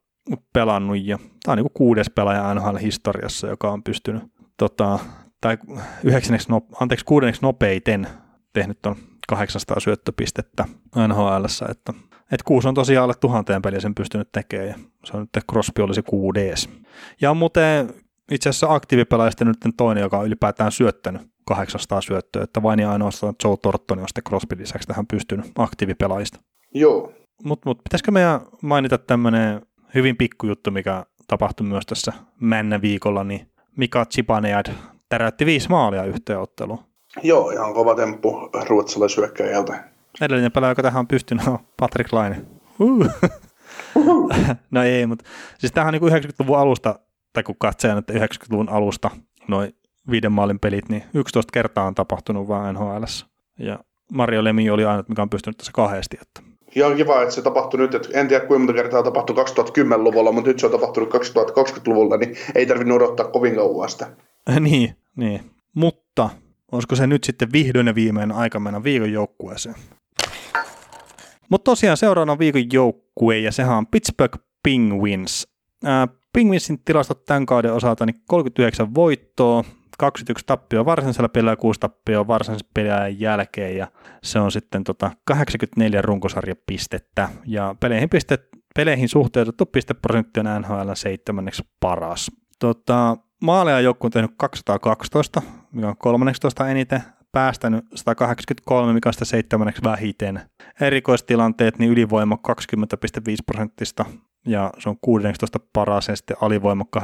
[0.52, 4.22] pelannut, ja tämä on niin kuudes pelaaja NHL-historiassa, joka on pystynyt
[4.56, 4.98] tota,
[5.40, 5.58] tai
[6.04, 8.08] yhdeksänneksi, no, anteeksi, kuudenneksi nopeiten
[8.52, 8.96] tehnyt on
[9.28, 10.64] 800 syöttöpistettä
[10.96, 11.92] nhl että,
[12.22, 14.74] että kuusi on tosiaan alle tuhanteen peliä sen pystynyt tekemään, ja
[15.04, 16.68] se on nyt Crosby olisi kuudes.
[17.20, 17.94] Ja muuten
[18.30, 23.34] itse asiassa aktiivipelaajista nyt toinen, joka on ylipäätään syöttänyt 800 syöttöä, että vain ja ainoastaan
[23.44, 26.40] Joe Tortoni on sitten Crosby lisäksi tähän pystynyt aktiivipelaajista.
[26.74, 27.12] Joo.
[27.44, 29.62] Mutta mut, pitäisikö meidän mainita tämmöinen
[29.94, 33.46] hyvin pikkujuttu, mikä tapahtui myös tässä männä viikolla, niin
[33.76, 34.66] Mika Chipanead
[35.08, 36.78] täräytti viisi maalia yhteen otteluun.
[37.22, 39.84] Joo, ihan kova temppu ruotsalaisyökkäjältä.
[40.20, 42.42] Edellinen pelaaja, joka tähän on pystynyt, on Patrick Laine.
[42.80, 43.06] Uh.
[44.70, 45.24] no ei, mutta
[45.58, 46.98] siis tämähän on niin 90-luvun alusta,
[47.32, 49.10] tai kun katsojan, että 90-luvun alusta
[49.48, 49.74] noin
[50.10, 53.04] viiden maalin pelit, niin 11 kertaa on tapahtunut vain NHL.
[53.58, 53.78] Ja
[54.12, 56.18] Mario Lemi oli aina, mikä on pystynyt tässä kahdesti.
[56.22, 56.56] Että.
[56.74, 57.94] Ihan kiva, että se tapahtui nyt.
[57.94, 62.36] Että en tiedä kuinka monta kertaa tapahtui 2010-luvulla, mutta nyt se on tapahtunut 2020-luvulla, niin
[62.54, 64.06] ei tarvinnut odottaa kovin kauan sitä.
[64.60, 65.40] niin, niin.
[65.74, 66.30] Mutta
[66.72, 69.74] olisiko se nyt sitten vihdoin ja viimein aika mennä viikon joukkueeseen?
[71.48, 75.48] Mutta tosiaan seuraavana viikon joukkue, ja sehän on Pittsburgh Penguins.
[75.84, 79.64] Ää, Penguinsin tilastot tämän kauden osalta niin 39 voittoa,
[79.98, 83.86] 21 tappio varsinaisella pelillä ja 6 tappio varsinaisen pelin jälkeen, ja
[84.22, 88.38] se on sitten tota 84 runkosarjapistettä, ja peleihin, piste,
[88.76, 92.30] peleihin suhteutettu pisteprosentti on NHL seitsemänneksi paras.
[92.58, 95.42] Tota, maaleja joukku on tehnyt 212,
[95.72, 97.02] mikä on 13 eniten,
[97.32, 100.40] päästänyt 183, mikä on sitä seitsemänneksi vähiten.
[100.80, 104.04] Erikoistilanteet, niin ylivoima 20,5 prosenttista,
[104.46, 107.02] ja se on 16 paras, ja sitten alivoima 82,4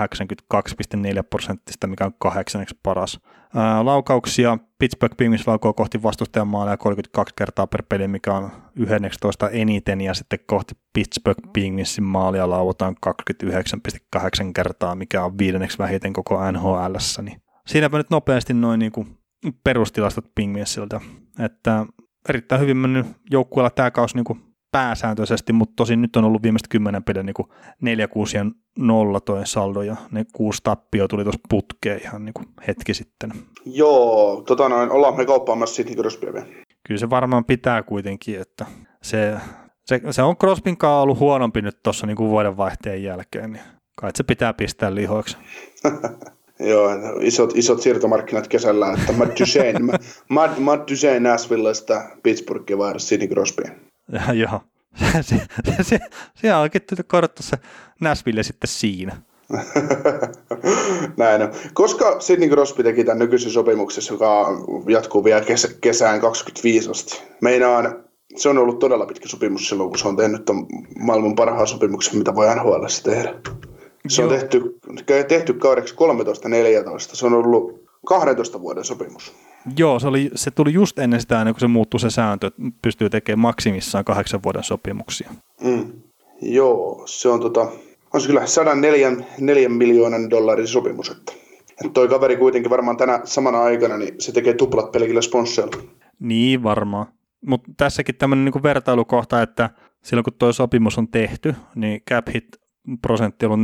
[1.31, 3.20] prosenttista, mikä on kahdeksanneksi paras.
[3.55, 9.51] Ää, laukauksia Pittsburgh Penguins laukoo kohti vastustajan maaleja 32 kertaa per peli, mikä on 11
[9.51, 12.97] eniten, ja sitten kohti Pittsburgh Penguinsin maalia lauotaan
[14.16, 16.94] 29,8 kertaa, mikä on viidenneksi vähiten koko NHL.
[17.23, 19.19] Niin siinäpä nyt nopeasti noin niin kuin
[19.64, 21.01] perustilastot Penguinsilta,
[21.39, 21.86] että
[22.28, 27.04] erittäin hyvin mennyt joukkueella tämä kausi niin pääsääntöisesti, mutta tosin nyt on ollut viimeiset kymmenen
[27.04, 27.34] peliä niin
[27.80, 28.44] 4, 6 ja
[28.78, 33.32] 0 toi saldo ja ne kuusi tappio tuli tuossa putkeen ihan niin kuin hetki sitten.
[33.66, 36.32] Joo, tota noin, ollaan me kauppaamassa Sidney Crosbya
[36.86, 38.66] Kyllä se varmaan pitää kuitenkin, että
[39.02, 39.34] se,
[39.86, 43.64] se, se on Crosbyn ollut huonompi nyt tuossa niin vuoden vaihteen jälkeen, niin
[43.96, 45.36] kai se pitää pistää lihoiksi.
[46.60, 46.90] Joo,
[47.20, 53.62] isot, isot siirtomarkkinat kesällä, että Matt Duchesne, Matt, Matt Duchesne Nashvillestä Pittsburghin vai Sidney Crosby.
[54.12, 54.60] Ja, joo.
[55.20, 55.98] Se, se, se,
[56.34, 57.56] se on oikein korottu se
[58.00, 59.16] Nashville sitten siinä.
[61.16, 61.52] Näin on.
[61.74, 64.46] Koska Sidney Crosby teki tämän nykyisen sopimuksessa, joka
[64.88, 67.22] jatkuu vielä kesä, kesään 25 asti.
[67.40, 68.04] Meinaan,
[68.36, 70.66] se on ollut todella pitkä sopimus silloin, kun se on tehnyt tämän
[70.98, 73.34] maailman parhaan sopimuksen, mitä voi NHL tehdä.
[74.08, 74.78] Se on tehty,
[75.28, 75.98] tehty kaudeksi 13-14.
[76.98, 79.32] Se on ollut 12 vuoden sopimus.
[79.76, 82.62] Joo, se, oli, se tuli just ennen sitä, ennen kuin se muuttui se sääntö, että
[82.82, 85.30] pystyy tekemään maksimissaan kahdeksan vuoden sopimuksia.
[85.60, 85.93] Mm.
[86.43, 87.68] Joo, se on, tota,
[88.14, 91.10] on se kyllä 104 4 miljoonan dollarin sopimus.
[91.10, 91.32] Että.
[91.70, 95.76] että toi kaveri kuitenkin varmaan tänä samana aikana, niin se tekee tuplat pelkillä sponsoilla.
[96.18, 97.06] Niin varmaan.
[97.47, 99.70] Mutta tässäkin tämmöinen niinku vertailukohta, että
[100.02, 102.62] silloin kun tuo sopimus on tehty, niin cap hit
[103.02, 103.62] prosentti on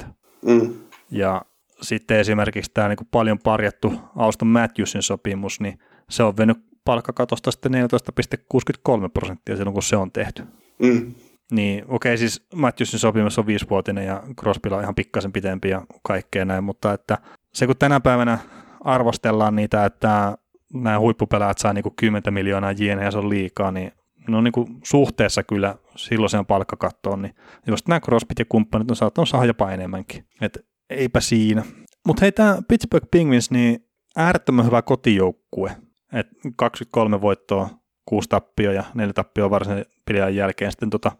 [0.00, 0.06] 14,50.
[0.46, 0.74] Mm.
[1.10, 1.42] Ja
[1.84, 5.78] sitten esimerkiksi tämä niin paljon parjattu Auston Matthewsin sopimus, niin
[6.10, 10.42] se on vennyt palkkakatosta sitten 14,63 prosenttia silloin, kun se on tehty.
[10.78, 11.14] Mm.
[11.52, 16.44] Niin okei, siis Matthewsin sopimus on viisivuotinen ja Crosbylla on ihan pikkasen pitempi ja kaikkea
[16.44, 17.18] näin, mutta että
[17.54, 18.38] se kun tänä päivänä
[18.80, 20.38] arvostellaan niitä, että
[20.74, 23.92] nämä huippupelaajat saa niinku 10 miljoonaa jene ja se on liikaa, niin
[24.28, 27.34] no niinku suhteessa kyllä silloiseen palkkakattoon, niin
[27.66, 30.24] just nämä Crosbyt ja kumppanit on saattanut saada jopa enemmänkin.
[30.40, 31.62] Et eipä siinä.
[32.06, 35.76] Mutta hei, tämä Pittsburgh Penguins, niin äärettömän hyvä kotijoukkue.
[36.12, 36.26] Et
[36.56, 37.70] 23 voittoa,
[38.06, 41.12] 6 tappio ja 4 tappio varsinaisen pelin jälkeen sitten tota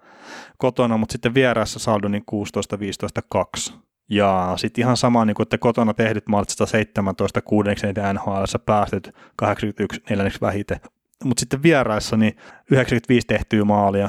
[0.59, 3.74] kotona, mutta sitten vieraassa saldo niin 16, 15, 2.
[4.10, 7.70] Ja sitten ihan sama, niin kuin, että kotona tehdyt maalit 117, 6
[8.12, 10.80] NHL päästöt 81, neljänneksi vähiten.
[11.24, 12.36] Mutta sitten vieraissa niin
[12.70, 14.09] 95 tehtyä maalia,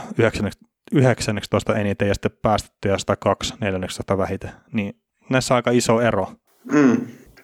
[0.92, 4.52] 19 eniten ja sitten päästettyjä 102, 400 vähiten.
[4.74, 6.28] Niin näissä on aika iso ero.
[6.72, 6.98] Mm.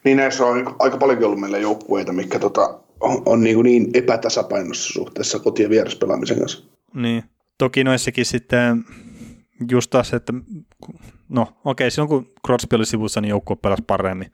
[0.04, 4.94] Niin näissä on aika paljon ollut meillä joukkueita, mikä tota, on, on niin, niin epätasapainossa
[4.94, 6.64] suhteessa koti- ja vieraspelaamisen kanssa.
[6.94, 7.24] Niin.
[7.58, 8.84] Toki noissakin sitten
[9.72, 10.34] just taas, että
[11.30, 14.32] no okei, okay, silloin kun Crosby oli sivussa, niin joukkue pelasi paremmin,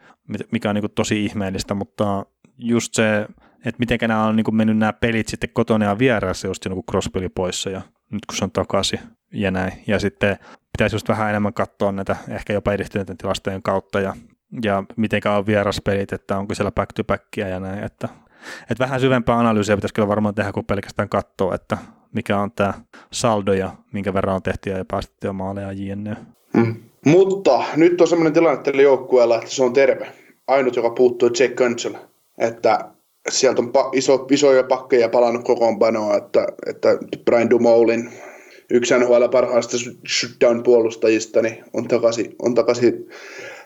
[0.52, 2.26] mikä on niin tosi ihmeellistä, mutta
[2.58, 3.22] just se,
[3.66, 7.20] että miten nämä on niin mennyt nämä pelit sitten kotona ja vieressä just kun Crosby
[7.20, 9.00] oli poissa ja nyt kun se on takaisin
[9.34, 9.74] ja näin.
[9.88, 10.38] Ja sitten
[10.78, 14.14] pitäisi just vähän enemmän katsoa näitä ehkä jopa edistyneiden tilastojen kautta ja,
[14.64, 18.10] ja miten on vieraspelit, että onko siellä back to backia ja näin, että,
[18.62, 21.78] että vähän syvempää analyysiä pitäisi kyllä varmaan tehdä kuin pelkästään katsoa, että
[22.14, 22.74] mikä on tämä
[23.12, 26.18] saldo ja minkä verran on tehty ja päästettyä maaleja jne.
[26.54, 26.76] Mm.
[27.06, 30.08] Mutta nyt on sellainen tilanne tällä joukkueella, että se on terve.
[30.48, 31.96] Ainut, joka puuttuu, Jake Könsel.
[32.38, 32.92] Että
[33.30, 36.90] sieltä on pa- iso, isoja pakkeja palannut kokoonpanoa, että, että
[37.26, 38.10] Brian Dumoulin
[38.72, 39.78] yksi NHL parhaista
[40.08, 43.10] shutdown-puolustajista niin on takaisin, on takaisin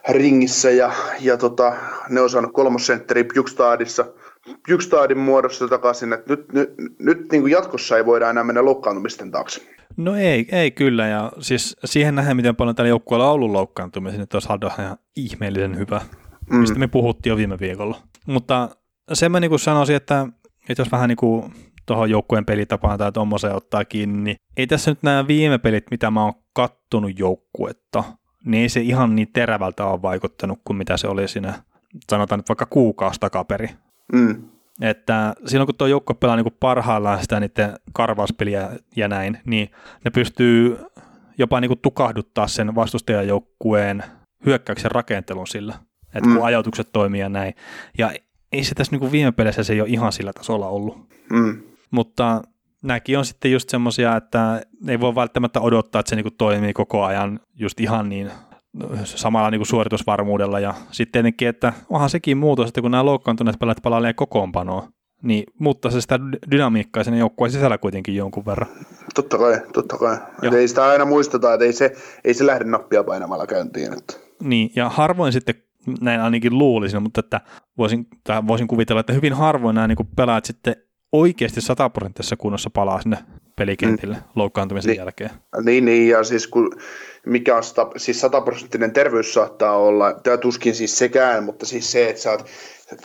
[0.08, 1.76] ringissä ja, ja tota,
[2.08, 4.04] ne on saanut kolmosentteri Bjukstadissa–
[4.66, 9.30] Bjukstadin muodossa takaisin, että nyt, nyt, nyt niin kuin jatkossa ei voida enää mennä loukkaantumisten
[9.30, 9.62] taakse.
[9.96, 14.18] No ei, ei kyllä, ja siis siihen nähdään, miten paljon tällä joukkueella on ollut loukkaantumisia,
[14.18, 16.00] niin tuossa on ihan ihmeellisen hyvä,
[16.50, 16.56] mm.
[16.56, 17.98] mistä me puhuttiin jo viime viikolla.
[18.26, 18.68] Mutta
[19.12, 20.26] sen mä niin kuin sanoisin, että,
[20.68, 21.52] että jos vähän niin kuin
[21.86, 26.10] tuohon joukkueen pelitapaan tai tuommoiseen ottaa kiinni, niin ei tässä nyt nämä viime pelit, mitä
[26.10, 28.04] mä oon kattonut joukkuetta,
[28.44, 31.54] niin ei se ihan niin terävältä ole vaikuttanut kuin mitä se oli siinä,
[32.10, 33.68] sanotaan nyt vaikka kuukausi takaperi.
[34.12, 34.42] Mm.
[34.80, 39.70] Että silloin kun tuo joukko pelaa niin kuin parhaillaan sitä niiden karvauspeliä ja näin, niin
[40.04, 40.78] ne pystyy
[41.38, 44.04] jopa niin kuin tukahduttaa sen vastustajajoukkueen
[44.46, 45.74] hyökkäyksen rakentelun sillä,
[46.14, 46.34] että mm.
[46.34, 47.54] kun ajatukset toimii ja näin.
[47.98, 48.12] Ja
[48.52, 50.98] ei se tässä niin kuin viime peleissä se ei ole ihan sillä tasolla ollut.
[51.30, 51.62] Mm.
[51.92, 52.42] Mutta
[52.82, 56.72] nämäkin on sitten just semmoisia, että ei voi välttämättä odottaa, että se niin kuin toimii
[56.72, 58.30] koko ajan just ihan niin
[59.04, 63.58] samalla niin kuin suoritusvarmuudella ja sitten tietenkin, että onhan sekin muutos, että kun nämä loukkaantuneet
[63.58, 64.88] pelaajat palailee kokoonpanoa,
[65.22, 66.18] niin muuttaa se sitä
[66.50, 68.68] dynamiikkaa sinne joukkueen sisällä kuitenkin jonkun verran.
[69.14, 70.18] Totta kai, totta kai.
[70.56, 71.92] ei sitä aina muisteta, että ei se,
[72.24, 73.92] ei se lähde nappia painamalla käyntiin.
[73.92, 74.14] Että.
[74.42, 75.54] Niin, ja harvoin sitten
[76.00, 77.40] näin ainakin luulisin, mutta että
[77.78, 78.06] voisin,
[78.46, 80.76] voisin kuvitella, että hyvin harvoin nämä niin pelaajat sitten
[81.12, 83.18] oikeasti sataprosenttisessa kunnossa palaa sinne
[83.56, 84.22] pelikentille mm.
[84.36, 85.30] loukkaantumisen niin, jälkeen.
[85.64, 86.76] Niin, niin, ja siis kun,
[87.26, 92.08] mikä on sata, siis sataprosenttinen terveys saattaa olla, tämä tuskin siis sekään, mutta siis se,
[92.08, 92.46] että sä oot,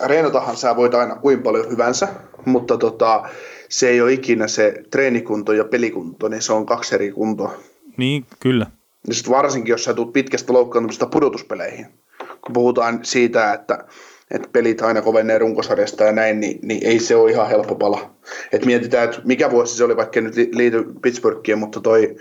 [0.06, 2.08] reenatahan sä voit aina kuin paljon hyvänsä,
[2.46, 3.30] mutta tota,
[3.70, 7.54] se ei ole ikinä se treenikunto ja pelikunto, niin se on kaksi eri kuntoa.
[7.98, 8.66] Niin, kyllä.
[9.08, 11.86] Ja sitten varsinkin, jos sä tulet pitkästä loukkaantumista pudotuspeleihin,
[12.18, 13.86] kun puhutaan siitä, että
[14.32, 18.10] että pelit aina kovenee runkosarjasta ja näin, niin, niin ei se ole ihan helppo pala.
[18.52, 22.16] Et mietitään, että mikä vuosi se oli, vaikka nyt liity Pittsburghiin, mutta toi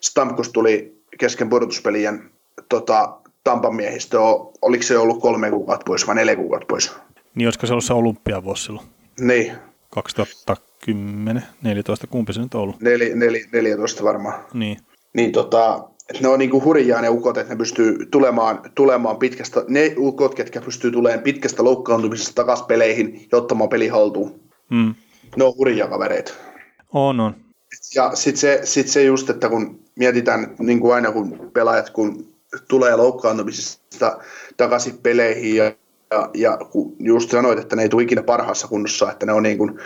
[0.00, 2.30] Stamkos tuli kesken pudotuspelien
[2.68, 4.20] tota, Tampan miehistö,
[4.62, 6.92] oliko se ollut kolme kuukautta pois vai neljä kuukautta pois?
[7.34, 8.86] Niin olisiko se ollut se olympiavuosi silloin?
[9.20, 9.52] Niin.
[9.90, 12.80] 2010, 14, kumpi se nyt on ollut?
[12.80, 14.44] Neli, neli, 14 varmaan.
[14.54, 14.78] Niin.
[15.12, 19.16] Niin tota, että ne on niin kuin hurjaa ne ukot, että ne pystyy tulemaan, tulemaan
[19.16, 24.40] pitkästä, ne ukot, ketkä pystyy tulemaan pitkästä loukkaantumisesta takaisin peleihin ja ottamaan peli haltuun.
[24.70, 24.94] Mm.
[25.36, 26.32] Ne on hurjaa kavereita.
[26.92, 27.34] On, on.
[27.94, 32.34] Ja sitten se, sit se just, että kun mietitään niin kuin aina kun pelaajat, kun
[32.68, 34.18] tulee loukkaantumisesta
[34.56, 35.64] takaisin peleihin ja,
[36.10, 39.42] ja, ja kun just sanoit, että ne ei tule ikinä parhaassa kunnossa, että ne on
[39.42, 39.78] niin kuin,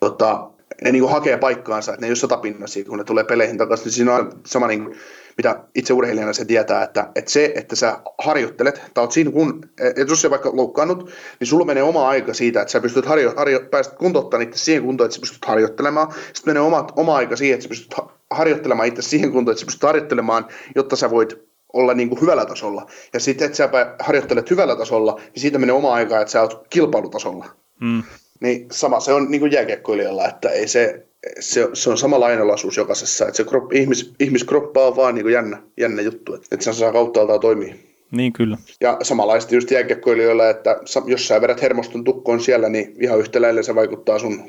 [0.00, 0.50] tota,
[0.84, 3.84] ne niin kuin hakee paikkaansa, että ne ei ole satapinnaisia, kun ne tulee peleihin takaisin,
[3.84, 4.96] niin siinä on sama niin kuin,
[5.36, 9.60] mitä itse urheilijana se tietää, että, että se, että sä harjoittelet, tai oot siinä kun,
[9.80, 11.10] että jos sä vaikka loukkaannut,
[11.40, 14.82] niin sulla menee oma aika siitä, että sä pystyt harjo, harjo, päästä kuntouttaa itse siihen
[14.82, 16.12] kuntoon, että sä pystyt harjoittelemaan.
[16.32, 17.94] Sitten menee oma, oma aika siihen, että sä pystyt
[18.30, 22.46] harjoittelemaan itse siihen kuntoon, että sä pystyt harjoittelemaan, jotta sä voit olla niin kuin hyvällä
[22.46, 22.86] tasolla.
[23.12, 23.68] Ja sitten, että sä
[23.98, 27.46] harjoittelet hyvällä tasolla, niin siitä menee oma aika, että sä oot kilpailutasolla.
[27.80, 28.02] Mm.
[28.40, 31.06] Niin sama se on niin kuin jääkiekkoilijalla, että ei se,
[31.40, 35.32] se, se on sama lainalaisuus jokaisessa, että se krop, ihmis, ihmiskroppa on vaan niin kuin
[35.32, 37.74] jännä, jännä juttu, että, että se saa kauttaaltaan toimia.
[38.10, 38.58] Niin kyllä.
[38.80, 43.62] Ja samanlaisesti just jääkiekkoilijoilla, että jos sä vedät hermoston tukkoon siellä, niin ihan yhtä lailla
[43.62, 44.42] se vaikuttaa sun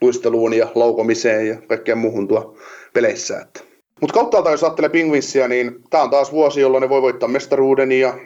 [0.00, 2.56] luisteluun ja laukomiseen ja kaikkeen muuhun tuo
[2.92, 3.40] peleissä.
[3.40, 3.60] Että.
[4.00, 7.92] Mutta kauttaaltaan jos ajattelee Penguinsia, niin tämä on taas vuosi, jolloin ne voi voittaa mestaruuden
[7.92, 8.18] ja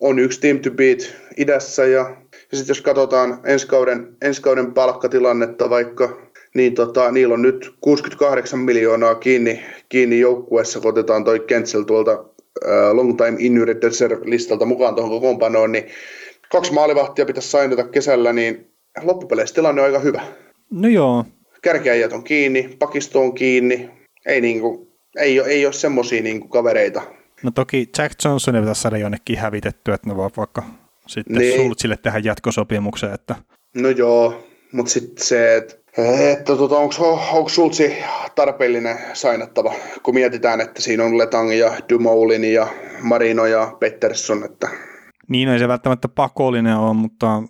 [0.00, 0.98] on yksi team to beat
[1.36, 2.16] idässä ja,
[2.52, 7.74] ja sitten jos katsotaan ensi kauden, ensi kauden palkkatilannetta vaikka, niin tota, niillä on nyt
[7.80, 13.78] 68 miljoonaa kiinni, kiinni joukkueessa, kun otetaan toi Kentsel tuolta uh, long time injured
[14.24, 15.84] listalta mukaan tuohon kokoonpanoon, niin
[16.52, 18.70] kaksi maalivahtia pitäisi sainata kesällä, niin
[19.02, 20.22] loppupeleissä tilanne on aika hyvä.
[20.70, 21.24] No joo.
[21.62, 23.90] Kärkeäjät on kiinni, pakisto on kiinni,
[24.26, 27.02] ei, niinku, ei, ole, ei ole semmoisia niinku kavereita,
[27.42, 30.62] No toki Jack Johnson pitäisi saada jonnekin hävitettyä, että ne voi vaikka
[31.06, 31.60] sitten niin.
[31.60, 33.14] Sultsille tehdä jatkosopimuksen.
[33.14, 33.36] Että...
[33.74, 37.96] No joo, mutta sitten se, että että tota, onko, onko Sultsi
[38.34, 42.66] tarpeellinen sainattava, kun mietitään, että siinä on Letang ja Dumoulin ja
[43.02, 44.44] Marino ja Pettersson.
[44.44, 44.68] Että...
[45.28, 47.42] Niin, no ei se välttämättä pakollinen ole, mutta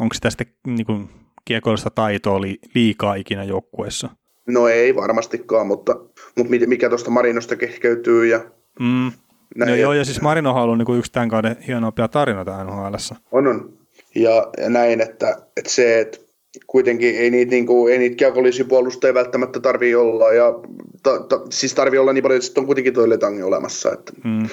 [0.00, 1.08] onko sitä sitten niin kuin,
[1.44, 4.08] kiekollista taitoa li, liikaa ikinä joukkueessa?
[4.48, 5.96] No ei varmastikaan, mutta,
[6.36, 8.40] mutta mikä tuosta Marinosta kehkeytyy ja
[8.80, 9.12] mm.
[9.56, 12.94] Näin, no joo, ja siis Marino on ollut niin yksi tämän kauden hienompia tarinoita nhl
[13.32, 13.72] On, on.
[14.14, 16.18] Ja, ja näin, että, että se, että
[16.66, 20.32] kuitenkin ei niitä, niin kuin, ei niitä kiekollisia puolustajia välttämättä tarvii olla.
[20.32, 20.54] Ja,
[21.02, 23.92] ta, ta, siis tarvii olla niin paljon, että on kuitenkin toi Letangi olemassa.
[23.92, 24.44] Että, mm.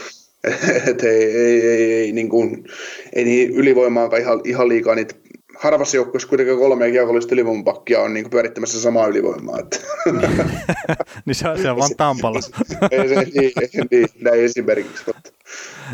[0.89, 2.65] et ei, ei, ei, ei, niin kuin,
[3.13, 5.15] ei niin ylivoimaa ihan, ihan liikaa niitä
[5.57, 9.59] harvassa joukkueessa kuitenkin kolme kiekollista ylivoimapakkia on niin pyörittämässä samaa ylivoimaa.
[9.59, 9.79] Että.
[11.25, 12.39] niin se, se on vaan Tampalla.
[12.91, 13.51] ei, se, niin,
[13.91, 15.03] niin, näin esimerkiksi.
[15.07, 15.31] Mutta,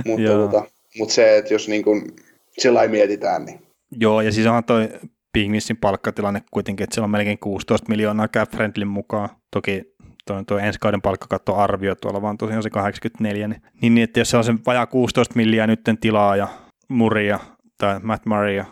[0.06, 0.64] mutta, tota,
[0.98, 2.15] mutta se, että jos niin kuin,
[2.57, 3.60] sillä mietitään, niin...
[3.99, 4.90] Joo, ja siis onhan toi
[5.34, 9.30] Pingvissin palkkatilanne kuitenkin, että siellä on melkein 16 miljoonaa cap friendlin mukaan.
[9.51, 9.95] Toki
[10.27, 14.30] tuo, tuo ensi kauden palkkakatto arvio tuolla vaan tosiaan se 84, niin, niin, että jos
[14.30, 16.47] se on se vajaa 16 miljoonaa nytten tilaa ja
[16.88, 17.39] muria
[17.77, 18.65] tai Matt Murray ja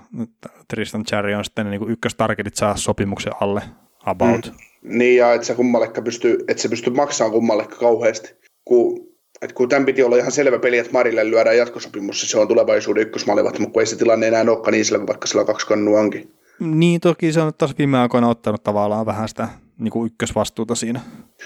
[0.67, 3.61] Tristan Cherry on sitten niin ykköstargetit saa sopimuksen alle
[4.05, 4.45] about.
[4.45, 4.97] Mm.
[4.97, 8.35] Niin, ja että se kummallekaan pystyy, että se pystyy maksamaan kummallekaan kauheasti.
[8.65, 9.07] Kun,
[9.41, 13.01] että kun tämän piti olla ihan selvä peli, että Marille lyödään jatkosopimus, se on tulevaisuuden
[13.01, 16.31] ykkösmalivat, mutta kun ei se tilanne enää olekaan niin selvä, vaikka sillä kaksi kannua onkin.
[16.59, 19.47] Niin, toki se on taas viime aikoina ottanut tavallaan vähän sitä
[19.79, 21.01] niin kuin ykkösvastuuta siinä.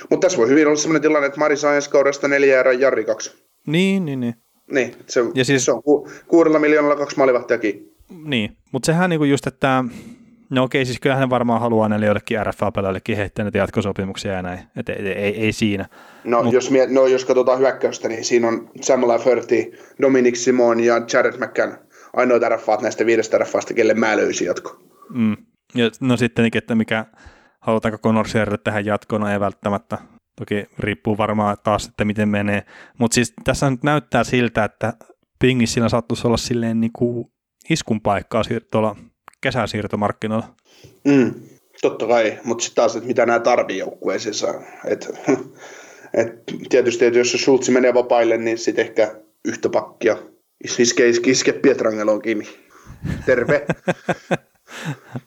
[0.09, 3.05] Mutta tässä voi hyvin olla sellainen tilanne, että Mari saa ensi kaudesta neljä ja Jari
[3.05, 3.43] kaksi.
[3.67, 4.35] Niin, niin, niin.
[4.71, 7.95] Niin, se, ja siis, se on ku, kuudella miljoonalla kaksi maalivahtiakin.
[8.25, 9.83] Niin, mutta sehän niinku just, että
[10.49, 14.93] no okei, siis kyllähän varmaan haluaa näille joillekin RFA-pelaajillekin heittää näitä jatkosopimuksia ja näin, että
[14.93, 15.85] ei, ei, ei, siinä.
[16.23, 19.71] No, Mut, jos, miet, no jos katsotaan hyökkäystä, niin siinä on Sam Lafferty,
[20.01, 21.77] Dominic Simon ja Jared McCann,
[22.13, 24.90] ainoat RFAt näistä viidestä RFAsta, kelle mä löysin jatko.
[25.13, 25.38] Mm.
[25.75, 27.05] Ja, no sitten, että mikä,
[27.59, 28.27] halutaanko Conor
[28.63, 29.97] tähän jatkoon, no ei välttämättä.
[30.35, 32.63] Toki riippuu varmaan taas, että miten menee.
[32.97, 34.93] Mutta siis tässä nyt näyttää siltä, että
[35.39, 37.25] Pingissä sattuisi olla silleen niin kuin
[37.69, 38.95] iskun paikkaa tuolla
[39.41, 40.55] kesäsiirtomarkkinoilla.
[41.03, 41.33] Mm,
[41.81, 44.53] totta kai, mutta sitten taas, että mitä nämä tarvii joukkueeseensa.
[44.85, 45.09] Et,
[46.13, 49.15] et tietysti, että jos Schultz menee vapaille, niin sitten ehkä
[49.45, 50.17] yhtä pakkia.
[50.79, 52.47] Iske, iske, iske Pietrangeloon kiinni.
[53.25, 53.65] Terve.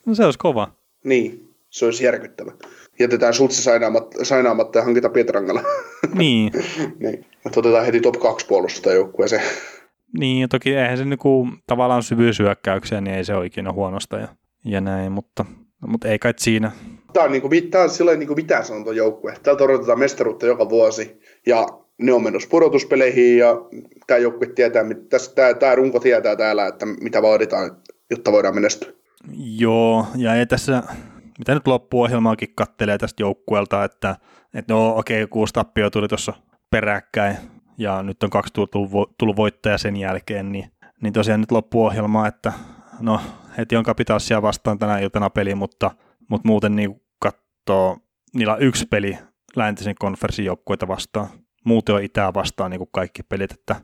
[0.07, 0.73] no se olisi kova.
[1.05, 2.53] Niin, se olisi järkyttävä
[2.99, 5.63] jätetään Schultz sainaamatta, sainaamatta ja hankita Pietrangalla.
[6.15, 6.53] Niin.
[6.99, 7.27] niin.
[7.45, 9.43] Mutta otetaan heti top 2 puolustajajoukkueeseen.
[10.19, 14.29] Niin, ja toki eihän se niinku, tavallaan syvyysyökkäyksiä, niin ei se ole ikinä huonosta ja,
[14.65, 15.45] ja näin, mutta,
[15.87, 16.73] mutta ei kai siinä.
[17.13, 19.35] Tämä on, niinku, tämä on silloin niinku mitään sanonto joukkue.
[19.43, 21.67] Täältä odotetaan mestaruutta joka vuosi ja
[21.99, 23.57] ne on menossa pudotuspeleihin ja
[24.07, 27.77] tämä joukkue tietää, tässä, tämä, tämä runko tietää täällä, että mitä vaaditaan,
[28.11, 28.93] jotta voidaan menestyä.
[29.33, 30.83] Joo, ja ei tässä,
[31.39, 34.17] mitä nyt loppuohjelmaakin kattelee tästä joukkueelta, että,
[34.55, 36.33] että no okei, okay, kuusi tappio tuli tuossa
[36.71, 37.37] peräkkäin
[37.79, 40.71] ja nyt on kaksi tullut, tullut voittaja sen jälkeen, niin,
[41.03, 42.53] niin tosiaan nyt loppuohjelma, että
[43.01, 43.21] no
[43.57, 45.91] heti on kapitaassia vastaan tänä iltana peli, mutta,
[46.31, 47.99] mutta muuten niin katsoo,
[48.35, 49.19] niillä on yksi peli
[49.57, 51.29] läntisen konferenssin joukkueita vastaan.
[51.65, 53.77] Muuten on itää vastaan niin kuin kaikki pelit, että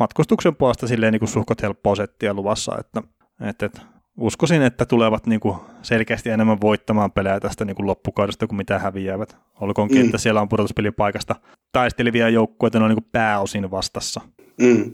[0.00, 3.02] matkustuksen puolesta silleen niin kuin suhkot helppoa settiä luvassa, että,
[3.40, 3.80] että, että
[4.16, 8.78] uskoisin, että tulevat niin kuin selkeästi enemmän voittamaan pelejä tästä niin kuin loppukaudesta kuin mitä
[8.78, 9.36] häviävät.
[9.60, 10.04] Olkoonkin, mm.
[10.04, 11.34] että siellä on pudotuspelipaikasta
[11.72, 14.20] taistelevia joukkueita, ne on niin kuin pääosin vastassa.
[14.60, 14.92] Mm.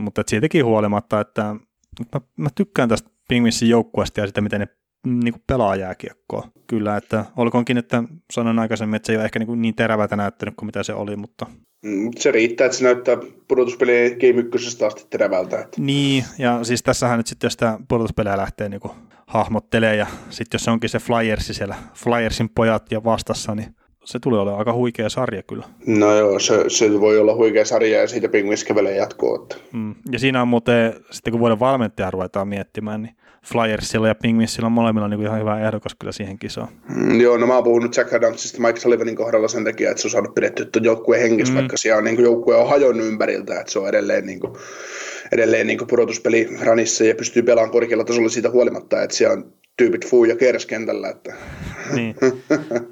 [0.00, 1.42] Mutta siitäkin huolimatta, että
[2.14, 4.68] mä, mä tykkään tästä Pingvissin joukkueesta ja sitä, miten ne
[5.06, 6.48] niin kuin pelaa jääkiekkoa.
[6.66, 8.02] Kyllä, että olkoonkin, että
[8.32, 10.94] sanoin aikaisemmin, että se ei ole ehkä niin, kuin niin terävältä näyttänyt kuin mitä se
[10.94, 11.46] oli, mutta...
[11.82, 13.16] Mm, se riittää, että se näyttää
[13.48, 15.60] pudotuspelien Game 1 asti terävältä.
[15.60, 15.80] Että...
[15.80, 18.92] Niin, ja siis tässähän nyt sitten, jos tämä pudotuspelejä lähtee niin kuin
[19.26, 23.74] hahmottelee ja sitten jos se onkin se Flyersi siellä, Flyersin pojat ja vastassa, niin
[24.08, 25.64] se tulee olemaan aika huikea sarja kyllä.
[25.86, 29.46] No joo, se, se voi olla huikea sarja ja siitä Penguins kävelee jatkoa.
[29.72, 29.94] Mm.
[30.12, 33.14] Ja siinä on muuten, sitten kun vuoden valmentaja ruvetaan miettimään, niin
[33.44, 36.68] Flyersilla ja Penguinsilla on molemmilla niin kuin ihan hyvä ehdokas kyllä siihen kisaan.
[36.96, 40.08] Mm, joo, no mä oon puhunut Jack Adamsista Mike Sullivanin kohdalla sen takia, että se
[40.08, 41.58] on saanut pidetty tuon joukkueen hengissä, mm.
[41.58, 44.52] vaikka siellä on niin kuin, joukkue on hajonnut ympäriltä, että se on edelleen, niin kuin,
[45.32, 49.52] edelleen niin kuin pudotuspeli ranissa ja pystyy pelaamaan korkealla tasolla siitä huolimatta, että siellä on
[49.78, 51.08] tyypit fuu ja kers kentällä.
[51.08, 51.34] Että.
[51.94, 52.16] Niin.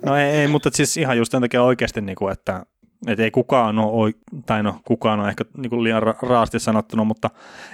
[0.07, 2.67] No ei, ei, mutta siis ihan just sen takia oikeasti, niin kuin, että
[3.07, 4.13] että ei kukaan ole,
[4.47, 7.31] tai no kukaan on ehkä niin kuin liian raasti sanottuna, mutta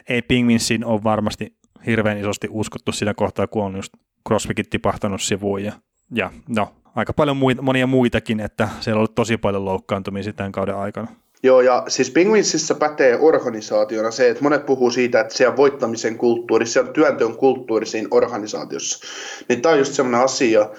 [0.08, 1.56] ei Pingvinsin ole varmasti
[1.86, 3.92] hirveän isosti uskottu siinä kohtaa, kun on just
[4.28, 5.72] Crosbykin tipahtanut sivuun ja,
[6.14, 10.52] ja no, aika paljon muita, monia muitakin, että siellä on ollut tosi paljon loukkaantumisia tämän
[10.52, 11.08] kauden aikana.
[11.44, 16.18] Joo, ja siis Penguinsissa pätee organisaationa se, että monet puhuu siitä, että se on voittamisen
[16.18, 19.06] kulttuuri, se on työnteon kulttuuri siinä organisaatiossa.
[19.48, 20.70] Niin tämä on just sellainen asia,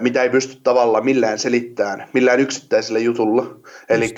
[0.00, 3.56] mitä ei pysty tavallaan millään selittämään, millään yksittäisellä jutulla.
[3.88, 4.14] Eli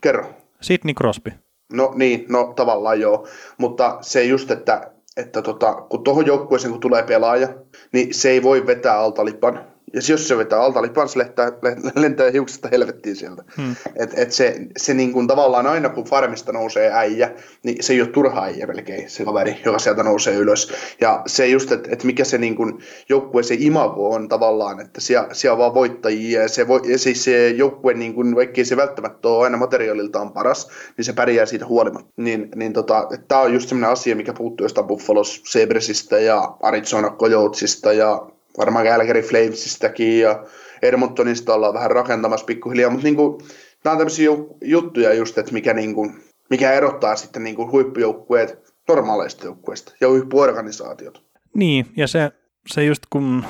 [0.00, 0.24] kerro.
[0.60, 1.32] Sidney Crosby.
[1.72, 3.28] No niin, no tavallaan joo,
[3.58, 7.48] mutta se just, että, että tota, kun tuohon joukkueeseen kun tulee pelaaja,
[7.92, 11.52] niin se ei voi vetää alta lipan ja jos se vetää alta lipans, lentää,
[11.96, 13.44] lentää hiuksesta helvettiin sieltä.
[13.56, 13.76] Hmm.
[13.96, 17.32] Et, et se, se niin kuin tavallaan aina kun farmista nousee äijä,
[17.62, 20.72] niin se ei ole turha äijä melkein, se kaveri, joka sieltä nousee ylös.
[21.00, 22.78] Ja se just, että et mikä se niin kuin
[23.08, 26.98] joukkue, se imago on tavallaan, että siellä, siellä on vaan voittajia ja se, vo, ja
[26.98, 31.46] siis se joukkue, niin kuin, vaikkei se välttämättä ole aina materiaaliltaan paras, niin se pärjää
[31.46, 32.12] siitä huolimatta.
[32.16, 37.10] Niin, niin tota, tämä on just sellainen asia, mikä puuttuu jostain Buffalos Sabresista ja Arizona
[37.10, 40.44] Coyotesista ja varmaan Calgary Flamesistäkin ja
[40.82, 43.38] Edmontonista ollaan vähän rakentamassa pikkuhiljaa, mutta niin kuin,
[43.84, 44.30] nämä on tämmöisiä
[44.64, 46.14] juttuja just, että mikä, niin kuin,
[46.50, 51.24] mikä erottaa sitten niin kuin huippujoukkueet normaaleista joukkueista ja huippuorganisaatiot.
[51.54, 52.30] Niin, ja se,
[52.66, 53.44] se just kun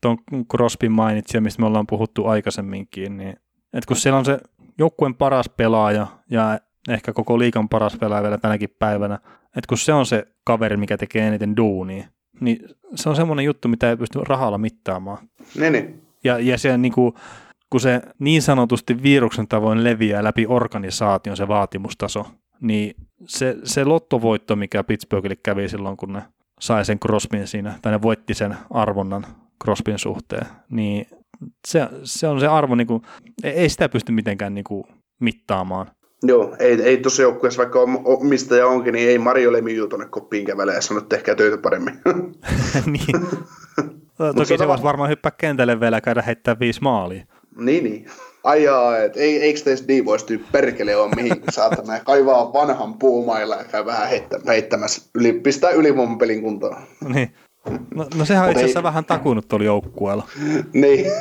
[0.00, 0.18] tuon
[0.50, 3.36] Crosby mainitsi, mistä me ollaan puhuttu aikaisemminkin, niin
[3.72, 4.38] että kun siellä on se
[4.78, 9.92] joukkueen paras pelaaja ja ehkä koko liikan paras pelaaja vielä tänäkin päivänä, että kun se
[9.92, 12.06] on se kaveri, mikä tekee eniten duunia,
[12.40, 15.18] niin se on semmoinen juttu, mitä ei pysty rahalla mittaamaan.
[15.58, 15.94] Ne, ne.
[16.24, 17.14] Ja, ja se, niin kuin,
[17.70, 22.26] kun se niin sanotusti viruksen tavoin leviää läpi organisaation se vaatimustaso,
[22.60, 22.96] niin
[23.26, 26.22] se, se lottovoitto, mikä Pittsburghille kävi silloin, kun ne
[26.60, 29.26] sai sen Crosbyn siinä, tai ne voitti sen arvonnan
[29.64, 31.06] Crosbyn suhteen, niin
[31.66, 33.02] se, se on se arvo, niin kuin,
[33.44, 34.84] ei sitä pysty mitenkään niin kuin,
[35.20, 35.90] mittaamaan.
[36.26, 40.74] Joo, ei, ei tuossa joukkueessa, vaikka omistaja onkin, niin ei Mario Lemieux tuonne koppiin kävele
[40.74, 42.00] ja sano, että tehkää töitä paremmin.
[42.92, 43.26] niin.
[44.36, 47.24] Toki se voisi varmaan hyppää kentälle vielä käydä heittää viisi maalia.
[47.56, 48.06] Niin, niin.
[48.44, 52.52] Ai jaa, et ei, eikö teistä niin voisi tyy perkele on mihin, kun saatana kaivaa
[52.52, 54.08] vanhan puumailla ja käy vähän
[54.46, 56.76] heittämässä, yli, pistää ylivoiman pelin kuntoon.
[57.14, 57.34] niin.
[57.94, 58.84] No, no sehän on itse asiassa ei...
[58.84, 60.28] vähän takunut tuolla joukkueella.
[60.72, 61.06] niin.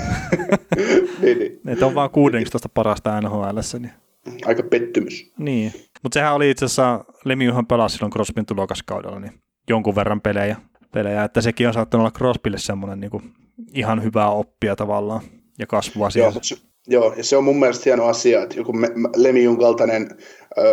[1.21, 1.59] niin, niin.
[1.63, 3.45] Ne on vaan 16 parasta nhl
[3.79, 3.91] niin
[4.45, 5.31] aika pettymys.
[5.37, 5.73] Niin,
[6.03, 9.33] mutta sehän oli itse asiassa, Lemiuhan pelasi silloin Crosbyn tulokaskaudella, niin
[9.69, 10.55] jonkun verran pelejä,
[10.93, 13.23] pelejä että sekin on saattanut olla Crosbylle semmoinen niin kuin
[13.73, 15.21] ihan hyvää oppia tavallaan
[15.59, 16.31] ja kasvua siellä.
[16.31, 16.55] Joo, se,
[16.87, 18.73] joo, ja se on mun mielestä hieno asia, että joku
[19.15, 20.09] Lemiun kaltainen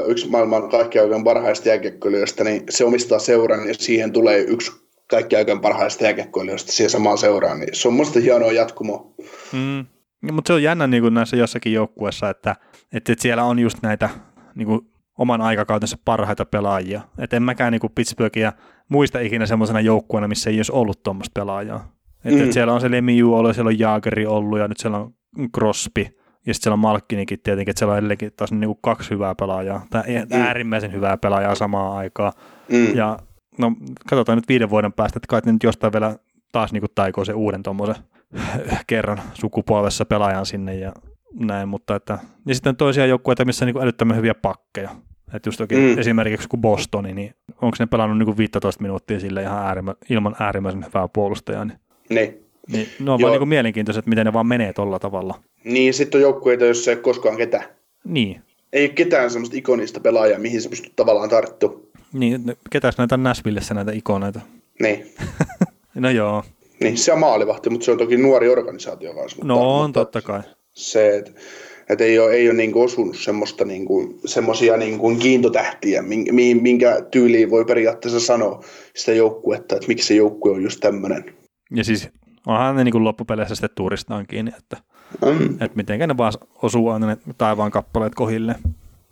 [0.07, 4.73] yksi maailman kaikkiaikojen parhaista jääkiekkoilijoista, niin se omistaa seuran ja siihen tulee yksi
[5.11, 9.07] kaikkiaikojen parhaista jääkiekkoilijoista siihen samaan seuraan, niin se on musta hienoa jatkumoa.
[9.53, 9.79] Mm.
[10.27, 12.57] Ja, mutta se on jännä niin kuin näissä jossakin joukkueessa, että,
[12.93, 14.09] että, että siellä on just näitä
[14.55, 14.81] niin kuin
[15.19, 17.01] oman aikakautensa parhaita pelaajia.
[17.19, 18.53] Että en mäkään niin kuin Pittsburghia
[18.89, 21.93] muista ikinä semmoisena joukkueena, missä ei olisi ollut tuommoista pelaajaa.
[22.25, 22.43] Että, mm.
[22.43, 25.15] että siellä on se Lemieux ollut, siellä on Jaageri ollut ja nyt siellä on
[25.55, 26.07] Crosby
[26.47, 29.35] ja sitten siellä on Malkkinikin tietenkin, että siellä on edelleenkin taas niin kuin kaksi hyvää
[29.35, 30.43] pelaajaa, tai mm.
[30.43, 32.33] äärimmäisen hyvää pelaajaa samaan aikaan.
[32.73, 32.97] Mm.
[32.97, 33.19] Ja
[33.59, 33.73] no
[34.09, 36.17] katsotaan nyt viiden vuoden päästä, että kai nyt jostain vielä
[36.53, 38.05] taas niin kuin taikoo se uuden tuommoisen
[38.87, 40.93] kerran sukupolvessa pelaajan sinne ja
[41.35, 44.91] näin, mutta että, ja sitten toisia joukkueita, missä on niin älyttömän hyviä pakkeja.
[45.35, 45.99] Että just mm.
[45.99, 50.37] esimerkiksi kuin Bostoni, niin onko ne pelannut niin kuin 15 minuuttia sille ihan äärimmä, ilman
[50.41, 51.65] äärimmäisen hyvää puolustajaa.
[51.65, 51.79] Niin,
[52.09, 52.43] niin.
[52.73, 53.31] niin ne on Joo.
[53.31, 55.35] vaan niin mielenkiintoiset, miten ne vaan menee tuolla tavalla.
[55.65, 57.65] Niin, sitten on joukkueita, joissa ei koskaan ketään.
[58.05, 58.43] Niin.
[58.73, 61.81] Ei ole ketään semmoista ikonista pelaajaa, mihin se pystyy tavallaan tarttumaan.
[62.13, 64.41] Niin, ketäs näitä Näsvillessä näitä ikoneita?
[64.81, 65.07] Niin.
[65.95, 66.45] no joo,
[66.81, 69.45] niin, se on maalivahti, mutta se on toki nuori organisaatio kanssa.
[69.45, 70.43] No mutta, on, mutta totta kai.
[70.81, 71.33] Se, että
[71.89, 76.03] et ei ole, ei ole niin osunut semmoista niin kuin, semmoisia niin kuin kiintotähtiä,
[76.61, 78.65] minkä tyyliin voi periaatteessa sanoa
[78.97, 81.25] sitä joukkuetta, että miksi se joukkue on just tämmöinen.
[81.75, 82.09] Ja siis
[82.47, 84.77] onhan ne niin kuin loppupeleissä sitten turistaan kiinni, että,
[85.27, 85.53] mm.
[85.53, 86.33] että miten ne vaan
[86.63, 88.55] osuu aina ne taivaan kappaleet kohille.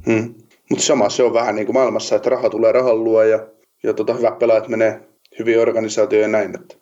[0.07, 0.35] Mm.
[0.71, 3.47] Mutta sama se on vähän niin kuin maailmassa, että raha tulee rahan luo ja,
[3.83, 5.01] ja tota, hyvät pelaajat menee
[5.39, 6.55] hyviä organisaatioja ja näin.
[6.55, 6.75] Että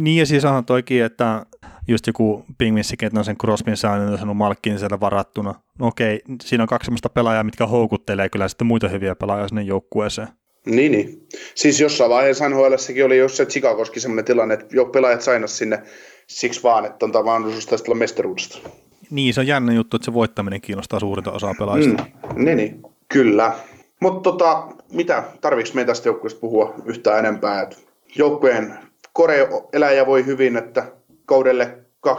[0.00, 1.46] Niin ja siis onhan toikin, että
[1.88, 5.54] just joku Pingvinsikin, että on sen Crosbyn saanut ja sanonut Malkkin siellä varattuna.
[5.78, 9.62] No okei, siinä on kaksi sellaista pelaajaa, mitkä houkuttelee kyllä sitten muita hyviä pelaajia sinne
[9.62, 10.28] joukkueeseen.
[10.66, 11.26] Niin, niin.
[11.54, 12.62] Siis jossain vaiheessa nhl
[13.04, 15.82] oli just se Chicagoskin sellainen tilanne, että jo pelaajat sainas sinne
[16.26, 18.58] siksi vaan, että on tämä mahdollisuus taistella mestaruudesta.
[19.10, 22.02] Niin, se on jännä juttu, että se voittaminen kiinnostaa suurinta osaa pelaajista.
[22.02, 23.52] Mm, niin, niin, kyllä.
[24.00, 27.62] Mutta tota, mitä, tarviiko meidän tästä joukkueesta puhua yhtään enempää?
[27.62, 27.86] Et
[28.16, 28.78] joukkueen
[29.12, 30.92] kore eläjä voi hyvin, että
[31.26, 31.78] kaudelle
[32.08, 32.10] 21-22,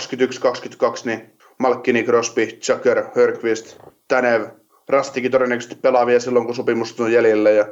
[1.06, 3.78] niin Malkkini, Crosby, Chucker, Hörqvist,
[4.08, 4.46] Tänev,
[4.90, 7.50] Rastikin todennäköisesti pelaa vielä silloin, kun sopimus on jäljellä.
[7.50, 7.66] Ja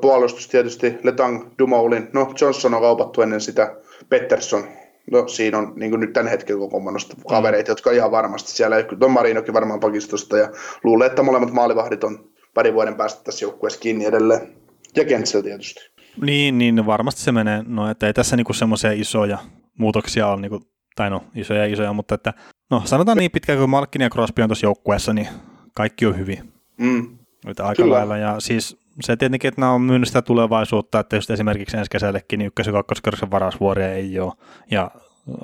[0.00, 3.76] puolustus tietysti Letang, Dumoulin, no Johnson on kaupattu ennen sitä,
[4.08, 4.64] Pettersson.
[5.10, 7.72] No siinä on niin nyt tämän hetken kokoonpanosta kavereita, mm.
[7.72, 10.48] jotka ihan varmasti siellä, on Marinokin varmaan pakistosta ja
[10.84, 14.48] luulee, että molemmat maalivahdit on pari vuoden päästä tässä joukkueessa kiinni edelleen.
[14.96, 15.80] Ja Kentsel tietysti.
[16.22, 19.38] Niin, niin varmasti se menee, no että ei tässä niinku semmoisia isoja
[19.78, 20.60] muutoksia ole, niinku,
[20.96, 22.34] tai no isoja isoja, mutta että
[22.70, 25.28] no sanotaan niin pitkään kuin Malkin ja Crosby on tuossa joukkueessa, niin
[25.74, 26.52] kaikki on hyvin.
[26.78, 27.18] Mm.
[27.46, 27.94] Että aika Kyllä.
[27.94, 31.90] lailla, ja siis se tietenkin, että nämä on myynyt sitä tulevaisuutta, että just esimerkiksi ensi
[31.90, 34.32] kesällekin niin ykkös- ja kakkoskerroksen varasvuoria ei ole,
[34.70, 34.90] ja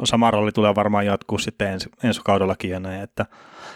[0.05, 3.27] sama rooli tulee varmaan jatkuu sitten ensi, ensi kaudellakin ja näin, että,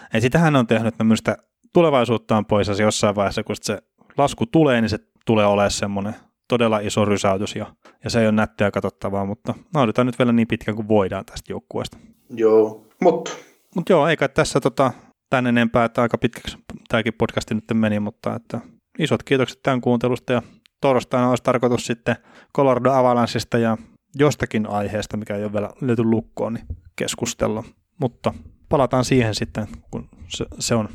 [0.04, 1.36] että sitähän on tehnyt, että ne sitä
[1.72, 3.78] tulevaisuuttaan pois, ja jossain vaiheessa, kun se
[4.18, 6.14] lasku tulee, niin se tulee olemaan semmoinen
[6.48, 7.66] todella iso rysäytys, ja,
[8.04, 11.52] ja se ei ole nättiä katsottavaa, mutta nauditaan nyt vielä niin pitkään kuin voidaan tästä
[11.52, 11.98] joukkueesta.
[12.30, 13.30] Joo, mutta...
[13.74, 14.92] Mutta joo, eikä tässä tota,
[15.30, 16.58] tän enempää, että aika pitkäksi
[16.88, 18.60] tämäkin podcasti nyt meni, mutta että
[18.98, 20.42] isot kiitokset tämän kuuntelusta ja
[20.80, 22.16] torstaina olisi tarkoitus sitten
[22.56, 23.76] Colorado Avalancheista ja
[24.14, 26.66] jostakin aiheesta, mikä ei ole vielä löyty lukkoon, niin
[26.96, 27.64] keskustella.
[28.00, 28.34] Mutta
[28.68, 30.88] palataan siihen sitten, kun se, se on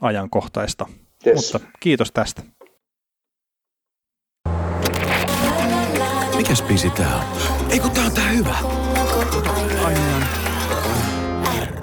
[0.00, 0.86] ajankohtaista.
[1.26, 1.52] Yes.
[1.52, 2.42] Mutta kiitos tästä.
[6.36, 7.22] Mikäs biisi tää on?
[7.70, 8.54] Ei kun tää on tää hyvä.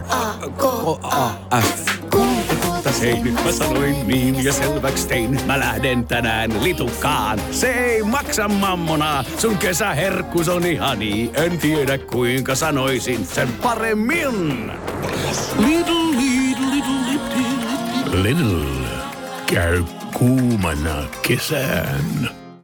[0.10, 1.94] R-A-K-A-F.
[3.02, 5.40] Hei, nyt mä sanoin niin ja selväks tein.
[5.46, 7.40] Mä lähden tänään litukaan.
[7.52, 9.24] Se ei maksa mammona.
[9.38, 11.32] Sun kesäherkkus on ihani.
[11.34, 14.72] En tiedä kuinka sanoisin sen paremmin.
[15.58, 18.88] Little, little, little, little, little.
[19.46, 22.43] Käy kuumana kesään.